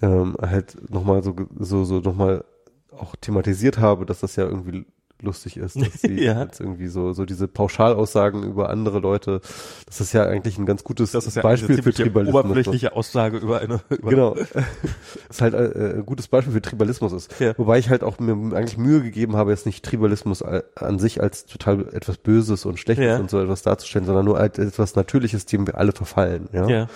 [0.00, 2.44] ähm, halt nochmal so so so nochmal
[2.90, 4.86] auch thematisiert habe, dass das ja irgendwie
[5.22, 6.42] lustig ist, dass sie ja.
[6.42, 9.40] jetzt irgendwie so, so diese Pauschalaussagen über andere Leute,
[9.86, 12.44] das ist ja eigentlich ein ganz gutes das ist ja Beispiel für Tribalismus.
[12.44, 14.34] Oberflächliche Aussage über eine, über genau.
[14.34, 14.48] das
[15.30, 17.40] ist halt äh, ein gutes Beispiel für Tribalismus ist.
[17.40, 17.56] Ja.
[17.56, 21.46] Wobei ich halt auch mir eigentlich Mühe gegeben habe, jetzt nicht Tribalismus an sich als
[21.46, 23.18] total etwas Böses und Schlechtes ja.
[23.18, 26.68] und so etwas darzustellen, sondern nur als etwas Natürliches, dem wir alle verfallen, ja.
[26.68, 26.86] ja.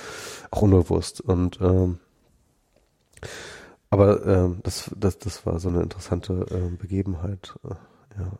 [0.50, 1.20] Auch unbewusst.
[1.20, 1.98] Und ähm,
[3.90, 7.54] aber ähm, das, das, das war so eine interessante äh, Begebenheit.
[8.18, 8.38] Ja.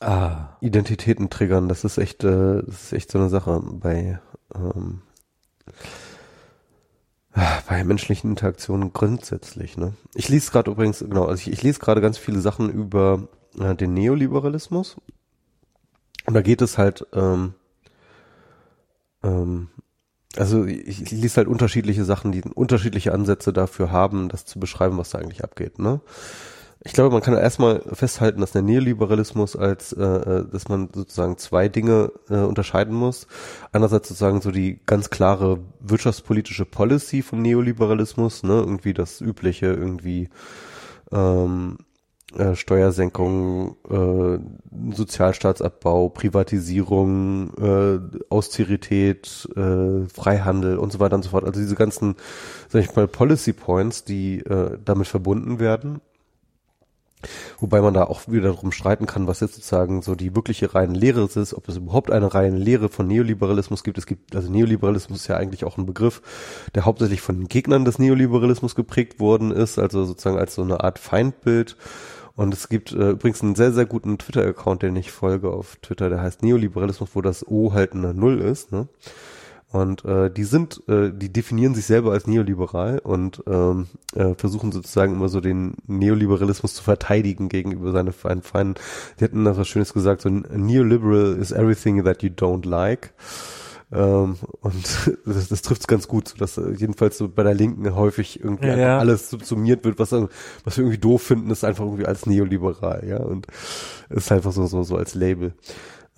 [0.00, 0.56] Ah.
[0.60, 4.20] Identitäten triggern, das ist echt, äh, das ist echt so eine Sache bei,
[4.54, 5.02] ähm,
[7.68, 9.76] bei menschlichen Interaktionen grundsätzlich.
[9.76, 9.94] Ne?
[10.14, 13.28] Ich lese gerade übrigens, genau, also ich, ich lese gerade ganz viele Sachen über
[13.58, 14.96] äh, den Neoliberalismus.
[16.26, 17.54] Und da geht es halt, ähm,
[19.22, 19.68] ähm,
[20.36, 24.98] also ich, ich lese halt unterschiedliche Sachen, die unterschiedliche Ansätze dafür haben, das zu beschreiben,
[24.98, 25.78] was da eigentlich abgeht.
[25.78, 26.00] Ne?
[26.86, 31.36] Ich glaube, man kann erstmal festhalten, dass der Neoliberalismus als, äh, äh, dass man sozusagen
[31.36, 33.26] zwei Dinge äh, unterscheiden muss.
[33.72, 40.28] Einerseits sozusagen so die ganz klare wirtschaftspolitische Policy vom Neoliberalismus, ne, irgendwie das übliche, irgendwie
[41.10, 41.78] ähm,
[42.34, 44.38] äh, Steuersenkung, äh,
[44.94, 48.00] Sozialstaatsabbau, Privatisierung, äh,
[48.30, 51.44] Austerität, äh, Freihandel und so weiter und so fort.
[51.44, 52.16] Also diese ganzen,
[52.68, 56.00] sag ich mal, Policy Points, die äh, damit verbunden werden.
[57.58, 60.96] Wobei man da auch wieder darum streiten kann, was jetzt sozusagen so die wirkliche reine
[60.96, 63.98] Lehre ist, ob es überhaupt eine reine Lehre von Neoliberalismus gibt.
[63.98, 66.22] Es gibt, also Neoliberalismus ist ja eigentlich auch ein Begriff,
[66.74, 70.98] der hauptsächlich von Gegnern des Neoliberalismus geprägt worden ist, also sozusagen als so eine Art
[70.98, 71.76] Feindbild
[72.36, 76.10] und es gibt äh, übrigens einen sehr, sehr guten Twitter-Account, den ich folge auf Twitter,
[76.10, 78.72] der heißt Neoliberalismus, wo das O halt eine Null ist.
[78.72, 78.88] Ne?
[79.72, 84.70] Und äh, die sind, äh, die definieren sich selber als neoliberal und ähm, äh, versuchen
[84.70, 88.74] sozusagen immer so den Neoliberalismus zu verteidigen gegenüber seine Feinden.
[89.18, 93.12] Die hatten da was Schönes gesagt, so Neoliberal is everything that you don't like.
[93.92, 97.94] Ähm, und das, das trifft es ganz gut, dass äh, jedenfalls so bei der Linken
[97.94, 102.06] häufig irgendwie ja, alles subsumiert wird, was, was wir irgendwie doof finden, ist einfach irgendwie
[102.06, 103.46] als neoliberal, ja, und
[104.10, 105.54] ist einfach so, so, so als Label.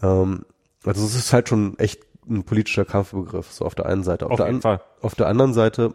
[0.02, 0.44] Ähm,
[0.84, 4.26] also es ist halt schon echt ein politischer Kampfbegriff, so auf der einen Seite.
[4.26, 4.80] Auf, auf der, an, Fall.
[5.02, 5.94] auf der anderen Seite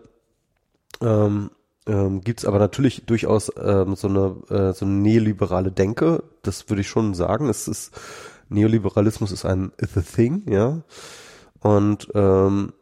[1.01, 1.49] ähm,
[1.85, 6.23] ähm, gibt aber natürlich durchaus ähm, so eine äh, so eine neoliberale Denke.
[6.41, 7.49] Das würde ich schon sagen.
[7.49, 7.93] Es ist
[8.49, 10.81] Neoliberalismus ist ein is a thing, ja.
[11.63, 12.73] Und ähm,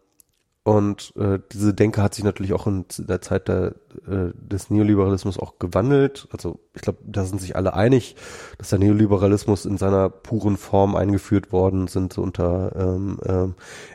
[0.64, 3.74] und äh, diese Denke hat sich natürlich auch in der Zeit der,
[4.08, 6.28] äh, des Neoliberalismus auch gewandelt.
[6.32, 8.16] Also ich glaube, da sind sich alle einig,
[8.60, 13.48] dass der Neoliberalismus in seiner puren Form eingeführt worden sind unter ähm, äh,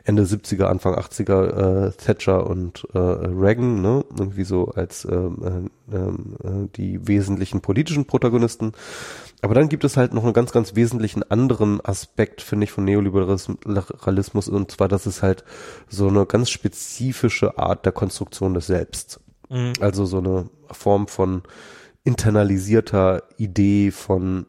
[0.08, 4.04] Ende 70er, Anfang 80er äh, Thatcher und äh, Reagan, ne?
[4.18, 8.72] irgendwie so als ähm, äh, äh, die wesentlichen politischen Protagonisten.
[9.42, 12.84] Aber dann gibt es halt noch einen ganz, ganz wesentlichen anderen Aspekt, finde ich, von
[12.84, 15.44] Neoliberalismus, und zwar, dass es halt
[15.88, 19.20] so eine ganz spezifische Art der Konstruktion des Selbst.
[19.48, 19.74] Mhm.
[19.80, 21.42] Also so eine Form von
[22.04, 24.46] internalisierter Idee von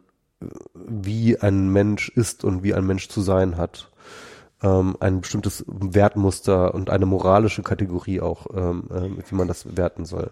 [0.73, 3.91] wie ein Mensch ist und wie ein Mensch zu sein hat.
[4.61, 10.05] Ähm, ein bestimmtes Wertmuster und eine moralische Kategorie auch, ähm, äh, wie man das werten
[10.05, 10.31] soll.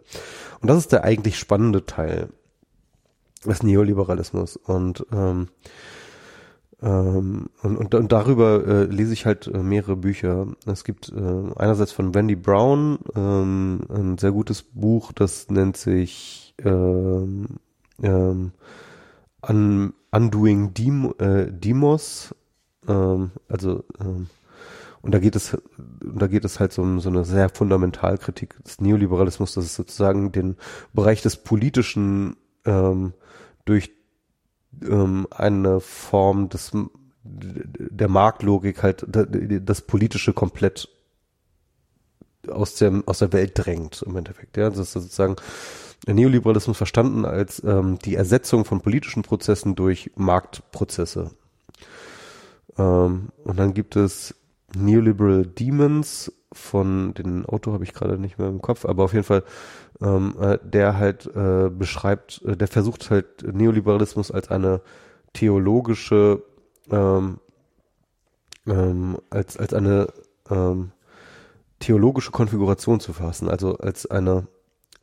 [0.61, 2.29] Und das ist der eigentlich spannende Teil
[3.45, 4.57] des Neoliberalismus.
[4.57, 5.47] Und ähm,
[6.81, 10.47] ähm, und, und, und darüber äh, lese ich halt äh, mehrere Bücher.
[10.65, 16.53] Es gibt äh, einerseits von Wendy Brown ähm, ein sehr gutes Buch, das nennt sich
[16.63, 17.47] ähm,
[18.01, 18.51] ähm,
[19.47, 22.35] Un Undoing Dem äh, Demos.
[22.87, 24.27] Ähm, also ähm,
[25.01, 25.57] und da geht es,
[26.01, 30.31] da geht es halt so um so eine sehr Fundamentalkritik des Neoliberalismus, dass es sozusagen
[30.31, 30.55] den
[30.93, 33.13] Bereich des Politischen ähm,
[33.65, 33.91] durch
[34.81, 36.71] ähm, eine Form des
[37.27, 40.87] der Marktlogik halt das politische komplett
[42.47, 44.69] aus der aus der Welt drängt im Endeffekt ja.
[44.69, 45.35] Das ist sozusagen
[46.05, 51.31] der Neoliberalismus verstanden als ähm, die Ersetzung von politischen Prozessen durch Marktprozesse.
[52.77, 54.35] Ähm, und dann gibt es
[54.75, 59.25] Neoliberal Demons von den Autor habe ich gerade nicht mehr im Kopf, aber auf jeden
[59.25, 59.43] Fall
[60.01, 64.81] ähm, äh, der halt äh, beschreibt, äh, der versucht halt Neoliberalismus als eine
[65.33, 66.43] theologische
[66.89, 67.39] ähm,
[68.67, 70.07] ähm, als als eine
[70.49, 70.91] ähm,
[71.79, 74.47] theologische Konfiguration zu fassen, also als eine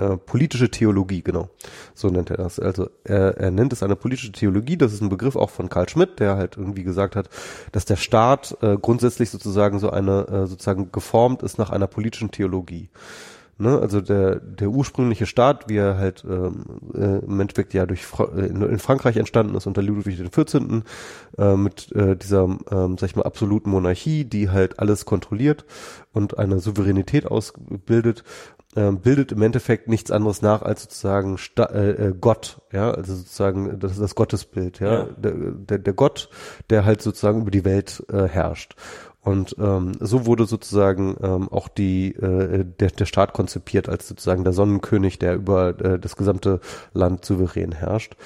[0.03, 1.49] äh, politische Theologie, genau.
[1.95, 2.59] So nennt er das.
[2.59, 5.89] Also er, er nennt es eine politische Theologie, das ist ein Begriff auch von Karl
[5.89, 7.29] Schmidt, der halt irgendwie gesagt hat,
[7.73, 12.31] dass der Staat äh, grundsätzlich sozusagen so eine, äh, sozusagen geformt ist nach einer politischen
[12.31, 12.89] Theologie.
[13.63, 13.79] Ne?
[13.79, 16.65] Also der, der ursprüngliche Staat, wie er halt ähm,
[16.95, 20.83] äh, im Endeffekt ja durch Fra äh, in, in, Frankreich entstanden ist unter Ludwig XIV.
[21.39, 25.65] Äh, mit äh, dieser, ähm, sag ich mal, absoluten Monarchie, die halt alles kontrolliert
[26.13, 28.25] und eine Souveränität ausbildet,
[28.75, 33.15] ähm, bildet im Endeffekt nichts anderes nach als sozusagen Sta äh, äh, Gott, ja, also
[33.15, 35.05] sozusagen das ist das Gottesbild, ja, ja.
[35.17, 36.31] Der, der, der Gott,
[36.71, 38.77] der halt sozusagen über die Welt äh, herrscht.
[39.25, 44.43] Und ähm, so wurde sozusagen ähm, auch die äh, der, der Staat konzipiert als sozusagen
[44.43, 46.59] der Sonnenkönig, der über äh, das gesamte
[46.93, 48.17] Land souverän herrscht.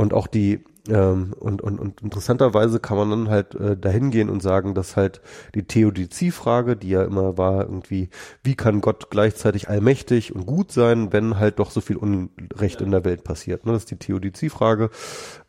[0.00, 4.30] Und auch die ähm, und, und, und interessanterweise kann man dann halt äh, dahin gehen
[4.30, 5.20] und sagen, dass halt
[5.54, 8.08] die Theodizie-Frage, die ja immer war, irgendwie,
[8.42, 12.92] wie kann Gott gleichzeitig allmächtig und gut sein, wenn halt doch so viel Unrecht in
[12.92, 13.66] der Welt passiert.
[13.66, 13.72] Ne?
[13.72, 14.88] Das ist die Theodizie-Frage.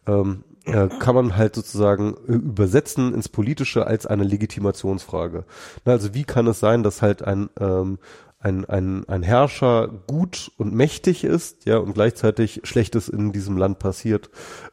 [0.06, 5.46] Ähm, äh, kann man halt sozusagen äh, übersetzen ins Politische als eine Legitimationsfrage.
[5.86, 8.00] Na, also wie kann es sein, dass halt ein ähm,
[8.42, 13.80] ein, ein, ein Herrscher gut und mächtig ist, ja, und gleichzeitig Schlechtes in diesem Land
[13.80, 14.30] passiert,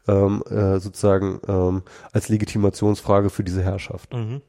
[0.06, 1.82] ähm, äh, sozusagen ähm,
[2.12, 4.14] als Legitimationsfrage für diese Herrschaft.
[4.14, 4.40] Mhm.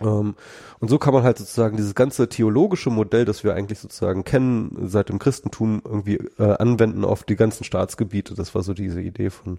[0.00, 0.34] Ähm,
[0.78, 4.76] und so kann man halt sozusagen dieses ganze theologische Modell, das wir eigentlich sozusagen kennen,
[4.86, 8.34] seit dem Christentum irgendwie äh, anwenden auf die ganzen Staatsgebiete.
[8.34, 9.58] Das war so diese Idee von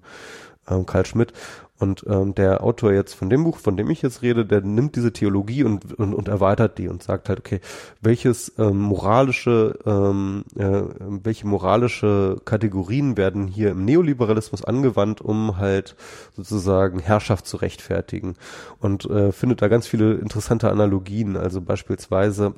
[0.70, 1.34] ähm, Karl Schmidt.
[1.82, 4.96] Und ähm, der Autor jetzt von dem Buch, von dem ich jetzt rede, der nimmt
[4.96, 7.60] diese Theologie und, und, und erweitert die und sagt halt, okay,
[8.02, 15.96] welches ähm, moralische, ähm, äh, welche moralische Kategorien werden hier im Neoliberalismus angewandt, um halt
[16.36, 18.36] sozusagen Herrschaft zu rechtfertigen.
[18.78, 22.54] Und äh, findet da ganz viele interessante Analogien, also beispielsweise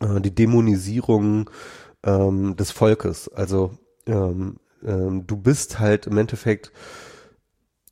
[0.00, 1.50] äh, die Dämonisierung
[2.04, 3.28] ähm, des Volkes.
[3.28, 3.72] Also
[4.06, 6.72] ähm, ähm, du bist halt im Endeffekt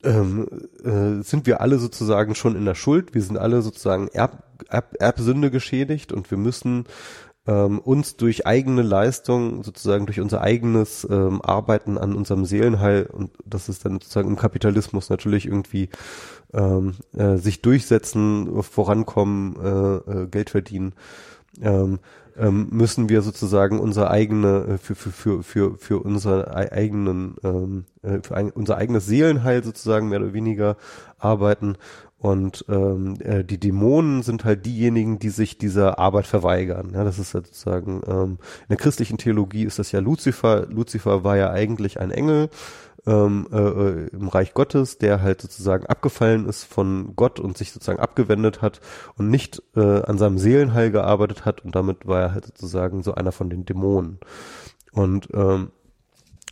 [0.03, 0.47] ähm,
[0.83, 3.13] äh, sind wir alle sozusagen schon in der Schuld.
[3.13, 6.85] Wir sind alle sozusagen Erb, Erb, Erbsünde geschädigt und wir müssen
[7.47, 13.31] ähm, uns durch eigene Leistung, sozusagen durch unser eigenes ähm, Arbeiten an unserem Seelenheil und
[13.45, 15.89] das ist dann sozusagen im Kapitalismus natürlich irgendwie
[16.53, 20.93] ähm, äh, sich durchsetzen, vorankommen, äh, äh, Geld verdienen.
[21.61, 21.99] Ähm,
[22.39, 27.85] ähm, müssen wir sozusagen unsere eigene, äh, für, für, für, für, für unsere eigenen, ähm,
[28.01, 30.77] äh, für ein, unser eigenes Seelenheil sozusagen mehr oder weniger
[31.17, 31.75] arbeiten.
[32.17, 36.91] Und ähm, äh, die Dämonen sind halt diejenigen, die sich dieser Arbeit verweigern.
[36.93, 40.65] Ja, das ist sozusagen ähm, in der christlichen Theologie ist das ja Luzifer.
[40.67, 42.49] Luzifer war ja eigentlich ein Engel,
[43.05, 47.71] ähm, äh, äh, im Reich Gottes, der halt sozusagen abgefallen ist von Gott und sich
[47.71, 48.81] sozusagen abgewendet hat
[49.17, 53.15] und nicht äh, an seinem Seelenheil gearbeitet hat und damit war er halt sozusagen so
[53.15, 54.19] einer von den Dämonen.
[54.91, 55.71] Und ähm,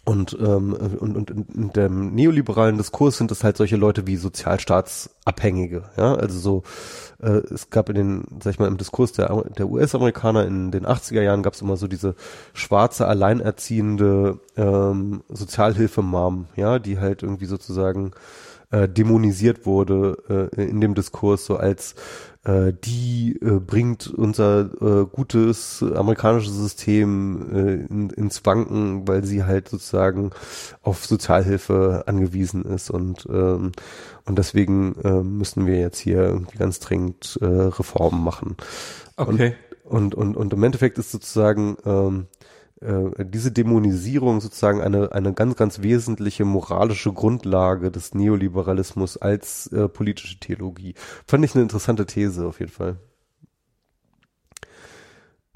[0.07, 5.89] und, ähm, und, und in dem neoliberalen Diskurs sind es halt solche Leute wie Sozialstaatsabhängige,
[5.97, 6.63] ja, also so,
[7.21, 10.85] äh, es gab in den, sag ich mal, im Diskurs der, der US-Amerikaner in den
[10.85, 12.15] 80er Jahren gab es immer so diese
[12.53, 18.11] schwarze, alleinerziehende ähm, Sozialhilfemam, ja, die halt irgendwie sozusagen
[18.69, 21.95] äh, dämonisiert wurde äh, in dem Diskurs so als
[22.71, 29.67] die äh, bringt unser äh, gutes amerikanisches System äh, in, ins Wanken, weil sie halt
[29.69, 30.31] sozusagen
[30.81, 33.73] auf Sozialhilfe angewiesen ist und ähm,
[34.25, 38.57] und deswegen äh, müssen wir jetzt hier irgendwie ganz dringend äh, Reformen machen.
[39.15, 39.55] Okay.
[39.83, 42.27] Und, und, und, und im Endeffekt ist sozusagen ähm,
[42.81, 49.89] äh, diese Dämonisierung sozusagen eine, eine ganz, ganz wesentliche moralische Grundlage des Neoliberalismus als äh,
[49.89, 50.93] politische Theologie.
[51.27, 52.97] Fand ich eine interessante These auf jeden Fall.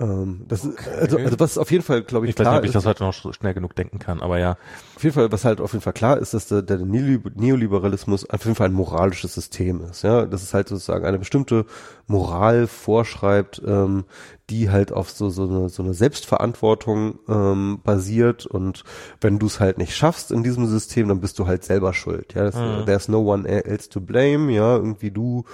[0.01, 0.73] Ähm, das okay.
[0.79, 2.71] ist, also, also was auf jeden Fall, glaube ich, ich klar weiß nicht, ob ich
[2.73, 4.57] das heute noch schnell genug denken kann, aber ja.
[4.95, 8.43] Auf jeden Fall, was halt auf jeden Fall klar ist, dass der, der Neoliberalismus auf
[8.43, 10.01] jeden Fall ein moralisches System ist.
[10.01, 11.65] Ja, das ist halt sozusagen eine bestimmte
[12.07, 14.05] Moral vorschreibt, ähm,
[14.49, 18.83] die halt auf so so eine, so eine Selbstverantwortung ähm, basiert und
[19.21, 22.33] wenn du es halt nicht schaffst in diesem System, dann bist du halt selber schuld.
[22.33, 22.85] Ja, das, mhm.
[22.85, 24.51] there's no one else to blame.
[24.51, 25.45] Ja, irgendwie du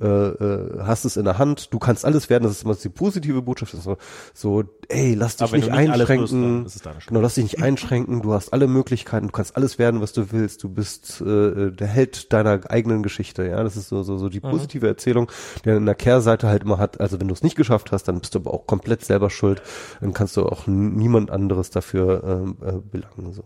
[0.00, 2.88] äh, äh, hast es in der Hand, du kannst alles werden, das ist immer die
[2.88, 3.96] positive Botschaft, so,
[4.34, 8.52] so ey, lass dich nicht, nicht einschränken, tust, genau, lass dich nicht einschränken, du hast
[8.52, 12.70] alle Möglichkeiten, du kannst alles werden, was du willst, du bist äh, der Held deiner
[12.70, 14.50] eigenen Geschichte, ja, das ist so so, so die mhm.
[14.50, 14.90] positive mhm.
[14.90, 15.30] Erzählung,
[15.64, 18.20] die in der Kehrseite halt immer hat, also wenn du es nicht geschafft hast, dann
[18.20, 19.62] bist du aber auch komplett selber schuld,
[20.00, 23.44] dann kannst du auch niemand anderes dafür äh, äh, belangen, so.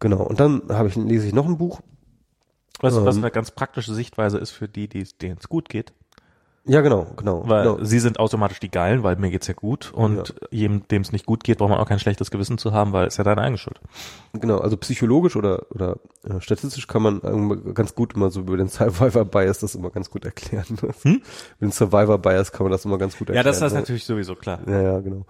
[0.00, 1.80] Genau, und dann habe ich, lese ich noch ein Buch,
[2.80, 5.92] was, ähm, was eine ganz praktische Sichtweise ist für die, die denen es gut geht.
[6.68, 7.44] Ja, genau, genau.
[7.46, 7.78] Weil genau.
[7.82, 9.90] sie sind automatisch die Geilen, weil mir geht's ja gut.
[9.94, 10.34] Und ja.
[10.50, 13.06] jedem, dem es nicht gut geht, braucht man auch kein schlechtes Gewissen zu haben, weil
[13.06, 13.80] es ja deine eigene Schuld.
[14.34, 18.68] Genau, also psychologisch oder, oder äh, statistisch kann man ganz gut immer so über den
[18.68, 20.66] Survivor Bias das immer ganz gut erklären.
[21.02, 21.12] Hm?
[21.12, 21.22] Mit
[21.60, 23.46] dem Survivor Bias kann man das immer ganz gut erklären.
[23.46, 23.78] Ja, das ist ne?
[23.78, 24.60] natürlich sowieso klar.
[24.66, 25.24] Ja, ja, genau.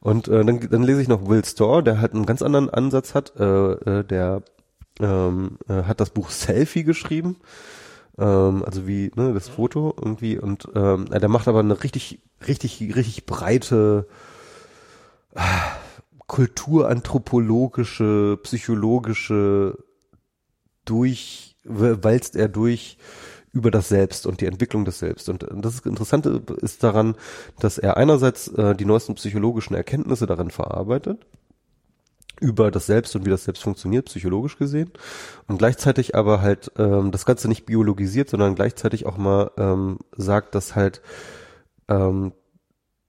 [0.00, 3.14] Und äh, dann, dann lese ich noch Will Storr, der halt einen ganz anderen Ansatz
[3.14, 4.42] hat, äh, äh, der
[5.00, 7.36] ähm, äh, hat das Buch Selfie geschrieben.
[8.18, 12.80] Ähm, also wie ne, das Foto irgendwie und ähm, der macht aber eine richtig, richtig,
[12.94, 14.06] richtig breite
[15.34, 15.40] äh,
[16.26, 19.78] kulturanthropologische, psychologische
[20.84, 22.98] durch, walzt er durch
[23.52, 25.28] über das Selbst und die Entwicklung des Selbst.
[25.28, 27.16] Und das Interessante ist daran,
[27.58, 31.26] dass er einerseits äh, die neuesten psychologischen Erkenntnisse darin verarbeitet
[32.40, 34.90] über das Selbst und wie das Selbst funktioniert, psychologisch gesehen.
[35.46, 40.54] Und gleichzeitig aber halt ähm, das Ganze nicht biologisiert, sondern gleichzeitig auch mal ähm, sagt,
[40.54, 41.00] dass halt
[41.88, 42.32] ähm,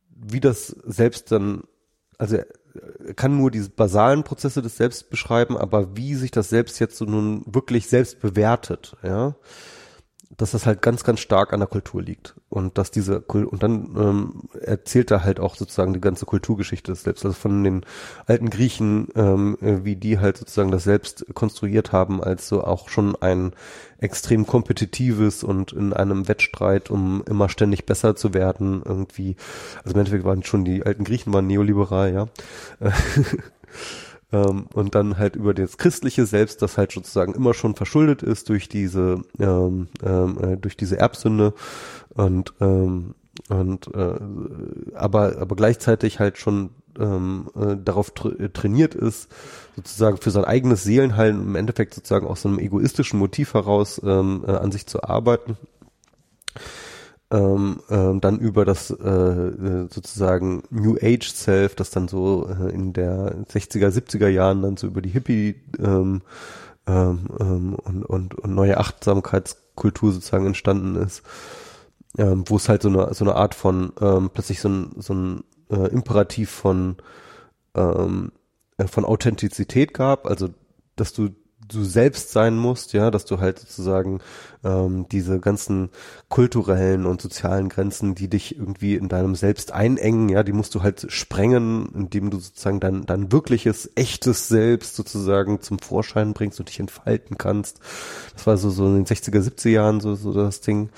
[0.10, 1.64] wie das Selbst dann,
[2.18, 2.38] also
[3.16, 7.06] kann nur diese basalen Prozesse des Selbst beschreiben, aber wie sich das Selbst jetzt so
[7.06, 9.36] nun wirklich selbst bewertet, ja
[10.36, 12.36] dass das halt ganz, ganz stark an der Kultur liegt.
[12.50, 17.04] Und dass diese und dann ähm, erzählt er halt auch sozusagen die ganze Kulturgeschichte des
[17.04, 17.86] Selbst, also von den
[18.26, 22.90] alten Griechen, ähm, äh, wie die halt sozusagen das Selbst konstruiert haben, als so auch
[22.90, 23.54] schon ein
[24.00, 29.36] extrem kompetitives und in einem Wettstreit, um immer ständig besser zu werden, irgendwie,
[29.84, 32.28] also im Endeffekt waren schon die alten Griechen waren neoliberal, ja.
[34.32, 38.50] ähm, und dann halt über das christliche Selbst, das halt sozusagen immer schon verschuldet ist
[38.50, 41.54] durch diese ähm, ähm, äh, durch diese Erbsünde.
[42.14, 43.16] Und ähm,
[43.50, 44.16] und äh,
[44.96, 49.30] aber aber gleichzeitig halt schon ähm, äh, darauf tra trainiert ist,
[49.76, 54.44] sozusagen für sein eigenes Seelenheilen im Endeffekt sozusagen aus so einem egoistischen Motiv heraus ähm,
[54.48, 55.58] äh, an sich zu arbeiten
[57.30, 62.72] ähm, ähm, dann über das äh, äh, sozusagen New Age Self, das dann so äh,
[62.74, 66.22] in der 60er, 70er Jahren dann so über die Hippie ähm,
[66.88, 71.22] ähm, ähm, und, und, und neue Achtsamkeitskultur sozusagen entstanden ist,
[72.18, 75.14] ähm, wo es halt so eine so eine Art von ähm, plötzlich so ein so
[75.14, 76.96] ein äh, Imperativ von
[77.76, 78.32] ähm,
[78.78, 80.50] äh, von Authentizität gab, also
[80.96, 81.30] dass du
[81.68, 84.20] du selbst sein musst, ja, dass du halt sozusagen
[84.64, 85.90] ähm, diese ganzen
[86.30, 90.84] kulturellen und sozialen Grenzen, die dich irgendwie in deinem Selbst einengen, ja, die musst du
[90.84, 96.70] halt sprengen, indem du sozusagen dein, dein wirkliches, echtes Selbst sozusagen zum Vorschein bringst und
[96.70, 97.80] dich entfalten kannst.
[98.34, 100.90] Das war so, so in den 60er, 70er Jahren so, so das Ding.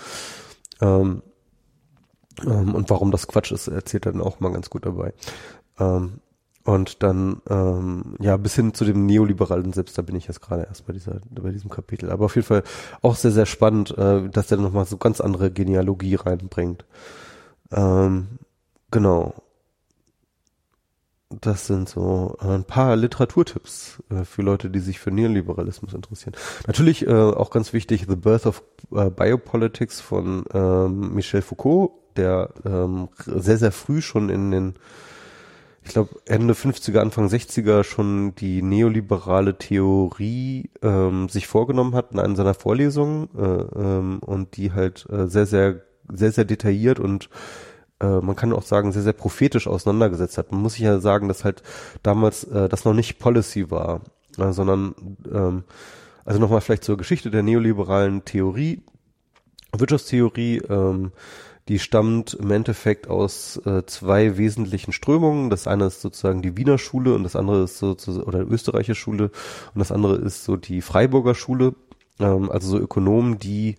[0.81, 1.23] Ähm,
[2.45, 5.13] ähm, und warum das Quatsch ist, erzählt er dann auch mal ganz gut dabei.
[5.79, 6.19] Ähm,
[6.69, 10.67] und dann, ähm, ja, bis hin zu dem neoliberalen Selbst, da bin ich jetzt gerade
[10.67, 12.11] erst bei dieser, bei diesem Kapitel.
[12.11, 12.61] Aber auf jeden Fall
[13.01, 16.85] auch sehr, sehr spannend, äh, dass der nochmal so ganz andere Genealogie reinbringt.
[17.71, 18.27] Ähm,
[18.91, 19.33] genau.
[21.41, 26.35] Das sind so ein paar Literaturtipps äh, für Leute, die sich für Neoliberalismus interessieren.
[26.67, 32.51] Natürlich äh, auch ganz wichtig The Birth of äh, Biopolitics von ähm, Michel Foucault, der
[32.63, 34.75] ähm, sehr, sehr früh schon in den
[35.90, 42.20] ich glaube, Ende 50er, Anfang 60er schon die neoliberale Theorie ähm, sich vorgenommen hat in
[42.20, 47.32] einer seiner Vorlesungen äh, ähm, und die halt äh, sehr, sehr, sehr, sehr detailliert und
[48.02, 50.52] äh, man kann auch sagen, sehr, sehr prophetisch auseinandergesetzt hat.
[50.52, 51.64] Man muss sich ja sagen, dass halt
[52.03, 54.02] damals äh, das noch nicht Policy war,
[54.38, 54.94] äh, sondern
[55.34, 55.64] ähm,
[56.24, 58.84] also nochmal vielleicht zur Geschichte der neoliberalen Theorie,
[59.76, 61.14] Wirtschaftstheorie, ähm,
[61.69, 65.51] die stammt im Endeffekt aus äh, zwei wesentlichen Strömungen.
[65.51, 69.25] Das eine ist sozusagen die Wiener Schule und das andere ist sozusagen, oder Österreichische Schule
[69.73, 71.75] und das andere ist so die Freiburger Schule.
[72.19, 73.75] Ähm, also so Ökonomen, die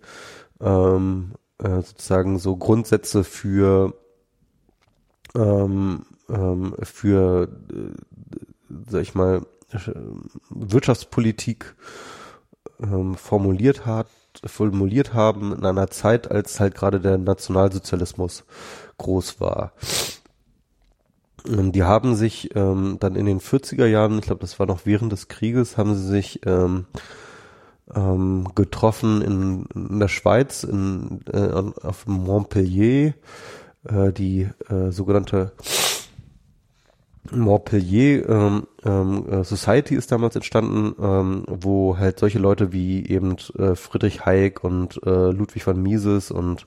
[0.60, 3.92] ähm, äh, sozusagen so Grundsätze für
[5.34, 9.42] ähm, ähm, für, äh, sag ich mal,
[10.50, 11.74] Wirtschaftspolitik
[12.80, 14.06] ähm, formuliert hat
[14.44, 18.44] formuliert haben in einer Zeit, als halt gerade der Nationalsozialismus
[18.98, 19.72] groß war.
[21.46, 25.10] Die haben sich ähm, dann in den 40er Jahren, ich glaube, das war noch während
[25.10, 26.86] des Krieges, haben sie sich ähm,
[27.94, 31.50] ähm, getroffen in, in der Schweiz, in, äh,
[31.82, 33.14] auf Montpellier,
[33.88, 35.52] äh, die äh, sogenannte
[37.30, 43.36] Montpellier ähm, ähm, äh, Society ist damals entstanden, ähm, wo halt solche Leute wie eben
[43.58, 46.66] äh, Friedrich Hayek und äh, Ludwig von Mises und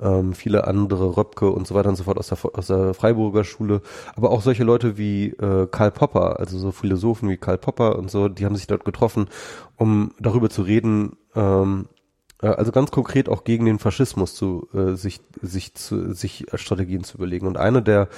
[0.00, 3.44] ähm, viele andere Röpke und so weiter und so fort aus der, aus der Freiburger
[3.44, 3.80] Schule,
[4.14, 8.10] aber auch solche Leute wie äh, Karl Popper, also so Philosophen wie Karl Popper und
[8.10, 9.28] so, die haben sich dort getroffen,
[9.76, 11.95] um darüber zu reden, ähm, äh,
[12.40, 17.16] also ganz konkret auch gegen den Faschismus zu äh, sich sich zu sich Strategien zu
[17.16, 18.08] überlegen und eine der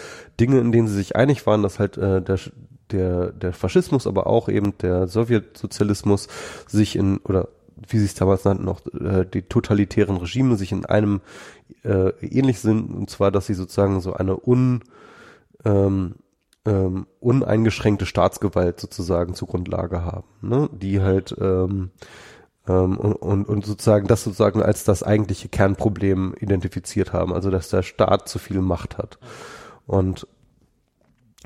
[0.40, 2.38] Dinge, in denen sie sich einig waren, dass halt äh, der
[2.90, 6.28] der der Faschismus, aber auch eben der Sowjetsozialismus
[6.66, 7.48] sich in oder
[7.88, 11.20] wie sie es damals nannten, auch äh, die totalitären Regime sich in einem
[11.84, 14.82] äh, ähnlich sind, und zwar, dass sie sozusagen so eine un,
[15.64, 16.16] ähm,
[16.64, 20.68] ähm, uneingeschränkte Staatsgewalt sozusagen zur Grundlage haben, ne?
[20.72, 21.90] die halt ähm,
[22.68, 27.68] ähm, und, und, und sozusagen das sozusagen als das eigentliche Kernproblem identifiziert haben, also dass
[27.68, 29.18] der Staat zu viel Macht hat.
[29.86, 30.26] Und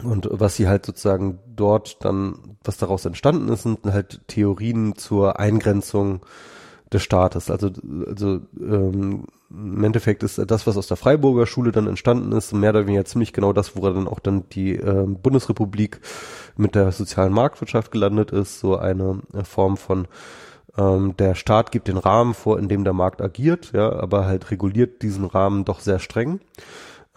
[0.02, 5.38] und was sie halt sozusagen dort dann, was daraus entstanden ist, sind halt Theorien zur
[5.38, 6.20] Eingrenzung
[6.92, 7.50] des Staates.
[7.50, 7.70] Also,
[8.06, 12.70] also ähm, im Endeffekt ist das, was aus der Freiburger Schule dann entstanden ist, mehr
[12.70, 16.00] oder weniger ziemlich genau das, wo dann auch dann die äh, Bundesrepublik
[16.56, 20.06] mit der sozialen Marktwirtschaft gelandet ist, so eine Form von
[20.76, 24.50] ähm, der Staat gibt den Rahmen vor, in dem der Markt agiert, ja, aber halt
[24.50, 26.40] reguliert diesen Rahmen doch sehr streng.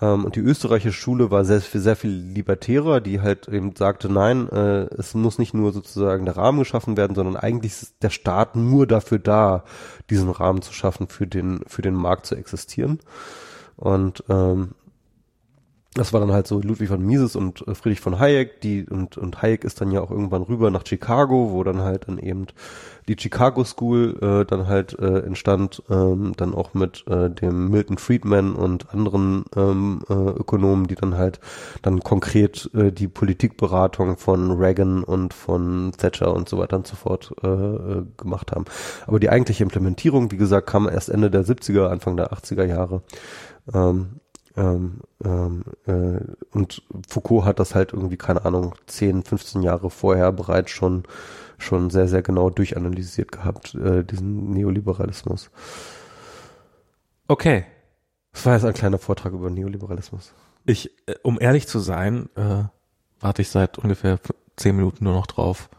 [0.02, 4.50] Ähm, und die österreichische Schule war sehr, sehr viel libertärer, die halt eben sagte, nein,
[4.50, 8.56] äh, es muss nicht nur sozusagen der Rahmen geschaffen werden, sondern eigentlich ist der Staat
[8.58, 9.64] nur dafür da,
[10.10, 13.00] diesen Rahmen zu schaffen, für den, für den Markt zu existieren.
[13.78, 14.72] Und ähm,
[15.96, 19.18] das war dann halt so Ludwig von Mises und äh, Friedrich von Hayek, die und
[19.18, 22.48] und Hayek ist dann ja auch irgendwann rüber nach Chicago, wo dann halt dann eben
[23.08, 27.98] die Chicago School äh, dann halt äh, entstand, ähm, dann auch mit äh, dem Milton
[27.98, 31.40] Friedman und anderen ähm, äh, Ökonomen, die dann halt
[31.82, 36.96] dann konkret äh, die Politikberatung von Reagan und von Thatcher und so weiter und so
[36.98, 38.66] fort äh, äh gemacht haben.
[39.08, 43.02] Aber die eigentliche Implementierung, wie gesagt, kam erst Ende der 70er, Anfang der 80er Jahre.
[43.74, 44.20] Ähm,
[44.58, 46.20] ähm, ähm, äh,
[46.52, 51.04] und Foucault hat das halt irgendwie, keine Ahnung, 10, 15 Jahre vorher bereits schon,
[51.58, 55.50] schon sehr, sehr genau durchanalysiert gehabt, äh, diesen Neoliberalismus.
[57.28, 57.66] Okay.
[58.32, 60.34] Das war jetzt ein kleiner Vortrag über Neoliberalismus.
[60.66, 62.64] Ich, äh, um ehrlich zu sein, äh,
[63.20, 64.20] warte ich seit ungefähr
[64.56, 65.70] zehn Minuten nur noch drauf,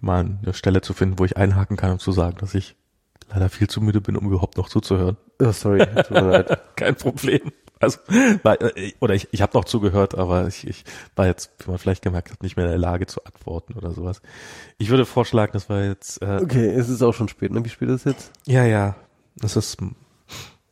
[0.00, 2.76] mal eine Stelle zu finden, wo ich einhaken kann, um zu sagen, dass ich
[3.30, 5.16] leider viel zu müde bin, um überhaupt noch zuzuhören.
[5.40, 6.76] Oh, sorry, tut mir leid.
[6.76, 7.52] Kein Problem.
[7.80, 7.98] Also,
[8.42, 10.84] war, äh, oder ich, ich habe noch zugehört, aber ich, ich
[11.16, 13.92] war jetzt, wie man vielleicht gemerkt hat, nicht mehr in der Lage zu antworten oder
[13.92, 14.22] sowas.
[14.78, 16.22] Ich würde vorschlagen, das war jetzt.
[16.22, 17.64] Äh, okay, es ist auch schon spät, ne?
[17.64, 18.32] Wie spät ist es jetzt?
[18.46, 18.96] Ja, ja.
[19.36, 19.78] Das ist.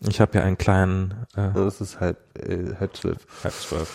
[0.09, 1.27] Ich habe ja einen kleinen.
[1.37, 3.27] Äh, es ist halb, äh, halb zwölf.
[3.45, 3.91] Halb zwölf.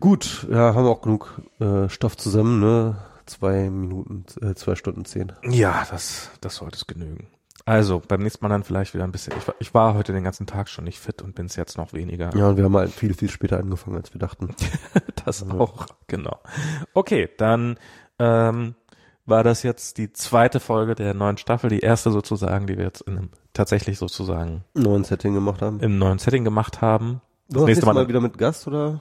[0.00, 2.96] Gut, ja, haben wir auch genug äh, Stoff zusammen, ne?
[3.26, 5.32] Zwei Minuten, äh, zwei Stunden zehn.
[5.42, 7.26] Ja, das, das sollte es genügen.
[7.68, 9.34] Also, beim nächsten Mal dann vielleicht wieder ein bisschen.
[9.36, 11.76] Ich war, ich war heute den ganzen Tag schon nicht fit und bin es jetzt
[11.76, 12.30] noch weniger.
[12.36, 14.54] Ja, und wir haben halt viel, viel später angefangen, als wir dachten.
[15.24, 15.58] das also.
[15.58, 16.38] auch, genau.
[16.94, 17.76] Okay, dann
[18.20, 18.76] ähm,
[19.26, 23.00] war das jetzt die zweite Folge der neuen Staffel, die erste sozusagen, die wir jetzt
[23.00, 25.80] in einem tatsächlich sozusagen neuen Setting gemacht haben.
[25.80, 27.20] Im neuen Setting gemacht haben.
[27.48, 29.00] Das nächste Mal, mal wieder mit Gast oder?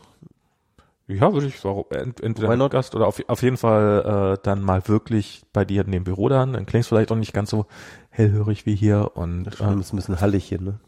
[1.07, 4.61] Ja, würde ich sagen, ent, entweder mit Gast oder auf, auf jeden Fall äh, dann
[4.61, 6.53] mal wirklich bei dir in dem Büro dann.
[6.53, 7.67] Dann klingt es vielleicht auch nicht ganz so
[8.09, 10.79] hellhörig wie hier und das äh, ist ein bisschen hallig hier, ne?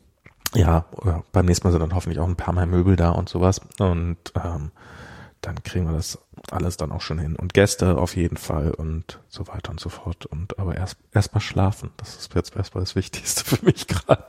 [0.56, 0.86] Ja,
[1.34, 4.18] beim nächsten Mal sind dann hoffentlich auch ein paar mehr Möbel da und sowas und
[4.44, 4.72] ähm,
[5.42, 6.20] dann kriegen wir das
[6.50, 9.90] alles dann auch schon hin und Gäste auf jeden Fall und so weiter und so
[9.90, 13.88] fort und aber erst erst mal schlafen, das ist jetzt erstmal das Wichtigste für mich
[13.88, 14.26] gerade.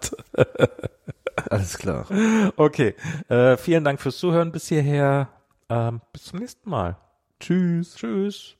[1.48, 2.06] alles klar.
[2.56, 2.94] Okay,
[3.28, 5.28] äh, vielen Dank fürs Zuhören bis hierher.
[5.70, 6.96] Ähm, bis zum nächsten Mal.
[7.40, 7.94] Tschüss.
[7.94, 8.57] Tschüss.